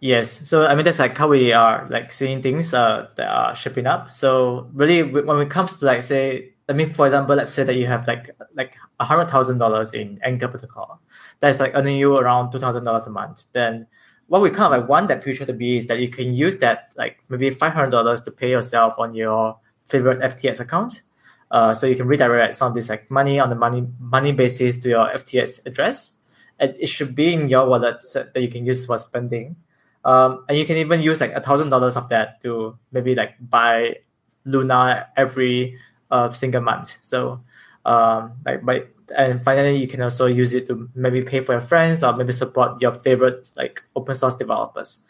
Yes. 0.00 0.30
So 0.30 0.66
I 0.66 0.74
mean 0.74 0.84
that's 0.84 0.98
like 0.98 1.16
how 1.16 1.28
we 1.28 1.54
are 1.54 1.86
like 1.88 2.12
seeing 2.12 2.42
things 2.42 2.74
uh, 2.74 3.08
that 3.16 3.28
are 3.28 3.56
shaping 3.56 3.86
up. 3.86 4.12
So 4.12 4.68
really 4.74 5.02
when 5.02 5.40
it 5.40 5.48
comes 5.48 5.78
to 5.78 5.86
like 5.86 6.02
say 6.02 6.52
I 6.68 6.72
mean, 6.72 6.94
for 6.94 7.06
example, 7.06 7.36
let's 7.36 7.50
say 7.50 7.64
that 7.64 7.76
you 7.76 7.86
have 7.86 8.06
like 8.06 8.30
like 8.54 8.76
hundred 9.00 9.30
thousand 9.30 9.58
dollars 9.58 9.92
in 9.92 10.18
Anchor 10.22 10.48
protocol, 10.48 11.00
that's 11.40 11.60
like 11.60 11.72
earning 11.74 11.96
you 11.96 12.16
around 12.16 12.52
two 12.52 12.58
thousand 12.58 12.84
dollars 12.84 13.06
a 13.06 13.10
month. 13.10 13.46
Then 13.52 13.86
what 14.28 14.40
we 14.40 14.50
kind 14.50 14.72
of 14.72 14.80
like 14.80 14.88
want 14.88 15.08
that 15.08 15.22
future 15.22 15.44
to 15.44 15.52
be 15.52 15.76
is 15.76 15.86
that 15.88 15.98
you 15.98 16.08
can 16.08 16.32
use 16.32 16.58
that 16.58 16.94
like 16.96 17.18
maybe 17.28 17.50
five 17.50 17.74
hundred 17.74 17.90
dollars 17.90 18.22
to 18.22 18.30
pay 18.30 18.50
yourself 18.50 18.98
on 18.98 19.14
your 19.14 19.58
favorite 19.88 20.20
FTX 20.20 20.60
account. 20.60 21.02
Uh, 21.50 21.74
so 21.74 21.86
you 21.86 21.94
can 21.94 22.06
redirect 22.06 22.54
some 22.54 22.68
of 22.68 22.74
this 22.74 22.88
like 22.88 23.10
money 23.10 23.38
on 23.38 23.50
the 23.50 23.54
money 23.54 23.86
money 24.00 24.32
basis 24.32 24.80
to 24.80 24.88
your 24.88 25.06
FTX 25.08 25.66
address, 25.66 26.16
and 26.58 26.74
it 26.80 26.86
should 26.86 27.14
be 27.14 27.34
in 27.34 27.48
your 27.48 27.68
wallet 27.68 28.04
that 28.14 28.40
you 28.40 28.48
can 28.48 28.64
use 28.64 28.86
for 28.86 28.96
spending. 28.96 29.56
Um, 30.04 30.44
and 30.48 30.58
you 30.58 30.64
can 30.64 30.76
even 30.76 31.02
use 31.02 31.20
like 31.20 31.32
a 31.32 31.40
thousand 31.40 31.70
dollars 31.70 31.96
of 31.96 32.08
that 32.08 32.40
to 32.42 32.78
maybe 32.92 33.14
like 33.14 33.36
buy 33.40 33.96
Luna 34.44 35.08
every 35.16 35.78
uh, 36.10 36.32
single 36.32 36.60
month. 36.60 36.98
So 37.02 37.40
um, 37.84 38.32
like 38.44 38.64
by 38.64 38.84
and 39.16 39.44
finally 39.44 39.76
you 39.76 39.86
can 39.86 40.00
also 40.00 40.26
use 40.26 40.54
it 40.54 40.66
to 40.68 40.88
maybe 40.94 41.22
pay 41.22 41.40
for 41.40 41.52
your 41.52 41.60
friends 41.60 42.02
or 42.02 42.16
maybe 42.16 42.32
support 42.32 42.80
your 42.80 42.92
favorite 42.92 43.48
like 43.56 43.82
open 43.96 44.14
source 44.14 44.34
developers. 44.34 45.04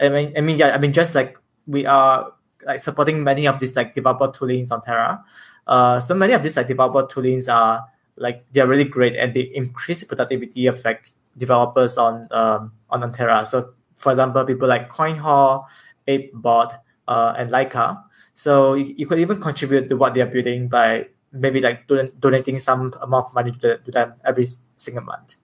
I 0.00 0.08
mean, 0.08 0.32
I 0.36 0.40
mean, 0.40 0.58
yeah, 0.58 0.74
I 0.74 0.78
mean, 0.78 0.92
just 0.92 1.14
like 1.14 1.36
we 1.66 1.86
are 1.86 2.32
like 2.64 2.78
supporting 2.78 3.24
many 3.24 3.46
of 3.46 3.58
these 3.58 3.74
like 3.74 3.94
developer 3.94 4.28
toolings 4.28 4.70
on 4.70 4.82
Terra. 4.82 5.24
Uh, 5.66 6.00
so 6.00 6.14
many 6.14 6.32
of 6.32 6.42
these 6.42 6.56
like 6.56 6.68
developer 6.68 7.02
toolings 7.12 7.52
are 7.52 7.86
like 8.16 8.44
they're 8.52 8.66
really 8.66 8.84
great 8.84 9.16
and 9.16 9.34
they 9.34 9.50
increase 9.54 10.04
productivity 10.04 10.66
of 10.66 10.84
like 10.84 11.08
developers 11.36 11.98
on 11.98 12.28
um, 12.30 12.72
on, 12.90 13.12
Terra. 13.12 13.44
So 13.46 13.72
for 13.96 14.10
example, 14.10 14.44
people 14.44 14.68
like 14.68 14.90
CoinHall, 14.90 15.64
ApeBot, 16.06 16.78
uh, 17.08 17.34
and 17.36 17.50
Laika. 17.50 18.02
So 18.34 18.74
you, 18.74 18.94
you, 18.96 19.06
could 19.06 19.18
even 19.18 19.40
contribute 19.40 19.88
to 19.88 19.96
what 19.96 20.14
they 20.14 20.20
are 20.20 20.26
building 20.26 20.68
by 20.68 21.06
maybe 21.32 21.60
like 21.60 21.86
don- 21.86 22.10
donating 22.18 22.58
some 22.58 22.94
amount 23.00 23.26
of 23.26 23.34
money 23.34 23.52
to, 23.52 23.58
the, 23.58 23.76
to, 23.78 23.90
them 23.90 24.14
every 24.24 24.48
single 24.76 25.02
month. 25.02 25.36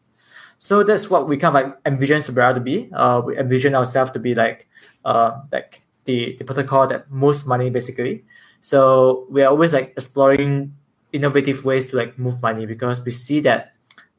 So 0.57 0.82
that's 0.82 1.09
what 1.09 1.28
we 1.28 1.36
kind 1.36 1.57
of 1.57 1.62
like 1.62 1.78
envision 1.86 2.18
Suberra 2.18 2.55
to 2.55 2.61
be. 2.61 2.91
Uh, 2.93 3.22
we 3.24 3.39
envision 3.39 3.74
ourselves 3.74 4.11
to 4.12 4.18
be 4.18 4.34
like 4.34 4.66
uh, 5.05 5.41
like 5.53 5.82
the, 6.05 6.36
the 6.36 6.45
protocol 6.45 6.86
that 6.89 7.11
moves 7.11 7.47
money 7.47 7.70
basically. 7.70 8.24
So 8.61 9.26
we 9.30 9.43
are 9.43 9.51
always 9.51 9.72
like 9.72 9.91
exploring 9.91 10.74
innovative 11.12 11.64
ways 11.64 11.91
to 11.91 11.97
like 11.97 12.18
move 12.18 12.43
money 12.43 12.66
because 12.66 13.05
we 13.05 13.11
see 13.11 13.41
that 13.41 13.72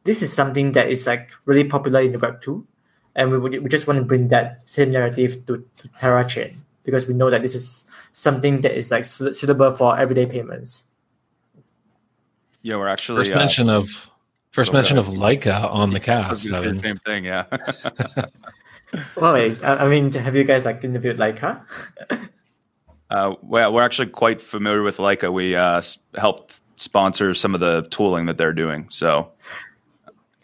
this 0.03 0.21
is 0.21 0.31
something 0.31 0.71
that 0.73 0.89
is 0.89 1.05
like 1.05 1.29
really 1.45 1.63
popular 1.63 2.01
in 2.01 2.11
the 2.11 2.19
web 2.19 2.41
too 2.41 2.65
and 3.15 3.31
we, 3.31 3.59
we 3.59 3.69
just 3.69 3.87
want 3.87 3.99
to 3.99 4.05
bring 4.05 4.27
that 4.29 4.67
same 4.67 4.91
narrative 4.91 5.45
to, 5.45 5.65
to 5.77 5.87
terra 5.99 6.27
chain 6.27 6.63
because 6.89 7.07
we 7.07 7.13
know 7.13 7.29
that 7.29 7.41
this 7.41 7.55
is 7.55 7.89
something 8.13 8.61
that 8.61 8.75
is 8.75 8.91
like 8.91 9.05
suitable 9.05 9.73
for 9.75 9.97
everyday 9.97 10.25
payments. 10.25 10.91
Yeah 12.61 12.75
we're 12.75 12.87
actually 12.87 13.19
first 13.23 13.33
uh, 13.33 13.37
mention 13.37 13.69
of 13.69 14.11
first 14.51 14.73
mention 14.73 14.97
of 14.97 15.07
Laika 15.07 15.71
on 15.71 15.91
the 15.91 15.99
cast 16.09 16.43
same 16.43 16.97
thing 16.97 17.25
yeah. 17.25 17.45
Well 19.15 19.33
wait, 19.33 19.63
I, 19.63 19.87
mean 19.87 20.11
have 20.13 20.35
you 20.35 20.43
guys 20.43 20.65
like 20.65 20.83
interviewed 20.83 21.17
Laika 21.17 21.61
uh, 23.09 23.35
well, 23.41 23.73
we're 23.73 23.83
actually 23.83 24.09
quite 24.09 24.39
familiar 24.41 24.83
with 24.83 24.97
Laika. 24.97 25.31
We 25.31 25.55
uh, 25.55 25.81
helped 26.15 26.61
sponsor 26.75 27.33
some 27.33 27.53
of 27.53 27.59
the 27.59 27.83
tooling 27.89 28.27
that 28.27 28.37
they're 28.37 28.53
doing. 28.53 28.87
So 28.89 29.31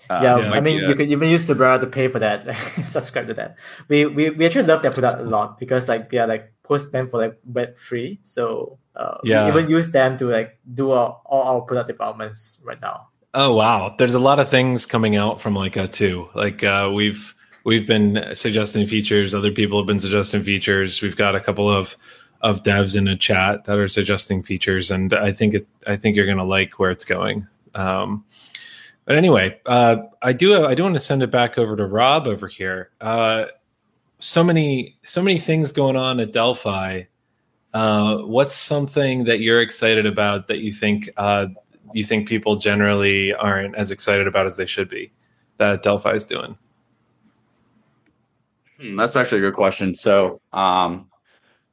uh, 0.09 0.19
yeah, 0.21 0.35
I 0.35 0.59
mean, 0.59 0.79
you 0.79 0.95
can 0.95 1.09
even 1.11 1.29
use 1.29 1.47
Suberra 1.47 1.79
to 1.79 1.87
pay 1.87 2.07
for 2.07 2.19
that, 2.19 2.55
subscribe 2.85 3.27
to 3.27 3.33
that. 3.35 3.55
We, 3.87 4.05
we 4.05 4.29
we 4.29 4.45
actually 4.45 4.67
love 4.67 4.81
that 4.83 4.93
product 4.93 5.21
a 5.21 5.23
lot 5.23 5.59
because 5.59 5.87
like 5.87 6.09
they 6.09 6.17
are 6.17 6.27
like 6.27 6.51
post 6.63 6.91
them 6.91 7.07
for 7.07 7.21
like 7.21 7.39
Web3. 7.51 8.19
So 8.23 8.77
uh, 8.95 9.17
yeah. 9.23 9.45
we 9.45 9.59
even 9.59 9.69
use 9.69 9.91
them 9.91 10.17
to 10.17 10.29
like 10.29 10.57
do 10.73 10.91
our, 10.91 11.19
all 11.25 11.43
our 11.55 11.61
product 11.61 11.87
developments 11.87 12.61
right 12.65 12.81
now. 12.81 13.07
Oh 13.33 13.53
wow, 13.53 13.93
there's 13.97 14.13
a 14.13 14.19
lot 14.19 14.39
of 14.39 14.49
things 14.49 14.85
coming 14.85 15.15
out 15.15 15.41
from 15.41 15.55
Laika 15.55 15.91
too. 15.91 16.29
Like 16.33 16.63
uh, 16.63 16.89
we've 16.93 17.35
we've 17.65 17.85
been 17.85 18.23
suggesting 18.33 18.87
features. 18.87 19.33
Other 19.33 19.51
people 19.51 19.79
have 19.79 19.87
been 19.87 19.99
suggesting 19.99 20.43
features. 20.43 21.01
We've 21.01 21.17
got 21.17 21.35
a 21.35 21.39
couple 21.39 21.69
of 21.69 21.97
of 22.41 22.63
devs 22.63 22.95
in 22.95 23.07
a 23.07 23.17
chat 23.17 23.65
that 23.65 23.77
are 23.77 23.89
suggesting 23.89 24.43
features, 24.43 24.91
and 24.91 25.13
I 25.13 25.31
think 25.31 25.53
it, 25.55 25.67
I 25.87 25.95
think 25.97 26.15
you're 26.15 26.27
gonna 26.27 26.45
like 26.45 26.79
where 26.79 26.91
it's 26.91 27.05
going. 27.05 27.47
Um, 27.73 28.23
but 29.05 29.15
anyway, 29.15 29.59
uh, 29.65 29.97
I 30.21 30.33
do 30.33 30.65
I 30.65 30.75
do 30.75 30.83
want 30.83 30.95
to 30.95 30.99
send 30.99 31.21
it 31.23 31.31
back 31.31 31.57
over 31.57 31.75
to 31.75 31.85
Rob 31.85 32.27
over 32.27 32.47
here. 32.47 32.91
Uh, 32.99 33.45
so 34.19 34.43
many 34.43 34.97
so 35.03 35.21
many 35.21 35.39
things 35.39 35.71
going 35.71 35.95
on 35.95 36.19
at 36.19 36.33
Delphi. 36.33 37.03
Uh, 37.73 38.17
what's 38.19 38.55
something 38.55 39.25
that 39.25 39.41
you're 39.41 39.61
excited 39.61 40.05
about 40.05 40.47
that 40.47 40.59
you 40.59 40.73
think 40.73 41.09
uh, 41.17 41.47
you 41.93 42.03
think 42.03 42.27
people 42.27 42.55
generally 42.55 43.33
aren't 43.33 43.75
as 43.75 43.91
excited 43.91 44.27
about 44.27 44.45
as 44.45 44.57
they 44.57 44.65
should 44.65 44.89
be 44.89 45.11
that 45.57 45.83
Delphi 45.83 46.13
is 46.13 46.25
doing? 46.25 46.57
Hmm, 48.79 48.95
that's 48.95 49.15
actually 49.15 49.39
a 49.39 49.41
good 49.41 49.53
question. 49.53 49.93
So 49.93 50.41
um, 50.51 51.09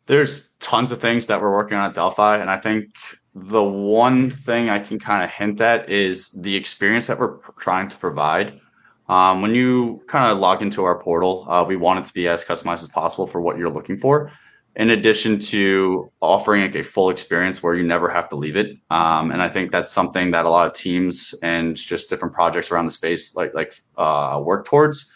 there's 0.06 0.50
tons 0.60 0.92
of 0.92 1.00
things 1.00 1.26
that 1.28 1.40
we're 1.40 1.52
working 1.52 1.78
on 1.78 1.88
at 1.88 1.94
Delphi, 1.94 2.38
and 2.38 2.50
I 2.50 2.58
think 2.58 2.90
the 3.34 3.62
one 3.62 4.28
thing 4.28 4.68
I 4.68 4.78
can 4.78 4.98
kind 4.98 5.24
of 5.24 5.30
hint 5.30 5.60
at 5.60 5.88
is 5.88 6.30
the 6.32 6.54
experience 6.54 7.06
that 7.06 7.18
we're 7.18 7.38
trying 7.58 7.88
to 7.88 7.96
provide. 7.96 8.60
Um, 9.08 9.42
when 9.42 9.54
you 9.54 10.02
kind 10.06 10.30
of 10.30 10.38
log 10.38 10.62
into 10.62 10.84
our 10.84 10.98
portal, 10.98 11.46
uh, 11.48 11.64
we 11.64 11.76
want 11.76 12.00
it 12.00 12.04
to 12.06 12.12
be 12.12 12.28
as 12.28 12.44
customized 12.44 12.82
as 12.82 12.88
possible 12.88 13.26
for 13.26 13.40
what 13.40 13.58
you're 13.58 13.70
looking 13.70 13.96
for. 13.96 14.30
In 14.76 14.90
addition 14.90 15.38
to 15.38 16.10
offering 16.20 16.62
like 16.62 16.76
a 16.76 16.82
full 16.82 17.10
experience 17.10 17.62
where 17.62 17.74
you 17.74 17.82
never 17.82 18.08
have 18.08 18.30
to 18.30 18.36
leave 18.36 18.56
it, 18.56 18.78
um, 18.90 19.30
and 19.30 19.42
I 19.42 19.48
think 19.50 19.70
that's 19.70 19.92
something 19.92 20.30
that 20.30 20.46
a 20.46 20.50
lot 20.50 20.66
of 20.66 20.72
teams 20.72 21.34
and 21.42 21.76
just 21.76 22.08
different 22.08 22.32
projects 22.32 22.70
around 22.70 22.86
the 22.86 22.90
space 22.90 23.34
like 23.34 23.52
like 23.52 23.74
uh, 23.98 24.40
work 24.42 24.64
towards 24.64 25.12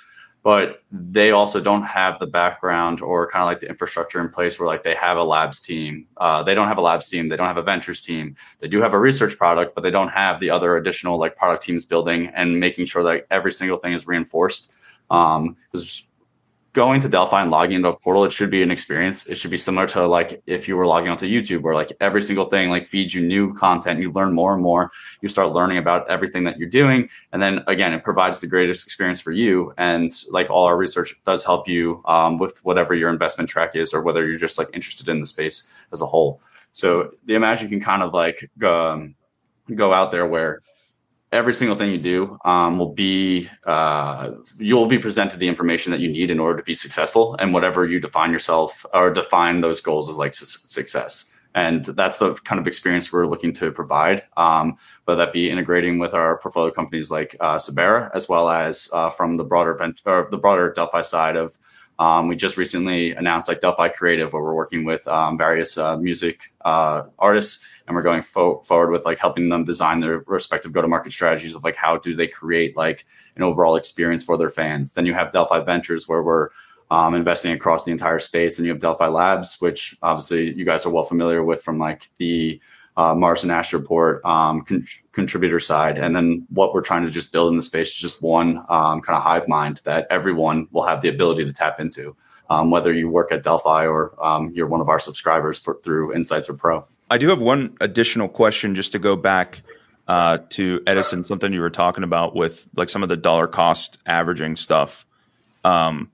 but 0.47 0.85
they 0.93 1.33
also 1.33 1.61
don't 1.61 1.83
have 1.83 2.21
the 2.21 2.27
background 2.29 3.03
or 3.03 3.29
kind 3.29 3.43
of 3.43 3.47
like 3.47 3.59
the 3.59 3.69
infrastructure 3.69 4.21
in 4.21 4.29
place 4.29 4.61
where 4.61 4.69
like 4.69 4.85
they 4.85 4.95
have 4.95 5.17
a 5.17 5.25
labs 5.25 5.61
team. 5.61 6.07
Uh, 6.19 6.41
they 6.41 6.55
don't 6.55 6.69
have 6.69 6.79
a 6.79 6.81
labs 6.81 7.09
team. 7.09 7.29
They 7.29 7.35
don't 7.35 7.49
have 7.49 7.57
a 7.57 7.65
ventures 7.65 8.01
team. 8.01 8.37
They 8.61 8.69
do 8.69 8.81
have 8.81 8.95
a 8.95 8.99
research 9.01 9.37
product, 9.37 9.75
but 9.75 9.81
they 9.81 9.91
don't 9.91 10.07
have 10.07 10.39
the 10.39 10.49
other 10.49 10.77
additional 10.77 11.19
like 11.19 11.35
product 11.35 11.65
teams 11.65 11.85
building 11.85 12.29
and 12.29 12.61
making 12.61 12.85
sure 12.85 13.03
that 13.03 13.27
every 13.33 13.53
single 13.53 13.77
thing 13.77 13.93
is 13.93 14.07
reinforced. 14.07 14.71
Um, 15.11 15.57
going 16.77 17.01
to 17.01 17.09
Delphi 17.09 17.41
and 17.41 17.51
logging 17.51 17.77
into 17.77 17.89
a 17.89 17.97
portal, 17.97 18.27
it 18.27 18.33
should 18.33 18.51
be 18.51 18.63
an 18.63 18.71
experience. 18.71 19.27
It 19.27 19.37
should 19.37 19.51
be 19.51 19.57
similar 19.57 19.89
to 19.89 20.07
like 20.07 20.43
if 20.47 20.69
you 20.69 20.77
were 20.77 20.87
logging 20.87 21.09
onto 21.09 21.27
YouTube, 21.27 21.63
where 21.63 21.75
like 21.75 21.91
every 22.03 22.21
single 22.21 22.45
thing 22.45 22.69
like 22.69 22.85
feeds 22.85 23.15
you 23.15 23.27
new 23.27 23.55
content. 23.55 23.99
You 23.99 24.13
learn 24.13 24.35
more 24.35 24.53
and 24.53 24.63
more. 24.63 24.93
You 25.23 25.29
start 25.31 25.53
learning 25.53 25.79
about 25.79 26.09
everything 26.11 26.45
that 26.45 26.59
you're 26.59 26.69
doing, 26.69 27.09
and 27.33 27.41
then 27.41 27.65
again, 27.67 27.95
it 27.95 28.05
provides 28.05 28.41
the 28.41 28.47
greatest 28.47 28.85
experience 28.87 29.23
for 29.23 29.33
you. 29.33 29.73
And 29.79 30.13
like 30.31 30.51
all 30.51 30.67
our 30.67 30.77
research 30.77 31.15
does 31.25 31.43
help 31.43 31.67
you 31.67 32.03
um, 32.05 32.37
with 32.37 32.63
whatever 32.63 32.95
your 32.95 33.09
investment 33.09 33.49
track 33.49 33.75
is, 33.75 33.95
or 33.95 34.03
whether 34.03 34.27
you're 34.27 34.37
just 34.37 34.59
like 34.59 34.69
interested 34.75 35.09
in 35.09 35.19
the 35.19 35.27
space 35.27 35.73
as 35.93 36.03
a 36.03 36.07
whole. 36.07 36.43
So 36.73 37.13
the 37.25 37.37
Imagine 37.37 37.71
can 37.71 37.81
kind 37.81 38.03
of 38.03 38.13
like 38.13 38.51
um, 38.63 39.15
go 39.75 39.95
out 39.95 40.11
there 40.11 40.27
where 40.27 40.61
every 41.37 41.55
single 41.55 41.77
thing 41.77 41.93
you 41.93 41.99
do 41.99 42.39
um, 42.45 42.79
will 42.79 42.95
be 42.95 43.49
uh, 43.65 44.31
you'll 44.59 44.87
be 44.87 44.99
presented 44.99 45.39
the 45.39 45.47
information 45.47 45.93
that 45.93 46.01
you 46.01 46.09
need 46.09 46.31
in 46.31 46.41
order 46.41 46.57
to 46.57 46.65
be 46.65 46.75
successful 46.75 47.37
and 47.39 47.53
whatever 47.53 47.85
you 47.85 48.01
define 48.01 48.33
yourself 48.33 48.85
or 48.95 49.11
define 49.11 49.61
those 49.61 49.81
goals 49.81 50.09
as 50.09 50.17
like 50.17 50.35
su- 50.35 50.47
success. 50.47 51.33
And 51.55 51.85
that's 51.85 52.19
the 52.19 52.35
kind 52.35 52.61
of 52.61 52.67
experience 52.67 53.11
we're 53.11 53.27
looking 53.27 53.53
to 53.55 53.71
provide 53.71 54.25
um, 54.37 54.77
whether 55.05 55.25
that 55.25 55.33
be 55.33 55.49
integrating 55.51 55.99
with 55.99 56.13
our 56.13 56.39
portfolio 56.39 56.71
companies 56.71 57.11
like 57.11 57.37
uh, 57.41 57.57
Suberra 57.57 58.11
as 58.15 58.29
well 58.29 58.51
as 58.51 58.91
uh, 58.93 59.11
from 59.11 59.37
the 59.37 59.45
broader 59.45 59.73
event 59.75 60.03
or 60.05 60.29
the 60.31 60.39
broader 60.39 60.73
Delphi 60.73 61.03
side 61.03 61.37
of 61.37 61.59
um, 61.99 62.29
we 62.29 62.37
just 62.37 62.57
recently 62.57 63.13
announced 63.13 63.49
like 63.49 63.61
Delphi 63.61 63.89
Creative, 63.89 64.33
where 64.33 64.43
we're 64.43 64.55
working 64.55 64.85
with 64.85 65.07
um, 65.09 65.39
various 65.39 65.79
uh, 65.79 65.97
music 65.97 66.53
uh, 66.65 67.05
artists, 67.19 67.65
and 67.87 67.97
we're 67.97 68.03
going 68.03 68.23
fo- 68.23 68.61
forward 68.61 68.91
with 68.91 69.05
like 69.05 69.19
helping 69.19 69.49
them 69.49 69.65
design 69.65 70.01
their 70.01 70.21
respective 70.27 70.73
go-to-market 70.73 71.13
strategies 71.13 71.55
of 71.55 71.65
like 71.65 71.77
how 71.77 71.97
do 71.97 72.15
they 72.15 72.29
create 72.29 72.77
like 72.77 73.07
an 73.37 73.43
overall 73.43 73.77
experience 73.77 74.23
for 74.23 74.37
their 74.37 74.51
fans. 74.51 74.93
Then 74.93 75.07
you 75.07 75.15
have 75.15 75.33
Delphi 75.33 75.61
Ventures, 75.61 76.07
where 76.07 76.23
we're 76.23 76.51
um, 76.91 77.15
investing 77.15 77.53
across 77.53 77.85
the 77.85 77.93
entire 77.93 78.19
space, 78.19 78.59
and 78.59 78.67
you 78.67 78.73
have 78.73 78.81
Delphi 78.81 79.09
Labs, 79.09 79.61
which 79.61 79.97
obviously 80.03 80.53
you 80.53 80.65
guys 80.65 80.85
are 80.85 80.91
well 80.91 81.05
familiar 81.05 81.43
with 81.43 81.63
from 81.63 81.79
like 81.79 82.11
the 82.19 82.61
uh, 82.97 83.15
Mars 83.15 83.43
and 83.43 83.53
Astroport 83.53 84.25
um, 84.25 84.63
con- 84.63 84.85
contributor 85.13 85.61
side. 85.61 85.99
And 85.99 86.17
then 86.17 86.47
what 86.51 86.73
we're 86.73 86.83
trying 86.83 87.05
to 87.05 87.11
just 87.11 87.33
build 87.33 87.51
in 87.51 87.57
the 87.57 87.63
space 87.63 87.91
is 87.91 87.97
just 87.97 88.23
one 88.23 88.59
um, 88.69 89.01
kind 89.01 89.17
of 89.17 89.23
hive 89.23 89.49
mind 89.49 89.83
that 89.85 90.07
everyone 90.11 90.69
will 90.71 90.85
have 90.85 91.03
the 91.03 91.09
ability 91.09 91.45
to 91.45 91.53
tap 91.53 91.79
into, 91.79 92.17
um, 92.49 92.71
whether 92.71 92.93
you 92.93 93.09
work 93.09 93.33
at 93.33 93.43
Delphi 93.43 93.87
or 93.87 94.15
um, 94.25 94.51
you're 94.55 94.67
one 94.67 94.81
of 94.81 94.89
our 94.89 94.99
subscribers 94.99 95.59
for, 95.59 95.79
through 95.83 96.15
Insights 96.15 96.49
or 96.49 96.55
Pro. 96.55 96.87
I 97.11 97.19
do 97.19 97.29
have 97.29 97.41
one 97.41 97.77
additional 97.81 98.29
question 98.29 98.75
just 98.75 98.93
to 98.93 98.99
go 98.99 99.15
back 99.15 99.63
uh, 100.09 100.39
to 100.51 100.83
Edison, 100.87 101.25
something 101.25 101.53
you 101.53 101.61
were 101.61 101.71
talking 101.71 102.05
about 102.05 102.35
with 102.35 102.67
like 102.75 102.89
some 102.89 103.03
of 103.03 103.09
the 103.09 103.17
dollar 103.17 103.47
cost 103.47 103.99
averaging 104.07 104.57
stuff. 104.57 105.07
Um, 105.65 106.11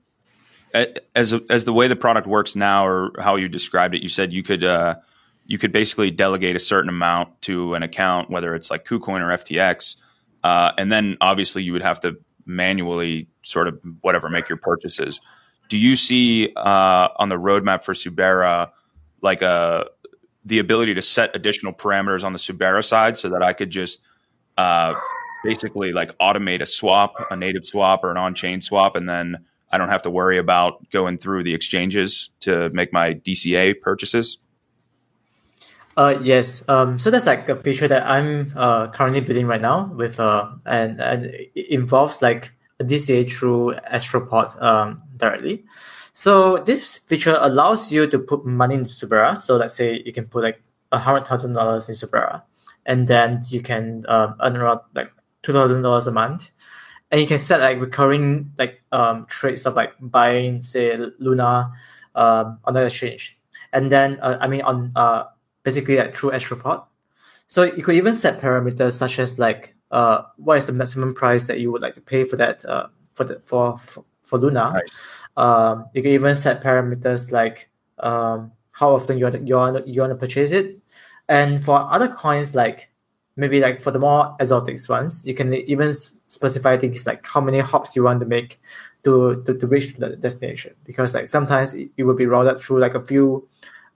as 0.73 1.33
as 1.49 1.65
the 1.65 1.73
way 1.73 1.87
the 1.87 1.95
product 1.95 2.27
works 2.27 2.55
now, 2.55 2.87
or 2.87 3.11
how 3.19 3.35
you 3.35 3.47
described 3.47 3.93
it, 3.93 4.01
you 4.01 4.09
said 4.09 4.33
you 4.33 4.41
could 4.41 4.63
uh, 4.63 4.95
you 5.45 5.57
could 5.57 5.71
basically 5.71 6.11
delegate 6.11 6.55
a 6.55 6.59
certain 6.59 6.89
amount 6.89 7.41
to 7.41 7.75
an 7.75 7.83
account, 7.83 8.29
whether 8.29 8.55
it's 8.55 8.71
like 8.71 8.85
KuCoin 8.85 9.21
or 9.21 9.29
FTX, 9.37 9.95
uh, 10.43 10.71
and 10.77 10.91
then 10.91 11.17
obviously 11.21 11.63
you 11.63 11.73
would 11.73 11.83
have 11.83 11.99
to 12.01 12.17
manually 12.45 13.27
sort 13.43 13.67
of 13.67 13.79
whatever 14.01 14.29
make 14.29 14.49
your 14.49 14.57
purchases. 14.57 15.21
Do 15.69 15.77
you 15.77 15.95
see 15.95 16.53
uh, 16.55 17.09
on 17.17 17.29
the 17.29 17.35
roadmap 17.37 17.83
for 17.83 17.93
Suberra 17.93 18.69
like 19.21 19.41
a 19.41 19.47
uh, 19.47 19.83
the 20.45 20.59
ability 20.59 20.93
to 20.93 21.01
set 21.01 21.33
additional 21.35 21.71
parameters 21.71 22.23
on 22.23 22.33
the 22.33 22.39
Suberra 22.39 22.83
side 22.83 23.17
so 23.17 23.29
that 23.29 23.41
I 23.41 23.53
could 23.53 23.69
just 23.69 24.01
uh, 24.57 24.93
basically 25.43 25.93
like 25.93 26.17
automate 26.17 26.61
a 26.61 26.65
swap, 26.65 27.13
a 27.31 27.35
native 27.35 27.65
swap 27.65 28.03
or 28.03 28.11
an 28.11 28.17
on-chain 28.17 28.59
swap, 28.59 28.97
and 28.97 29.07
then 29.07 29.37
I 29.71 29.77
don't 29.77 29.89
have 29.89 30.01
to 30.03 30.09
worry 30.09 30.37
about 30.37 30.89
going 30.91 31.17
through 31.17 31.43
the 31.43 31.53
exchanges 31.53 32.29
to 32.41 32.69
make 32.71 32.91
my 32.91 33.13
DCA 33.13 33.79
purchases? 33.81 34.37
Uh, 35.95 36.17
yes. 36.23 36.67
Um, 36.67 36.97
so 36.97 37.11
that's 37.11 37.25
like 37.27 37.47
a 37.49 37.55
feature 37.55 37.87
that 37.87 38.05
I'm 38.07 38.51
uh, 38.55 38.87
currently 38.87 39.21
building 39.21 39.45
right 39.45 39.61
now 39.61 39.93
with 39.93 40.19
uh, 40.19 40.49
and 40.65 40.99
and 40.99 41.25
it 41.25 41.67
involves 41.69 42.21
like 42.21 42.51
a 42.79 42.83
DCA 42.83 43.31
through 43.31 43.75
Astroport 43.91 44.59
um, 44.61 45.03
directly. 45.17 45.65
So 46.13 46.57
this 46.57 46.99
feature 46.99 47.37
allows 47.39 47.91
you 47.93 48.07
to 48.07 48.19
put 48.19 48.45
money 48.45 48.75
into 48.75 48.89
Suberra. 48.89 49.37
So 49.37 49.57
let's 49.57 49.75
say 49.75 50.01
you 50.05 50.11
can 50.13 50.25
put 50.25 50.43
like 50.43 50.63
a 50.91 50.97
hundred 50.97 51.27
thousand 51.27 51.53
dollars 51.53 51.89
in 51.89 51.95
Suberra, 51.95 52.41
and 52.85 53.07
then 53.07 53.41
you 53.49 53.61
can 53.61 54.05
uh, 54.07 54.33
earn 54.41 54.57
around 54.57 54.81
like 54.95 55.11
two 55.43 55.53
thousand 55.53 55.83
dollars 55.83 56.07
a 56.07 56.11
month. 56.11 56.51
and 57.13 57.21
you 57.21 57.27
can 57.27 57.37
set 57.37 57.59
like 57.61 57.79
recurring 57.79 58.51
like 58.57 58.81
um, 58.91 59.27
trades 59.27 59.67
of 59.67 59.75
like 59.75 59.93
buying 60.01 60.61
say 60.61 60.97
Luna 61.19 61.71
um, 62.15 62.57
on 62.65 62.73
the 62.73 62.85
exchange, 62.85 63.37
and 63.71 63.91
then 63.91 64.17
uh, 64.19 64.39
I 64.41 64.47
mean 64.47 64.61
on 64.61 64.91
uh, 64.95 65.25
basically 65.63 65.97
like 65.97 66.15
through 66.15 66.31
Astroport. 66.31 66.85
So 67.47 67.63
you 67.63 67.83
could 67.83 67.95
even 67.95 68.13
set 68.13 68.41
parameters 68.41 68.93
such 68.93 69.19
as 69.19 69.39
like 69.39 69.75
uh, 69.91 70.23
what 70.37 70.57
is 70.57 70.65
the 70.65 70.73
maximum 70.73 71.13
price 71.13 71.47
that 71.47 71.59
you 71.59 71.71
would 71.71 71.81
like 71.81 71.95
to 71.95 72.01
pay 72.01 72.23
for 72.23 72.35
that 72.37 72.63
uh, 72.65 72.87
for 73.13 73.23
the 73.25 73.39
for 73.39 73.77
for, 73.77 74.03
for 74.23 74.39
Luna. 74.39 74.73
Nice. 74.73 74.99
Um, 75.37 75.85
you 75.93 76.01
can 76.01 76.11
even 76.11 76.35
set 76.35 76.63
parameters 76.63 77.31
like 77.31 77.69
um, 77.99 78.51
how 78.71 78.93
often 78.93 79.17
you 79.17 79.25
want 79.25 79.47
you 79.47 79.55
want 79.55 79.87
you 79.87 80.01
want 80.01 80.11
to 80.11 80.17
purchase 80.17 80.51
it, 80.51 80.79
and 81.29 81.63
for 81.63 81.75
other 81.91 82.07
coins 82.07 82.55
like 82.55 82.89
maybe 83.35 83.59
like 83.59 83.81
for 83.81 83.91
the 83.91 83.99
more 83.99 84.35
exotic 84.39 84.77
ones, 84.89 85.25
you 85.25 85.33
can 85.33 85.53
even 85.53 85.93
specify 85.93 86.77
things 86.77 87.05
like 87.05 87.25
how 87.25 87.41
many 87.41 87.59
hops 87.59 87.95
you 87.95 88.03
want 88.03 88.19
to 88.19 88.25
make 88.25 88.59
to 89.03 89.43
to, 89.45 89.53
to 89.57 89.67
reach 89.67 89.95
the 89.95 90.15
destination. 90.15 90.73
Because 90.85 91.13
like 91.13 91.27
sometimes 91.27 91.73
it, 91.73 91.91
it 91.97 92.03
will 92.03 92.15
be 92.15 92.25
routed 92.25 92.61
through 92.63 92.79
like 92.79 92.95
a 92.95 93.03
few 93.03 93.47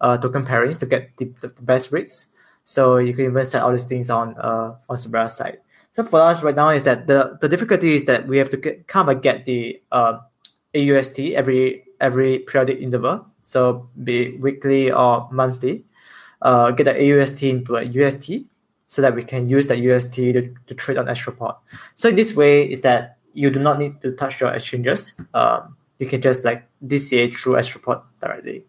uh, 0.01 0.17
token 0.17 0.45
pairings 0.45 0.79
to 0.79 0.85
get 0.85 1.15
the, 1.17 1.31
the, 1.41 1.61
best 1.61 1.91
rates. 1.91 2.27
So 2.65 2.97
you 2.97 3.13
can 3.13 3.25
even 3.25 3.45
set 3.45 3.63
all 3.63 3.71
these 3.71 3.85
things 3.85 4.09
on 4.09 4.35
uh, 4.37 4.75
on 4.89 4.97
Suberra 4.97 5.29
side. 5.29 5.59
So 5.91 6.03
for 6.03 6.21
us 6.21 6.43
right 6.43 6.55
now 6.55 6.69
is 6.69 6.83
that 6.83 7.07
the, 7.07 7.37
the 7.41 7.49
difficulty 7.49 7.95
is 7.95 8.05
that 8.05 8.27
we 8.27 8.37
have 8.37 8.49
to 8.51 8.57
get, 8.57 8.87
kind 8.87 9.09
of 9.09 9.21
get 9.21 9.45
the 9.45 9.81
uh, 9.91 10.19
AUST 10.75 11.33
every 11.33 11.85
every 11.99 12.39
periodic 12.39 12.79
interval. 12.79 13.25
So 13.43 13.89
be 14.03 14.37
weekly 14.37 14.91
or 14.91 15.27
monthly. 15.31 15.85
Uh, 16.41 16.71
get 16.71 16.83
the 16.83 16.93
AUST 16.93 17.49
into 17.49 17.75
a 17.77 17.83
UST 17.83 18.45
so 18.85 19.01
that 19.01 19.15
we 19.15 19.23
can 19.23 19.49
use 19.49 19.67
the 19.67 19.75
UST 19.75 20.15
to, 20.15 20.53
to 20.67 20.73
trade 20.75 20.97
on 20.97 21.05
Astroport. 21.05 21.57
So 21.95 22.09
in 22.09 22.15
this 22.15 22.35
way 22.35 22.69
is 22.69 22.81
that 22.81 23.17
you 23.33 23.49
do 23.49 23.59
not 23.59 23.79
need 23.79 24.01
to 24.01 24.11
touch 24.11 24.39
your 24.39 24.51
exchanges. 24.51 25.13
Um, 25.33 25.77
you 25.99 26.07
can 26.07 26.21
just 26.21 26.45
like 26.45 26.67
DCA 26.85 27.35
through 27.35 27.53
Astroport 27.53 28.03
directly. 28.21 28.65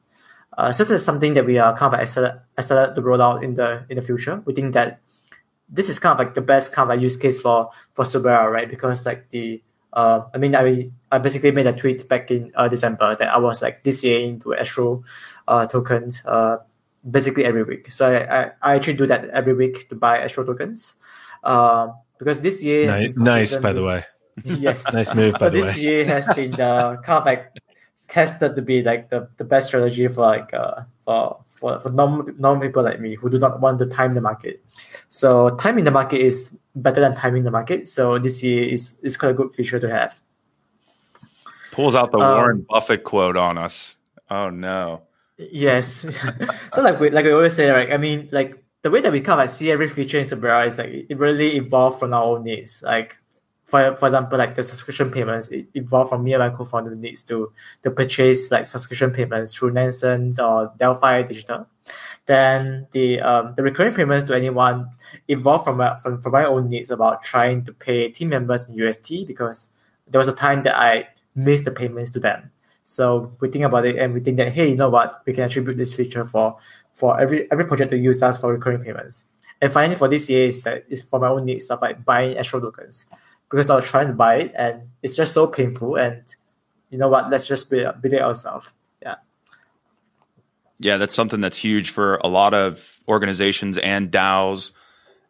Uh, 0.58 0.72
so 0.72 0.82
that's 0.82 1.04
something 1.04 1.34
that 1.34 1.46
we 1.46 1.56
are 1.56 1.76
kind 1.76 1.94
of 1.94 2.00
excited, 2.00 2.40
excited 2.58 2.96
to 2.96 3.00
roll 3.00 3.22
out 3.22 3.44
in 3.44 3.54
the 3.54 3.86
in 3.88 3.94
the 3.94 4.02
future. 4.02 4.42
We 4.44 4.54
think 4.54 4.74
that 4.74 4.98
this 5.68 5.88
is 5.88 6.00
kind 6.00 6.12
of 6.12 6.18
like 6.18 6.34
the 6.34 6.42
best 6.42 6.74
kind 6.74 6.90
of 6.90 7.00
use 7.00 7.16
case 7.16 7.40
for 7.40 7.70
for 7.94 8.04
Suberra, 8.04 8.50
right? 8.50 8.68
Because 8.68 9.06
like 9.06 9.30
the 9.30 9.62
uh, 9.92 10.22
I 10.34 10.38
mean, 10.38 10.56
I 10.56 10.90
I 11.12 11.18
basically 11.18 11.52
made 11.52 11.68
a 11.68 11.72
tweet 11.72 12.08
back 12.08 12.32
in 12.32 12.50
uh, 12.56 12.66
December 12.66 13.14
that 13.14 13.28
I 13.28 13.38
was 13.38 13.62
like 13.62 13.84
DCA 13.84 14.28
into 14.28 14.52
Astro 14.52 15.04
uh, 15.46 15.66
tokens 15.66 16.22
uh, 16.26 16.58
basically 17.08 17.44
every 17.44 17.62
week. 17.62 17.92
So 17.92 18.10
I, 18.10 18.18
I, 18.26 18.50
I, 18.60 18.74
actually 18.74 18.94
do 18.94 19.06
that 19.06 19.28
every 19.30 19.54
week 19.54 19.88
to 19.90 19.94
buy 19.94 20.18
Astro 20.18 20.44
tokens. 20.44 20.96
Uh, 21.44 21.88
because 22.18 22.40
this 22.40 22.64
year 22.64 22.86
nice, 22.86 23.16
nice 23.16 23.56
by 23.56 23.72
the 23.72 23.84
way. 23.84 24.04
Yes, 24.44 24.92
nice 24.92 25.14
move. 25.14 25.34
By 25.38 25.48
the 25.48 25.60
this 25.60 25.76
way. 25.76 25.82
year 25.82 26.04
has 26.04 26.32
been 26.34 26.54
uh, 26.60 26.96
kind 27.02 27.18
of 27.18 27.24
like 27.26 27.52
tested 28.08 28.56
to 28.56 28.62
be 28.62 28.82
like 28.82 29.10
the, 29.10 29.28
the 29.36 29.44
best 29.44 29.68
strategy 29.68 30.08
for 30.08 30.22
like 30.22 30.52
uh, 30.54 30.82
for 31.00 31.44
for 31.46 31.78
for 31.78 31.90
normal 31.90 32.26
normal 32.38 32.66
people 32.66 32.82
like 32.82 33.00
me 33.00 33.14
who 33.14 33.30
do 33.30 33.38
not 33.38 33.60
want 33.60 33.78
to 33.78 33.86
time 33.86 34.14
the 34.14 34.20
market. 34.20 34.64
So 35.08 35.50
timing 35.56 35.84
the 35.84 35.90
market 35.90 36.20
is 36.20 36.58
better 36.74 37.00
than 37.00 37.14
timing 37.14 37.44
the 37.44 37.50
market. 37.50 37.88
So 37.88 38.18
this 38.18 38.42
year 38.42 38.64
is 38.64 38.98
is 39.02 39.16
quite 39.16 39.30
a 39.30 39.34
good 39.34 39.52
feature 39.52 39.78
to 39.78 39.90
have. 39.90 40.20
Pulls 41.72 41.94
out 41.94 42.10
the 42.10 42.18
um, 42.18 42.36
Warren 42.36 42.66
Buffett 42.68 43.04
quote 43.04 43.36
on 43.36 43.58
us. 43.58 43.96
Oh 44.30 44.50
no. 44.50 45.02
Yes. 45.36 46.18
so 46.72 46.82
like 46.82 46.98
we 46.98 47.10
like 47.10 47.24
we 47.24 47.32
always 47.32 47.54
say, 47.54 47.70
right? 47.70 47.92
I 47.92 47.96
mean, 47.96 48.28
like 48.32 48.62
the 48.82 48.90
way 48.90 49.00
that 49.00 49.12
we 49.12 49.20
kind 49.20 49.40
of 49.40 49.44
like 49.44 49.50
see 49.50 49.70
every 49.70 49.88
feature 49.88 50.18
in 50.18 50.24
Suberra 50.24 50.66
is 50.66 50.78
like 50.78 51.06
it 51.08 51.18
really 51.18 51.56
evolved 51.56 52.00
from 52.00 52.14
our 52.14 52.24
own 52.24 52.44
needs. 52.44 52.82
Like 52.82 53.16
for 53.68 53.94
for 53.96 54.06
example, 54.06 54.38
like 54.38 54.54
the 54.54 54.62
subscription 54.62 55.10
payments, 55.10 55.48
it 55.48 55.66
evolved 55.74 56.08
from 56.08 56.24
me 56.24 56.32
and 56.32 56.40
my 56.40 56.48
co-founder 56.48 56.96
needs 56.96 57.20
to 57.24 57.52
to 57.82 57.90
purchase 57.90 58.50
like 58.50 58.64
subscription 58.64 59.10
payments 59.10 59.54
through 59.54 59.72
Nansen 59.72 60.34
or 60.40 60.72
Delphi 60.78 61.22
Digital. 61.22 61.66
Then 62.24 62.86
the 62.92 63.20
um, 63.20 63.52
the 63.56 63.62
recurring 63.62 63.92
payments 63.92 64.24
to 64.26 64.34
anyone 64.34 64.88
evolved 65.28 65.64
from, 65.64 65.82
from 66.02 66.18
from 66.18 66.32
my 66.32 66.46
own 66.46 66.70
needs 66.70 66.90
about 66.90 67.22
trying 67.22 67.62
to 67.66 67.72
pay 67.74 68.08
team 68.08 68.30
members 68.30 68.68
in 68.68 68.74
UST 68.74 69.26
because 69.26 69.68
there 70.06 70.18
was 70.18 70.28
a 70.28 70.34
time 70.34 70.62
that 70.62 70.78
I 70.78 71.08
missed 71.34 71.66
the 71.66 71.70
payments 71.70 72.10
to 72.12 72.20
them. 72.20 72.50
So 72.84 73.36
we 73.40 73.50
think 73.50 73.66
about 73.66 73.84
it 73.84 73.96
and 73.96 74.14
we 74.14 74.20
think 74.20 74.38
that 74.38 74.54
hey, 74.54 74.70
you 74.70 74.76
know 74.76 74.88
what, 74.88 75.20
we 75.26 75.34
can 75.34 75.44
attribute 75.44 75.76
this 75.76 75.92
feature 75.92 76.24
for 76.24 76.56
for 76.94 77.20
every 77.20 77.52
every 77.52 77.66
project 77.66 77.90
to 77.90 77.98
use 77.98 78.22
us 78.22 78.38
for 78.38 78.50
recurring 78.50 78.80
payments. 78.80 79.26
And 79.60 79.72
finally, 79.72 79.96
for 79.96 80.08
this 80.08 80.30
year 80.30 80.46
is 80.46 80.62
that 80.62 80.86
is 80.88 81.02
for 81.02 81.20
my 81.20 81.28
own 81.28 81.44
needs 81.44 81.66
stuff 81.66 81.82
like 81.82 82.02
buying 82.02 82.38
Astro 82.38 82.60
tokens 82.60 83.04
because 83.50 83.70
I 83.70 83.76
was 83.76 83.84
trying 83.84 84.08
to 84.08 84.12
buy 84.12 84.36
it 84.36 84.52
and 84.56 84.82
it's 85.02 85.16
just 85.16 85.32
so 85.32 85.46
painful. 85.46 85.96
And 85.96 86.22
you 86.90 86.98
know 86.98 87.08
what, 87.08 87.30
let's 87.30 87.46
just 87.46 87.70
build 87.70 87.94
it 88.04 88.20
ourselves. 88.20 88.72
Yeah. 89.02 89.16
Yeah, 90.78 90.96
that's 90.96 91.14
something 91.14 91.40
that's 91.40 91.56
huge 91.56 91.90
for 91.90 92.16
a 92.16 92.28
lot 92.28 92.54
of 92.54 93.00
organizations 93.08 93.78
and 93.78 94.10
DAOs. 94.10 94.72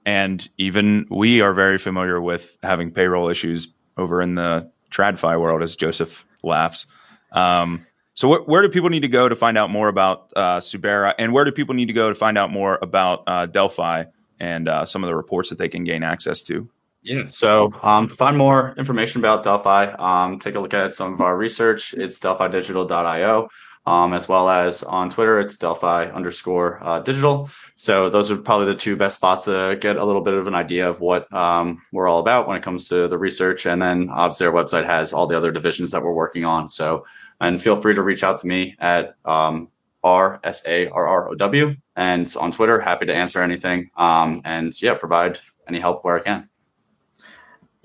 And 0.04 0.48
even 0.58 1.06
we 1.10 1.40
are 1.40 1.52
very 1.52 1.78
familiar 1.78 2.20
with 2.20 2.56
having 2.62 2.90
payroll 2.90 3.28
issues 3.28 3.68
over 3.96 4.22
in 4.22 4.36
the 4.36 4.70
TradFi 4.90 5.40
world, 5.40 5.62
as 5.62 5.76
Joseph 5.76 6.24
laughs. 6.42 6.86
Um, 7.32 7.86
so 8.14 8.32
wh- 8.32 8.48
where 8.48 8.62
do 8.62 8.68
people 8.68 8.90
need 8.90 9.00
to 9.00 9.08
go 9.08 9.28
to 9.28 9.36
find 9.36 9.58
out 9.58 9.70
more 9.70 9.88
about 9.88 10.32
uh, 10.34 10.58
Suberra, 10.58 11.14
and 11.18 11.32
where 11.32 11.44
do 11.44 11.52
people 11.52 11.74
need 11.74 11.86
to 11.86 11.92
go 11.92 12.08
to 12.08 12.14
find 12.14 12.38
out 12.38 12.50
more 12.50 12.78
about 12.80 13.24
uh, 13.26 13.46
Delphi 13.46 14.04
and 14.40 14.68
uh, 14.68 14.84
some 14.84 15.04
of 15.04 15.08
the 15.08 15.14
reports 15.14 15.50
that 15.50 15.58
they 15.58 15.68
can 15.68 15.84
gain 15.84 16.02
access 16.02 16.42
to? 16.44 16.68
Yeah. 17.02 17.26
So 17.28 17.72
um, 17.82 18.08
to 18.08 18.14
find 18.14 18.36
more 18.36 18.74
information 18.76 19.20
about 19.20 19.44
Delphi, 19.44 19.92
um, 19.98 20.38
take 20.38 20.56
a 20.56 20.60
look 20.60 20.74
at 20.74 20.94
some 20.94 21.14
of 21.14 21.20
our 21.20 21.36
research. 21.36 21.94
It's 21.94 22.18
delphidigital.io. 22.18 23.48
Um, 23.86 24.12
as 24.12 24.28
well 24.28 24.50
as 24.50 24.82
on 24.82 25.08
Twitter, 25.08 25.40
it's 25.40 25.56
Delphi 25.56 26.10
underscore 26.10 26.78
uh, 26.84 27.00
digital. 27.00 27.48
So 27.76 28.10
those 28.10 28.30
are 28.30 28.36
probably 28.36 28.66
the 28.66 28.74
two 28.74 28.96
best 28.96 29.16
spots 29.16 29.46
to 29.46 29.78
get 29.80 29.96
a 29.96 30.04
little 30.04 30.20
bit 30.20 30.34
of 30.34 30.46
an 30.46 30.54
idea 30.54 30.86
of 30.86 31.00
what 31.00 31.32
um, 31.32 31.80
we're 31.90 32.06
all 32.06 32.18
about 32.18 32.46
when 32.46 32.58
it 32.58 32.62
comes 32.62 32.86
to 32.88 33.08
the 33.08 33.16
research. 33.16 33.64
And 33.64 33.80
then 33.80 34.10
obviously 34.10 34.46
our 34.46 34.52
website 34.52 34.84
has 34.84 35.14
all 35.14 35.26
the 35.26 35.38
other 35.38 35.50
divisions 35.50 35.90
that 35.92 36.02
we're 36.02 36.12
working 36.12 36.44
on. 36.44 36.68
So 36.68 37.06
and 37.40 37.60
feel 37.62 37.76
free 37.76 37.94
to 37.94 38.02
reach 38.02 38.22
out 38.22 38.36
to 38.38 38.46
me 38.46 38.76
at 38.78 39.14
um, 39.24 39.68
R 40.02 40.38
S 40.44 40.66
A 40.66 40.88
R 40.88 41.06
R 41.06 41.30
O 41.30 41.34
W 41.34 41.74
and 41.96 42.34
on 42.38 42.52
Twitter. 42.52 42.80
Happy 42.80 43.06
to 43.06 43.14
answer 43.14 43.42
anything. 43.42 43.90
Um, 43.96 44.42
and 44.44 44.70
yeah, 44.82 44.94
provide 44.94 45.38
any 45.66 45.80
help 45.80 46.04
where 46.04 46.18
I 46.18 46.22
can. 46.22 46.48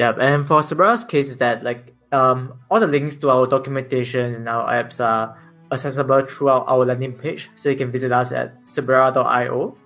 Yeah, 0.04 0.12
and 0.20 0.45
for 0.45 0.60
Suberra's 0.60 1.06
case 1.06 1.30
is 1.30 1.38
that 1.38 1.64
like 1.64 1.93
um, 2.12 2.60
all 2.70 2.82
the 2.82 2.88
links 2.88 3.16
to 3.24 3.30
our 3.30 3.47
documentation 3.47 4.36
and 4.36 4.49
our 4.49 4.68
apps 4.68 4.99
are 4.99 5.39
accessible 5.72 6.26
throughout 6.26 6.66
our, 6.68 6.86
landing 6.86 7.14
page. 7.14 7.49
So 7.56 7.70
you 7.70 7.78
can 7.78 7.89
visit 7.89 8.12
us 8.12 8.34
at 8.34 8.49
suberra.io. 8.66 9.78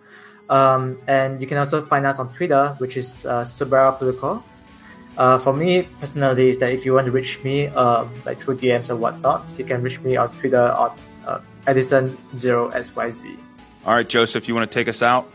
Um, 0.49 0.97
and 1.05 1.39
you 1.39 1.45
can 1.45 1.59
also 1.59 1.85
find 1.85 2.07
us 2.07 2.17
on 2.17 2.33
Twitter, 2.33 2.73
which 2.79 2.97
is 2.97 3.27
uh, 3.27 3.43
Suberra 3.43 3.95
Protocol. 3.95 4.43
Uh, 5.17 5.37
for 5.37 5.53
me 5.53 5.83
personally, 5.99 6.49
is 6.49 6.57
that 6.61 6.71
if 6.71 6.83
you 6.83 6.95
want 6.95 7.05
to 7.05 7.11
reach 7.11 7.43
me, 7.43 7.67
um, 7.67 8.09
like 8.25 8.39
through 8.39 8.57
DMs 8.57 8.89
or 8.89 8.95
whatnot, 8.95 9.43
you 9.59 9.65
can 9.65 9.83
reach 9.83 9.99
me 10.01 10.17
on 10.17 10.29
Twitter 10.39 10.71
on 10.83 10.97
uh, 11.27 11.41
Edison0xyz. 11.67 13.37
All 13.85 13.93
right, 13.93 14.09
Joseph, 14.09 14.47
you 14.47 14.55
want 14.55 14.69
to 14.71 14.73
take 14.73 14.87
us 14.87 15.03
out? 15.03 15.31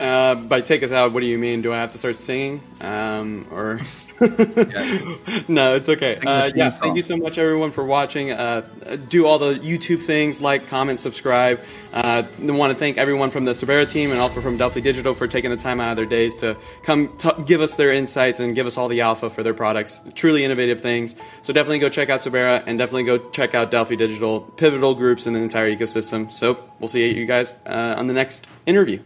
Uh, 0.00 0.34
by 0.36 0.60
take 0.60 0.82
us 0.82 0.92
out, 0.92 1.12
what 1.12 1.20
do 1.20 1.26
you 1.26 1.38
mean? 1.38 1.62
Do 1.62 1.72
I 1.72 1.76
have 1.76 1.92
to 1.92 1.98
start 1.98 2.16
singing? 2.16 2.62
Um, 2.80 3.46
or 3.50 3.80
no, 5.48 5.76
it's 5.76 5.88
okay. 5.88 6.16
Uh, 6.16 6.50
yeah, 6.52 6.70
thank 6.70 6.96
you 6.96 7.02
so 7.02 7.16
much, 7.16 7.38
everyone, 7.38 7.70
for 7.70 7.84
watching. 7.84 8.32
Uh, 8.32 8.62
do 9.08 9.26
all 9.26 9.38
the 9.38 9.54
YouTube 9.54 10.02
things, 10.02 10.40
like, 10.40 10.66
comment, 10.66 11.00
subscribe. 11.00 11.60
Uh, 11.92 12.24
I 12.40 12.50
want 12.50 12.72
to 12.72 12.78
thank 12.78 12.98
everyone 12.98 13.30
from 13.30 13.44
the 13.44 13.52
Suberra 13.52 13.88
team 13.88 14.10
and 14.10 14.18
also 14.18 14.40
from 14.40 14.56
Delphi 14.56 14.80
Digital 14.80 15.14
for 15.14 15.28
taking 15.28 15.50
the 15.50 15.56
time 15.56 15.80
out 15.80 15.92
of 15.92 15.96
their 15.96 16.06
days 16.06 16.36
to 16.36 16.56
come 16.82 17.16
t- 17.16 17.30
give 17.46 17.60
us 17.60 17.76
their 17.76 17.92
insights 17.92 18.40
and 18.40 18.56
give 18.56 18.66
us 18.66 18.76
all 18.76 18.88
the 18.88 19.02
alpha 19.02 19.30
for 19.30 19.44
their 19.44 19.54
products. 19.54 20.02
Truly 20.14 20.44
innovative 20.44 20.80
things. 20.80 21.14
So 21.42 21.52
definitely 21.52 21.78
go 21.78 21.88
check 21.88 22.08
out 22.10 22.20
Suberra 22.20 22.64
and 22.66 22.76
definitely 22.76 23.04
go 23.04 23.18
check 23.30 23.54
out 23.54 23.70
Delphi 23.70 23.94
Digital, 23.94 24.40
pivotal 24.40 24.96
groups 24.96 25.28
in 25.28 25.32
the 25.32 25.40
entire 25.40 25.72
ecosystem. 25.72 26.32
So 26.32 26.58
we'll 26.80 26.88
see 26.88 27.14
you 27.14 27.26
guys 27.26 27.54
uh, 27.66 27.94
on 27.96 28.08
the 28.08 28.14
next 28.14 28.48
interview. 28.66 29.00